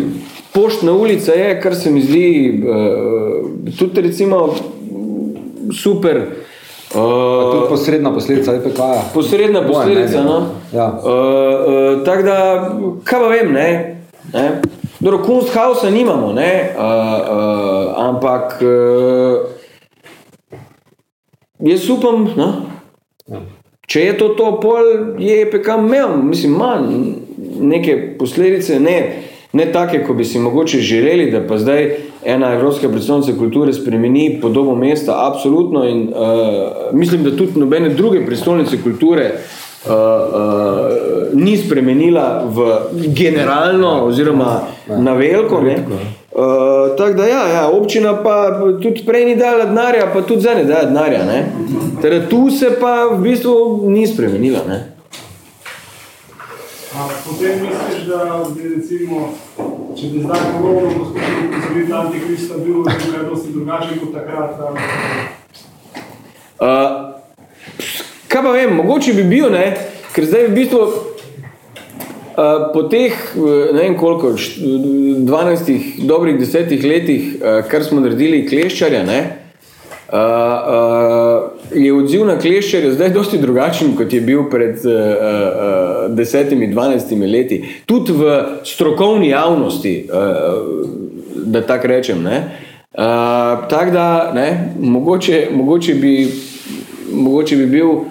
poštna 0.55 0.93
ulica 0.93 1.33
je, 1.33 1.61
kar 1.61 1.77
se 1.77 1.91
mi 1.91 2.01
zdi, 2.01 2.63
uh, 2.65 3.77
tudi 3.79 4.01
recimo 4.01 4.55
super, 5.83 6.23
Tudi 6.93 7.63
uh, 7.63 7.69
posredna 7.69 8.15
posledica 8.15 8.55
EPK-ja. 8.55 9.03
posredna 9.15 9.61
Moje 9.61 9.73
posledica, 9.73 10.21
mnenje, 10.21 10.25
no. 10.25 10.47
Ja. 10.73 10.87
Uh, 10.87 11.01
uh, 11.99 12.05
tako 12.05 12.23
da, 12.23 12.37
kaj 13.05 13.21
pa 13.21 13.29
vem, 13.29 13.53
ne, 13.53 13.97
ne, 14.33 14.61
dobro, 15.01 15.23
Kunsthausa 15.25 15.91
nimamo, 15.91 16.33
ne, 16.33 16.75
uh, 16.77 16.83
uh, 16.83 18.09
ampak 18.09 18.61
uh, 18.63 19.39
jaz 21.59 21.89
upam, 21.91 22.29
no, 22.37 22.53
če 23.87 24.01
je 24.01 24.19
to 24.19 24.29
to, 24.37 24.53
pol 24.61 24.93
je 25.19 25.43
EPK 25.47 25.69
imel, 25.79 26.17
mislim, 26.23 26.53
manj 26.61 26.93
neke 27.61 28.17
posledice, 28.19 28.81
ne, 28.81 28.99
ne 29.53 29.73
take, 29.73 30.05
ko 30.05 30.15
bi 30.15 30.25
si 30.25 30.39
mogoče 30.39 30.81
želeli, 30.81 31.31
da 31.31 31.47
pa 31.47 31.59
zdaj 31.59 31.97
ena 32.25 32.55
evropska 32.55 32.89
predstavnica 32.89 33.33
kulture 33.39 33.73
spremeni 33.73 34.39
podobo 34.43 34.75
mesta, 34.75 35.31
absolutno 35.33 35.89
in 35.89 36.03
uh, 36.03 36.99
mislim, 36.99 37.25
da 37.25 37.37
tudi 37.37 37.61
nobene 37.61 37.89
druge 37.89 38.27
prestolnice 38.27 38.83
kulture 38.83 39.31
uh, 39.87 39.93
uh, 39.93 39.99
ni 41.33 41.57
spremenila 41.57 42.45
v 42.47 42.79
generalno 43.07 44.05
oziroma 44.05 44.61
na 44.99 45.13
veliko, 45.13 45.61
ne. 45.61 45.77
Uh, 46.33 46.97
tako 46.97 47.13
da 47.13 47.27
ja, 47.27 47.49
ja, 47.49 47.71
občina 47.73 48.23
pa 48.23 48.61
tudi 48.83 49.03
prej 49.07 49.25
ni 49.25 49.37
dala 49.37 49.65
denarja, 49.65 50.07
pa 50.15 50.23
tudi 50.23 50.41
zdaj 50.41 50.55
ne 50.55 50.65
daje 50.65 50.87
denarja. 50.87 51.21
Teda 52.03 52.29
tu 52.29 52.51
se 52.51 52.71
pa 52.81 53.05
v 53.13 53.23
bistvu 53.23 53.83
ni 53.85 54.07
spremenila, 54.07 54.59
ne. 54.69 54.92
A 56.95 57.09
potem 57.25 57.61
misliš, 57.63 58.05
da 58.07 58.45
bi 58.57 58.75
recimo, 58.75 59.35
če 59.97 60.07
bi 60.13 60.19
zdaj 60.25 60.41
ponovno 60.53 60.91
poskušali 60.99 61.47
upozoriti 61.49 61.93
antikrista, 61.93 62.59
bil 62.59 62.83
tukaj 62.85 63.25
dosti 63.31 63.53
drugačen 63.53 63.99
kot 64.01 64.13
takrat? 64.13 64.51
Uh, 66.61 66.67
kaj 68.29 68.43
pa 68.43 68.53
vem, 68.53 68.77
mogoče 68.77 69.15
bi 69.17 69.25
bil, 69.25 69.49
ne, 69.55 69.65
ker 70.13 70.29
zdaj 70.29 70.51
v 70.51 70.55
bistvu 70.59 70.83
uh, 70.85 71.01
po 72.75 72.83
teh, 72.93 73.17
ne 73.41 73.79
vem 73.81 73.97
koliko, 73.99 74.35
št- 74.37 74.61
12, 75.25 76.05
dobrih 76.07 76.37
desetih 76.39 76.85
letih, 76.85 77.39
uh, 77.41 77.63
kar 77.73 77.89
smo 77.89 78.05
naredili 78.05 78.45
kleščarja, 78.49 79.01
ne, 79.09 79.21
uh, 80.13 81.51
je 81.75 81.93
odziv 81.95 82.27
na 82.27 82.39
kleščarja 82.39 82.93
zdaj 82.95 83.11
dosti 83.15 83.39
drugačen, 83.39 83.97
kot 83.97 84.13
je 84.13 84.21
bil 84.21 84.45
pred 84.51 84.77
uh, 84.85 84.93
uh, 84.93 86.17
desetimi, 86.17 86.69
dvanajstimi 86.73 87.27
leti. 87.27 87.63
Tudi 87.87 88.13
v 88.13 88.37
strokovni 88.65 89.29
javnosti, 89.33 89.95
uh, 90.13 90.19
da 91.47 91.65
tako 91.67 91.87
rečem, 91.87 92.23
ne. 92.23 92.43
Uh, 92.93 93.69
tako 93.73 93.91
da, 93.91 94.07
ne, 94.35 94.75
mogoče, 94.81 95.47
mogoče 95.53 95.95
bi 95.95 96.15
mogoče 97.13 97.57
bi 97.57 97.67
bil 97.67 97.89
uh, 97.89 98.05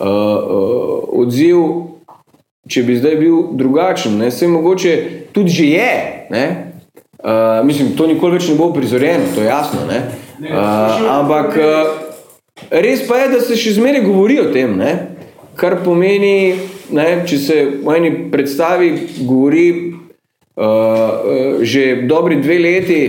uh, 0.00 1.20
odziv, 1.20 1.58
če 2.68 2.82
bi 2.82 2.96
zdaj 2.96 3.16
bil 3.16 3.36
drugačen. 3.58 4.18
Ne? 4.18 4.30
Sej 4.30 4.48
mogoče 4.48 4.94
tudi 5.32 5.50
že 5.50 5.64
je. 5.64 6.26
Ne? 6.30 6.44
Uh, 7.24 7.66
mislim, 7.66 7.94
to 7.96 8.06
nikoli 8.06 8.38
več 8.38 8.48
ne 8.48 8.58
bo 8.58 8.72
prizorjeno, 8.72 9.30
to 9.34 9.42
je 9.42 9.48
jasno. 9.48 9.86
Ne? 9.88 9.98
Uh, 9.98 10.23
ampak 11.10 11.56
uh, 11.56 11.90
res 12.70 13.06
pa 13.08 13.22
je, 13.22 13.28
da 13.34 13.40
se 13.40 13.56
še 13.58 13.76
zmeraj 13.78 14.04
govori 14.06 14.40
o 14.42 14.50
tem, 14.52 14.76
ne? 14.78 14.92
kar 15.54 15.78
pomeni, 15.84 16.58
ne, 16.90 17.06
če 17.26 17.36
se 17.38 17.56
v 17.78 17.92
eni 17.94 18.10
predstavi 18.32 18.88
govori 19.22 19.68
uh, 19.78 20.64
uh, 20.64 21.62
že 21.62 22.02
dobri 22.10 22.40
dve 22.42 22.58
leti, 22.58 23.02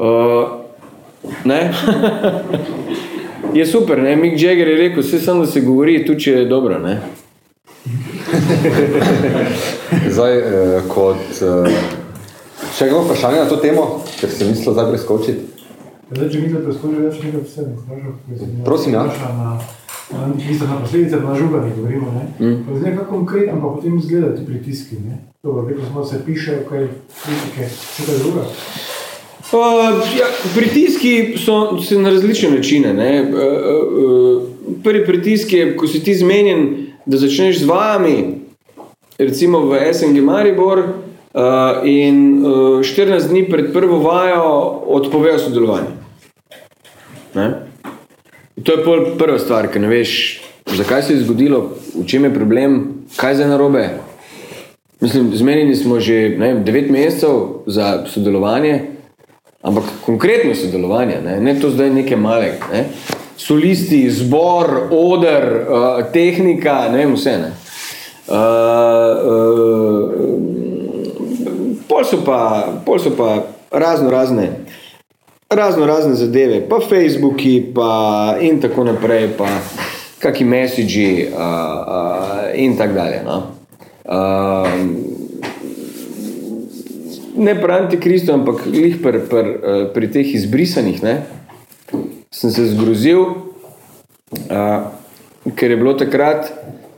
uh, 0.00 0.62
je 3.52 3.66
super, 3.66 4.00
ne? 4.02 4.16
Mick 4.16 4.40
Jagger 4.40 4.68
je 4.68 4.76
rekel, 4.76 5.02
vse 5.02 5.20
samo 5.20 5.44
da 5.44 5.50
se 5.50 5.60
govori, 5.60 6.04
tudi 6.06 6.20
če 6.20 6.30
je 6.30 6.44
dobro, 6.48 6.78
ne? 6.78 7.00
Zdaj, 10.14 10.38
eh, 10.38 10.82
kot 10.88 11.42
eh, 11.42 11.82
še 12.76 12.88
eno 12.88 13.02
vprašanje 13.04 13.42
na 13.42 13.48
to 13.50 13.58
temo, 13.62 13.86
ker 14.20 14.30
sem 14.30 14.52
mislil 14.52 14.74
zdaj 14.76 14.90
preskočiti. 14.92 15.61
Zdaj, 16.12 16.28
če 16.28 16.40
mi 16.40 16.50
da 16.52 16.60
preskoči 16.60 16.98
več 17.00 17.20
nekaj 17.24 17.44
posebnih, 17.46 18.64
Prosim, 18.64 18.92
ja. 18.92 19.04
Na, 19.06 19.52
na, 20.12 20.26
mislim, 20.34 20.68
na 20.68 20.80
posledice, 20.82 21.20
pa 21.22 21.32
na 21.32 21.36
žuganje 21.38 21.72
govorimo, 21.76 22.12
ne? 22.12 22.24
Mm. 22.46 22.78
Zdaj, 22.78 22.96
kako 22.96 23.10
konkretno 23.14 23.60
pa 23.60 23.70
potem 23.76 23.96
izgledajo 23.98 24.36
ti 24.36 24.44
pritiski, 24.46 24.98
ne? 25.06 25.20
Dobro, 25.42 25.64
rekel 25.68 25.86
smo, 25.90 26.04
se 26.04 26.20
piše, 26.26 26.58
kaj 26.68 26.88
kritike, 27.22 27.68
še 27.68 28.08
kaj 28.08 28.18
druga. 28.24 28.44
Uh, 29.52 30.02
ja, 30.18 30.28
pritiski 30.54 31.14
so 31.40 31.78
se 31.84 31.98
na 31.98 32.12
različne 32.12 32.50
načine. 32.50 32.92
Ne? 32.94 33.10
Uh, 33.22 33.38
uh, 34.04 34.76
prvi 34.84 35.04
pritisk 35.06 35.52
je, 35.52 35.64
ko 35.76 35.88
si 35.88 36.00
ti 36.04 36.14
zmenjen, 36.16 36.68
da 37.06 37.20
začneš 37.20 37.64
z 37.64 37.68
vami, 37.68 38.16
recimo 39.18 39.64
v 39.68 39.80
SNG 39.92 40.20
Maribor, 40.24 40.84
uh, 40.84 41.88
in 41.88 42.44
uh, 42.44 42.84
14 42.84 43.32
dni 43.32 43.48
pred 43.48 43.72
prvo 43.72 43.98
vajo 44.04 44.46
odpovejo 45.00 45.38
sodelovanje. 45.48 46.01
Ne? 47.34 47.52
To 48.64 48.72
je 48.72 48.84
prva 49.18 49.38
stvar, 49.38 49.68
ker 49.72 49.80
ne 49.80 49.88
veš, 49.88 50.40
zakaj 50.76 51.02
se 51.02 51.14
je 51.14 51.22
zgodilo, 51.24 51.70
v 51.94 52.06
čem 52.06 52.24
je 52.24 52.34
problem, 52.34 52.80
kaj 53.16 53.40
je 53.40 53.46
narobe. 53.48 53.88
Mislim, 55.00 55.32
zmenjeni 55.34 55.76
smo 55.76 56.00
že 56.00 56.36
vem, 56.38 56.64
9 56.64 56.90
mesecev 56.90 57.64
za 57.66 58.04
sodelovanje, 58.06 58.80
ampak 59.62 59.84
konkretno 60.06 60.54
sodelovanje, 60.54 61.18
ne, 61.24 61.40
ne 61.40 61.60
to 61.60 61.70
zdaj 61.70 61.90
neke 61.90 62.16
male, 62.16 62.52
ne. 62.72 62.84
solisti, 63.36 64.10
zbor, 64.10 64.88
oder, 64.90 65.66
uh, 65.68 66.12
tehnika, 66.12 66.88
ne 66.92 66.98
vem 66.98 67.14
vse. 67.14 67.38
Ne. 67.38 67.50
Uh, 68.28 68.36
uh, 69.26 70.10
pol, 71.88 72.04
so 72.04 72.22
pa, 72.24 72.68
pol 72.86 72.98
so 73.02 73.10
pa 73.16 73.42
razno 73.70 74.10
razne, 74.10 74.50
razno 75.54 75.86
razne 75.86 76.14
zadeve, 76.14 76.60
pa 76.68 76.80
Facebooki, 76.88 77.72
pa 77.74 78.36
in 78.40 78.60
tako 78.60 78.84
naprej, 78.84 79.28
pa 79.38 79.48
kaki 80.18 80.44
messagi 80.44 81.28
uh, 81.32 81.38
uh, 81.38 82.50
in 82.54 82.76
tako 82.76 82.94
dalje. 82.94 83.22
No. 83.26 83.42
Uh, 84.04 84.68
ne 87.36 87.54
pri 87.60 87.72
antikristu, 87.72 88.32
ampak 88.32 88.66
lih 88.66 88.96
pri, 89.02 89.20
pri, 89.28 89.54
pri 89.94 90.10
teh 90.12 90.34
izbrisanih, 90.34 91.02
ne, 91.02 91.16
sem 92.30 92.50
se 92.50 92.66
zgrozil, 92.74 93.20
uh, 93.20 94.90
ker 95.56 95.70
je 95.70 95.76
bilo 95.76 95.94
takrat 95.98 96.52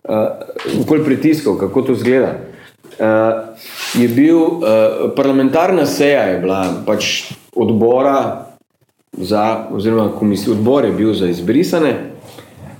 uh, 0.04 0.82
okoli 0.84 1.04
pritiskov, 1.04 1.58
kako 1.60 1.82
to 1.82 1.94
zgleda. 1.94 2.34
Uh, 2.94 3.56
je 3.98 4.08
bil, 4.08 4.38
uh, 4.38 5.10
parlamentarna 5.16 5.86
seja 5.86 6.28
je 6.30 6.38
bila 6.38 6.60
pač 6.86 7.32
odbora 7.56 8.43
za, 9.18 9.66
oziroma 9.72 10.08
komisij, 10.18 10.52
odbor 10.52 10.84
je 10.84 10.92
bil 10.92 11.14
za 11.14 11.28
izbrisane 11.28 11.94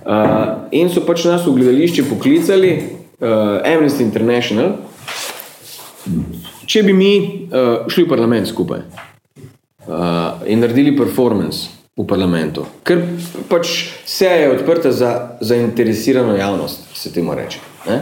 uh, 0.07 0.69
in 0.71 0.91
so 0.91 1.05
pač 1.07 1.25
nas 1.25 1.47
v 1.47 1.55
gledališče 1.59 2.05
poklicali, 2.11 2.73
uh, 3.21 3.29
Amnesty 3.65 4.03
International, 4.05 4.77
če 6.67 6.83
bi 6.83 6.93
mi 6.93 7.15
uh, 7.21 7.87
šli 7.89 8.05
v 8.05 8.11
parlament 8.11 8.49
skupaj 8.49 8.83
uh, 8.85 10.45
in 10.47 10.61
naredili 10.65 10.97
performance 10.97 11.71
v 11.95 12.07
parlamentu, 12.11 12.67
ker 12.83 13.05
pač 13.49 13.71
seja 14.09 14.35
je 14.43 14.51
odprta 14.57 14.93
za 14.93 15.39
zainteresirano 15.41 16.35
javnost, 16.37 16.91
se 16.97 17.13
temu 17.15 17.35
reče. 17.35 17.63
Ne? 17.87 18.01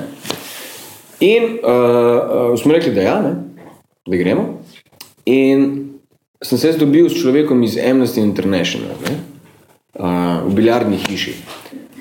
In 1.22 1.59
uh, 1.61 1.70
uh, 1.70 2.59
smo 2.59 2.72
rekli, 2.72 2.95
da 2.95 3.03
ja, 3.05 3.20
ne, 3.22 3.35
da 4.09 4.16
gremo. 4.16 4.47
In 5.28 5.91
sem 6.43 6.59
se 6.59 6.72
dobil 6.78 7.09
s 7.09 7.20
človekom 7.22 7.62
iz 7.62 7.76
Amnesty 7.78 8.20
International 8.20 8.97
ne, 9.07 9.16
uh, 9.99 10.49
v 10.49 10.55
biljardni 10.55 10.99
hiši 11.09 11.34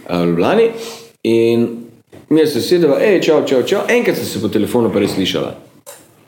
uh, 0.09 0.21
v 0.21 0.27
Ljubljani. 0.29 0.69
In 1.23 1.67
mi 2.29 2.39
je 2.39 2.47
sosedova, 2.47 2.99
hej, 2.99 3.21
čau, 3.21 3.43
čau, 3.45 3.61
čau, 3.63 3.83
enkrat 3.89 4.17
sem 4.17 4.25
se 4.25 4.41
po 4.41 4.49
telefonu 4.49 4.89
pa 4.93 4.99
res 4.99 5.13
slišala. 5.15 5.53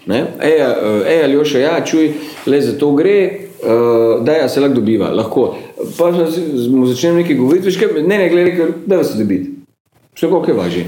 Ne? 0.05 0.19
Ej, 0.43 0.59
uh, 0.61 1.07
ej, 1.07 1.23
Aljoša, 1.23 1.59
ja, 1.59 1.77
čuj, 1.85 2.11
le 2.45 2.61
za 2.61 2.75
to 2.79 2.91
gre, 2.97 3.17
uh, 3.63 4.23
da 4.23 4.37
ja, 4.43 4.49
se 4.49 4.61
lahko 4.61 4.81
dobiva, 4.81 5.09
lahko. 5.15 5.53
Pa 5.97 6.11
mu 6.11 6.85
začeli 6.87 7.23
nekaj 7.23 7.39
govoriti, 7.39 7.67
veš 7.71 7.79
kaj, 7.79 8.03
ne, 8.03 8.17
ne, 8.17 8.29
gledaj, 8.29 8.75
da 8.85 9.03
se 9.03 9.17
dobiti. 9.17 9.53
Še 10.19 10.29
koliko 10.29 10.51
je 10.51 10.57
važi. 10.57 10.83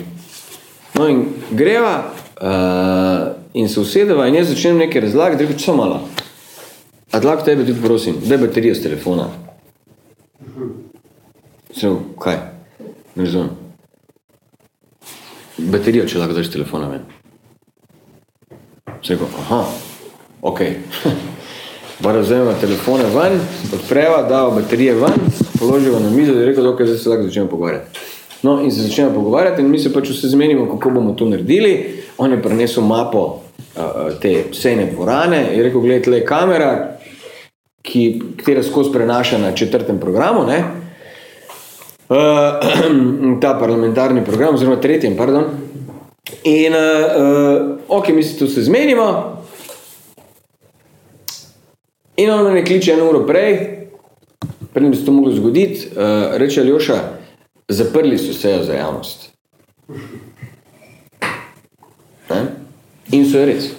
No 0.96 1.08
in 1.10 1.26
greva 1.52 1.96
uh, 2.42 3.34
in 3.54 3.70
se 3.70 3.80
usedeva 3.80 4.28
in 4.28 4.38
jaz 4.38 4.52
začnem 4.52 4.78
nekaj 4.84 5.08
razlagati, 5.08 5.48
rekel, 5.48 5.60
samo 5.60 5.84
malo. 5.84 6.04
A 7.16 7.20
lahko 7.24 7.46
tebe 7.46 7.64
tudi 7.66 7.82
prosim, 7.82 8.16
daj 8.28 8.38
baterijo 8.38 8.76
z 8.76 8.84
telefona. 8.84 9.30
Sem, 11.72 11.96
kaj? 12.20 12.36
Ne 13.16 13.24
razumem. 13.24 13.50
Baterijo, 15.58 16.08
če 16.12 16.20
lahko 16.20 16.36
daš 16.36 16.50
telefona 16.52 16.90
ven. 16.92 17.06
Sem 19.00 19.16
rekel, 19.16 19.32
aha, 19.46 19.62
ok. 20.42 20.60
Bara 22.04 22.20
vzamemo 22.20 22.58
telefone 22.60 23.06
ven, 23.14 23.40
odpreva, 23.78 24.26
dava 24.28 24.52
baterije 24.58 24.98
ven, 25.00 25.32
položiva 25.60 26.02
na 26.04 26.12
mizo 26.12 26.34
in 26.36 26.42
je 26.44 26.50
rekel, 26.50 26.68
da 26.68 26.74
okay, 26.74 26.90
zdaj 26.90 27.00
se 27.00 27.10
lahko 27.10 27.30
začnemo 27.30 27.50
pogovarjati. 27.50 28.04
No 28.44 28.58
in 28.64 28.72
se 28.72 28.90
začnemo 28.90 29.14
pogovarjati 29.16 29.64
in 29.64 29.72
mi 29.72 29.80
se 29.80 29.94
pač 29.94 30.12
vse 30.12 30.34
zmenimo, 30.36 30.68
kako 30.74 30.90
bomo 31.00 31.16
to 31.16 31.30
naredili. 31.32 32.04
On 32.18 32.32
je 32.32 32.42
prinesel 32.44 32.84
mapo 32.84 33.24
uh, 33.24 34.20
te 34.20 34.52
sejne 34.52 34.90
dvorane, 34.92 35.46
je 35.56 35.64
rekel, 35.64 35.82
gledaj, 35.82 36.04
tle 36.04 36.20
je 36.20 36.26
kamera, 36.26 36.95
ki, 37.86 38.22
katera 38.38 38.64
skozi 38.64 38.92
prenaša 38.92 39.38
na 39.38 39.52
četrtem 39.56 40.00
programu, 40.00 40.46
ne? 40.46 40.64
Uh, 42.10 42.18
ta 43.42 43.58
parlamentarni 43.60 44.26
program, 44.26 44.56
oziroma 44.56 44.82
tretjem, 44.82 45.18
pardon. 45.18 45.44
In, 46.44 46.74
uh, 46.74 46.80
uh, 46.80 47.98
ok, 47.98 48.10
mi 48.10 48.24
se 48.24 48.38
tu 48.40 48.48
se 48.48 48.64
zmenimo. 48.64 49.36
In 52.16 52.32
on 52.32 52.54
me 52.54 52.66
kliče 52.66 52.94
eno 52.94 53.10
uro 53.10 53.26
prej, 53.28 53.58
preden 54.74 54.92
bi 54.92 54.98
se 54.98 55.06
to 55.06 55.12
moglo 55.12 55.34
zgoditi, 55.34 55.88
uh, 55.92 56.38
reče 56.38 56.62
Aljoša, 56.62 57.00
zaprli 57.68 58.18
so 58.18 58.34
sejo 58.34 58.64
za 58.64 58.74
javnost. 58.74 59.30
Ne? 62.30 62.46
In 63.12 63.30
so 63.30 63.38
je 63.38 63.46
res. 63.46 63.70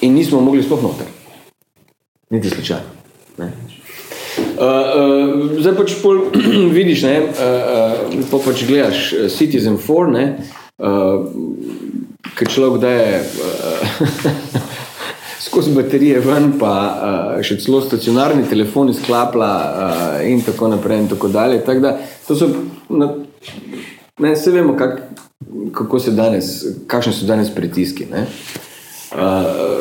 In 0.00 0.14
nismo 0.14 0.40
mogli 0.40 0.62
sploh 0.62 0.82
noter. 0.82 1.15
Niti 2.30 2.50
slučajno. 2.50 2.84
ne. 3.38 3.52
Uh, 4.36 4.62
uh, 4.62 5.60
zdaj 5.60 5.74
pač 5.76 5.94
pol, 6.02 6.18
vidiš, 6.78 7.02
ne, 7.02 7.16
uh, 7.20 7.28
uh, 7.30 8.24
pa 8.30 8.40
pač 8.44 8.64
gledaš 8.68 9.12
uh, 9.12 9.28
Citizen 9.32 9.78
4, 9.78 10.12
ne, 10.12 10.24
uh, 10.78 11.28
ker 12.36 12.50
človek 12.50 12.80
da 12.82 12.90
je 12.90 13.20
uh, 13.22 14.58
skozi 15.46 15.72
baterije 15.76 16.20
ven, 16.24 16.50
pa 16.60 16.72
uh, 16.74 17.44
še 17.44 17.58
celo 17.62 17.80
stacionarni 17.84 18.48
telefon 18.50 18.90
izklapla 18.92 19.52
uh, 19.56 20.18
in 20.28 20.42
tako 20.44 20.72
naprej 20.74 21.04
in 21.04 21.08
tako 21.12 21.30
dalje. 21.32 21.62
Tako 21.64 21.84
da, 21.84 21.94
to 22.26 22.36
so, 22.36 22.50
na, 22.88 23.12
ne, 24.18 24.34
vse 24.34 24.52
vemo, 24.52 24.76
kak, 24.76 25.00
kako 25.76 26.00
se 26.02 26.16
danes, 26.16 26.52
kakšni 26.90 27.14
so 27.16 27.28
danes 27.28 27.52
pritiski. 27.54 28.08
Ne. 28.10 28.26
Uh, 29.16 29.22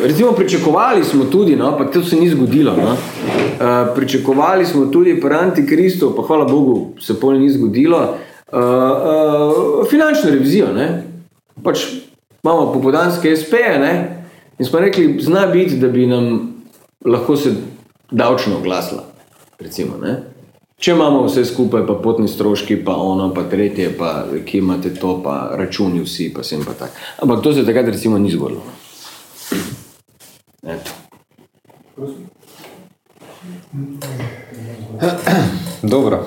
recimo 0.03 0.31
pričakovali 0.31 1.03
smo 1.03 1.25
tudi, 1.25 1.55
no, 1.55 1.77
pa 1.77 1.85
to 1.85 2.03
se 2.03 2.15
ni 2.15 2.29
zgodilo, 2.29 2.73
no, 2.77 2.91
uh, 2.91 3.95
pričakovali 3.95 4.65
smo 4.65 4.85
tudi 4.85 5.21
pri 5.21 5.35
Antikristu, 5.35 6.13
pa 6.15 6.23
hvala 6.27 6.45
Bogu 6.45 6.87
se 6.99 7.19
pol 7.19 7.33
ni 7.39 7.49
zgodilo, 7.49 7.97
uh, 8.51 8.59
uh, 8.59 9.89
finančno 9.89 10.31
revizijo. 10.31 10.67
Ne. 10.73 11.03
Pač 11.63 11.79
imamo 12.43 12.73
popodanske 12.73 13.35
SP-je 13.35 13.79
ne, 13.79 14.23
in 14.59 14.65
smo 14.65 14.79
rekli, 14.79 15.17
zna 15.19 15.47
biti, 15.47 15.75
da 15.75 15.87
bi 15.87 16.07
nam 16.07 16.53
lahko 17.05 17.35
se 17.35 17.53
davčno 18.11 18.57
oglasila. 18.57 19.03
Recimo, 19.59 19.97
ne. 19.97 20.15
Če 20.79 20.91
imamo 20.91 21.25
vse 21.25 21.45
skupaj, 21.45 21.85
pa 21.87 21.93
potni 21.93 22.27
stroški, 22.27 22.77
pa 22.85 22.95
ono, 22.95 23.33
pa 23.33 23.43
tretje, 23.43 23.91
pa 23.97 24.25
ki 24.45 24.57
imate 24.57 24.95
to, 24.95 25.19
pa 25.23 25.51
računi 25.55 26.03
vsi, 26.03 26.33
pa 26.35 26.43
sem 26.43 26.63
pa 26.65 26.73
tak. 26.73 26.95
Ampak 27.23 27.43
to 27.43 27.53
se 27.53 27.65
takrat 27.65 27.91
recimo 27.91 28.17
ni 28.17 28.31
zgodilo. 28.31 28.63
Eto. 30.65 30.91
Dobro. 35.81 36.25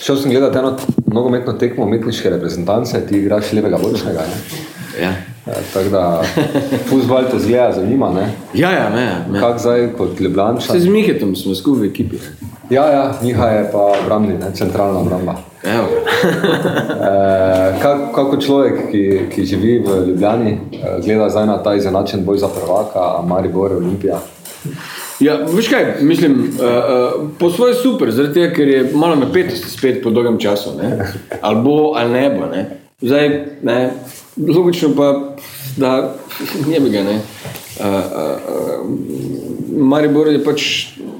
Šel 0.00 0.16
sem 0.16 0.30
gledati 0.30 0.58
eno 0.58 0.76
nogometno 1.06 1.52
tekmo 1.52 1.84
umetniške 1.84 2.30
reprezentance, 2.30 3.06
ti 3.06 3.18
igraš 3.18 3.52
levega 3.52 3.78
bočnega. 3.78 4.20
Ne? 4.20 4.73
Ja. 5.00 5.12
E, 5.46 5.52
tako 5.72 5.88
da 5.88 6.22
futbol 6.88 7.24
te 7.30 7.38
zgleda 7.38 7.72
zanima. 7.72 8.10
Ne? 8.12 8.30
Ja, 8.54 8.70
ja, 8.70 8.90
me, 8.94 9.32
me. 9.32 9.40
Kak 9.40 9.58
zdaj 9.58 9.92
kot? 9.98 10.18
Se 10.60 10.80
z 10.80 10.86
Mihetom 10.88 11.36
smo 11.36 11.54
skupaj 11.54 11.88
v 11.88 11.90
ekipi. 11.90 12.16
ne. 12.16 12.54
Ja, 12.70 12.86
ja, 12.90 13.12
Miha 13.22 13.46
je 13.48 13.70
pa 13.72 13.78
obrambni, 13.78 14.34
centralna 14.54 14.98
obramba. 14.98 15.34
Evo. 15.64 15.88
E, 17.04 17.80
kak, 17.82 17.98
kako 18.14 18.36
človek, 18.40 18.90
ki, 18.90 19.02
ki 19.34 19.44
živi 19.46 19.78
v 19.84 20.06
Ljubljani, 20.08 20.50
e, 20.50 20.94
gleda 21.04 21.28
zdaj 21.30 21.46
na 21.46 21.58
ta 21.62 21.74
izenačen 21.74 22.24
boj 22.24 22.38
za 22.38 22.48
prvaka, 22.48 23.00
a 23.18 23.22
Maribor, 23.26 23.72
Olimpija. 23.72 24.20
Ja, 25.20 25.36
veš 25.52 25.68
kaj, 25.68 25.84
mislim, 26.00 26.32
uh, 26.32 26.64
uh, 26.64 27.28
po 27.38 27.50
svoje 27.50 27.74
super, 27.74 28.10
zaradi 28.12 28.34
tega, 28.34 28.54
ker 28.54 28.68
je 28.68 28.90
malo 28.94 29.16
napetosti 29.16 29.70
spet 29.70 30.02
po 30.02 30.10
dolgem 30.10 30.38
času, 30.40 30.74
ne? 30.78 31.12
ali 31.40 31.62
bo, 31.62 31.92
ali 31.96 32.12
ne 32.12 32.30
bo. 32.30 32.46
Ne? 32.46 32.64
Zdaj, 33.00 33.28
ne, 33.62 33.90
logično 34.36 34.94
pa, 34.96 35.36
da 35.76 36.14
ne 36.68 36.80
bi 36.80 36.90
ga. 36.90 37.02
Ne? 37.02 37.20
Uh, 37.80 37.86
uh, 37.86 38.00
uh, 38.48 38.90
Maribor 39.78 40.28
je 40.28 40.44
pač 40.44 40.62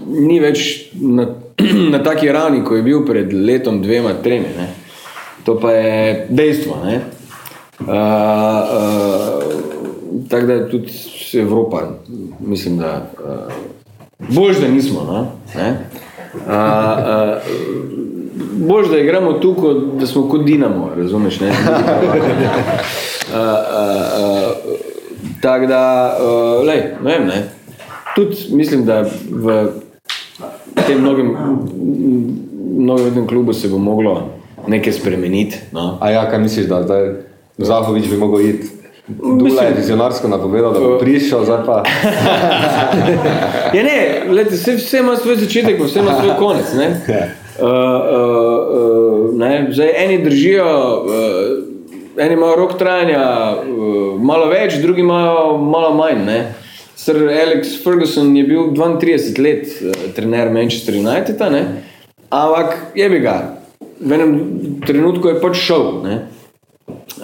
ni 0.07 0.39
več 0.41 0.91
na, 0.95 1.27
na 1.95 2.03
taki 2.03 2.31
ravni, 2.33 2.63
kot 2.65 2.79
je 2.79 2.87
bil 2.87 3.05
pred 3.07 3.33
letom, 3.33 3.83
dvema, 3.83 4.15
tremi. 4.23 4.55
Ne? 4.57 4.71
To 5.45 5.59
pa 5.61 5.73
je 5.75 6.27
dejstvo. 6.31 6.79
Ne? 6.85 7.01
Uh, 7.81 7.91
uh, 7.91 9.43
tako 10.31 10.47
da 10.47 10.61
tudi 10.71 10.93
Evropa, 11.35 11.83
mislim, 12.41 12.79
da 12.79 13.11
uh, 13.19 13.53
bolj, 14.31 14.61
da 14.61 14.69
nismo. 14.69 15.03
No? 15.05 15.27
Ne? 15.57 15.69
Uh, 16.35 16.51
uh, 16.51 18.24
bolj, 18.69 18.89
da 18.91 18.99
igramo 18.99 19.33
tu, 19.33 19.55
kot, 19.55 19.77
da 20.01 20.07
smo 20.07 20.29
kot 20.29 20.45
Dinamo, 20.45 20.91
razumeš? 20.97 21.41
Ne? 21.41 21.53
Uh, 23.25 23.41
uh, 23.41 23.47
uh, 24.21 24.79
tako 25.41 25.67
da, 25.67 26.17
uh, 26.21 26.67
lej, 26.67 26.83
ne 27.05 27.19
vem, 27.19 27.27
ne. 27.27 27.49
Tudi 28.15 28.37
mislim, 28.51 28.85
da 28.85 29.05
v 29.31 29.67
tem 30.87 31.01
mnogem, 31.01 31.37
mnogem 32.77 33.27
klubu 33.27 33.53
se 33.53 33.69
bo 33.69 33.79
moglo 33.79 34.29
nekaj 34.67 34.93
spremeniti. 34.93 35.57
No? 35.73 35.99
A 36.01 36.11
ja, 36.11 36.31
kaj 36.31 36.39
misliš, 36.39 36.67
da 36.67 36.83
zdaj 36.83 37.11
Zahovič 37.59 38.09
bi 38.11 38.17
mogel 38.17 38.41
iti? 38.41 38.69
Dula 39.09 39.63
je 39.63 39.75
vizionarsko 39.77 40.29
napovedal, 40.29 40.73
da 40.73 40.81
bo 40.81 40.99
prišel, 40.99 41.45
zdaj 41.45 41.65
pa... 41.67 41.83
Ja, 43.77 43.83
ne, 43.83 44.25
lejte, 44.31 44.55
vse, 44.55 44.77
vse 44.77 44.99
ima 44.99 45.17
svoj 45.17 45.37
začetek, 45.37 45.81
vse 45.83 46.01
ima 46.01 46.21
svoj 46.21 46.37
konec. 46.39 46.73
Ne? 46.75 47.03
Uh, 47.55 47.67
uh, 47.67 49.31
uh, 49.31 49.39
ne? 49.39 49.67
Zdaj, 49.71 49.91
eni 50.05 50.19
držijo, 50.25 50.67
uh, 51.07 52.23
eni 52.25 52.35
imajo 52.35 52.57
rok 52.57 52.79
trajanja 52.79 53.23
uh, 53.55 54.21
malo 54.23 54.49
več, 54.51 54.81
drugi 54.83 55.01
imajo 55.01 55.59
malo 55.59 55.95
manj. 55.95 56.25
Ne? 56.27 56.39
Sir 56.97 57.17
Alex 57.29 57.77
Ferguson 57.85 58.37
je 58.37 58.45
bil 58.49 58.73
32 58.75 59.39
let 59.43 59.71
uh, 59.71 59.95
trener 60.17 60.51
Manchester 60.51 60.99
Uniteda, 60.99 61.51
ampak 62.31 62.95
je 62.95 63.11
bi 63.11 63.21
ga. 63.23 63.37
V 64.01 64.13
enem 64.13 64.33
trenutku 64.87 65.31
je 65.31 65.41
pač 65.43 65.61
šel, 65.63 65.87
ne? 66.03 66.17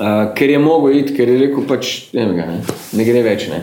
Uh, 0.01 0.31
ker 0.33 0.51
je 0.51 0.59
mogel 0.59 0.95
iti, 0.97 1.13
ker 1.13 1.29
je 1.29 1.37
rekel, 1.43 1.65
pač, 1.69 1.91
ne, 2.17 2.25
vem 2.25 2.39
ga, 2.39 2.47
ne, 2.49 2.77
ne 2.97 3.05
gre 3.05 3.21
več. 3.27 3.51
Ne. 3.53 3.59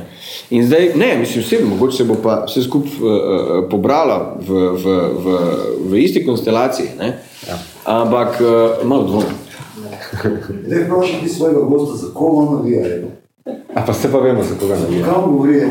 In 0.53 0.67
zdaj, 0.67 0.91
ne, 0.93 1.15
mislim, 1.17 1.41
vse, 1.41 1.63
mogoče 1.65 1.97
se 1.97 2.05
bo 2.05 2.19
pa 2.21 2.43
vse 2.45 2.61
skupaj 2.61 2.99
uh, 3.01 3.55
pobralo 3.71 4.19
v, 4.45 4.67
v, 4.77 4.99
v, 5.17 5.39
v 5.89 6.03
isti 6.03 6.21
konstelaciji, 6.27 6.93
ne. 6.99 7.15
Ja. 7.47 7.57
ampak 7.97 8.37
uh, 8.43 8.85
malo 8.85 9.09
dvomim. 9.09 9.33
Zdaj 10.67 10.83
vprašaj 10.83 11.19
ti 11.23 11.29
svojega 11.29 11.65
gosta, 11.71 11.97
za 11.97 12.13
koga 12.13 12.43
on 12.43 12.55
navija. 12.59 12.85
A 13.75 13.81
pa 13.85 13.93
se 13.93 14.11
pa 14.11 14.17
vemo, 14.17 14.43
za 14.43 14.55
koga 14.59 14.75
navija. 14.75 15.05
Kam 15.05 15.31
govori? 15.31 15.61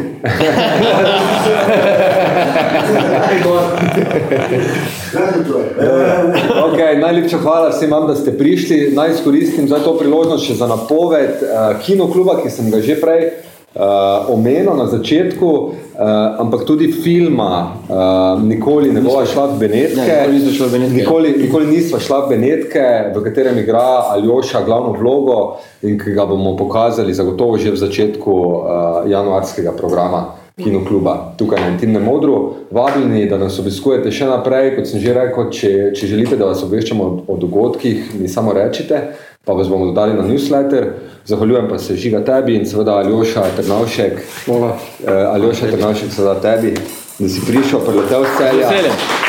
Okay, 6.67 7.01
najlepša 7.01 7.39
hvala 7.39 7.69
vsem 7.71 7.91
vam, 7.91 8.07
da 8.07 8.15
ste 8.17 8.39
prišli. 8.39 8.91
Naj 8.95 9.11
izkoristim 9.11 9.67
zdaj 9.67 9.85
to 9.85 9.99
priložnost 9.99 10.47
še 10.47 10.55
za 10.55 10.67
napoved 10.67 11.43
uh, 11.43 11.77
kinokluba, 11.83 12.41
ki 12.43 12.51
sem 12.51 12.71
ga 12.71 12.81
že 12.81 13.01
prej 13.01 13.31
uh, 13.77 14.35
omenil 14.35 14.75
na 14.77 14.87
začetku, 14.87 15.47
uh, 15.47 16.41
ampak 16.41 16.65
tudi 16.65 16.89
filma 16.93 17.77
uh, 17.89 18.43
Nikoli 18.43 18.93
ne 18.93 19.01
bova 19.01 19.27
šla 19.27 19.47
v 19.47 19.59
Benetke. 19.59 20.01
Ne, 20.01 20.33
nikoli 20.33 20.55
šla 20.57 20.67
v 20.67 20.73
Benetke. 20.73 20.97
Nikoli, 20.97 21.35
nikoli 21.43 21.67
nisva 21.67 22.01
šla 22.01 22.25
v 22.25 22.29
Benetke, 22.29 22.87
v 23.13 23.25
katerem 23.25 23.59
igra 23.59 24.17
Aljoša 24.17 24.65
glavno 24.65 24.97
vlogo 24.97 25.61
in 25.83 26.01
ki 26.01 26.17
ga 26.17 26.27
bomo 26.27 26.57
pokazali 26.57 27.15
zagotovo 27.15 27.59
že 27.59 27.71
v 27.71 27.77
začetku 27.77 28.33
uh, 28.33 28.65
januarskega 29.11 29.77
programa 29.77 30.47
kinokluba 30.57 31.37
tukaj 31.37 31.61
na 31.61 31.69
Intimnem 31.69 32.03
modru. 32.03 32.55
Vabljeni, 32.71 33.27
da 33.29 33.37
nas 33.39 33.59
obiskujete 33.61 34.09
še 34.09 34.25
naprej, 34.31 34.71
kot 34.79 34.89
sem 34.89 35.03
že 35.05 35.13
rekel, 35.13 35.51
če, 35.53 35.73
če 35.93 36.09
želite, 36.09 36.39
da 36.41 36.49
vas 36.49 36.63
obveščamo 36.65 37.05
o, 37.05 37.17
o 37.29 37.37
dogodkih, 37.37 38.15
mi 38.17 38.29
samo 38.29 38.57
rečite, 38.57 39.03
pa 39.47 39.53
vas 39.53 39.69
bomo 39.69 39.87
dodali 39.87 40.15
na 40.15 40.23
newsletter. 40.23 40.87
Zahvaljujem 41.25 41.69
pa 41.69 41.79
se 41.79 41.97
Žiga 41.97 42.25
tebi 42.25 42.57
in 42.57 42.67
seveda 42.67 42.97
Aljoša 42.97 43.45
Trnavšek. 43.57 44.19
Hvala. 44.47 44.67
Uh, 44.67 45.35
Aljoša 45.35 45.71
Trnavšek, 45.71 46.11
seveda 46.13 46.41
tebi, 46.41 46.75
da 47.19 47.29
si 47.29 47.47
prišel, 47.47 47.81
priletel 47.87 48.25
z 48.25 48.39
celja. 48.39 48.69
Veseljem. 48.69 49.26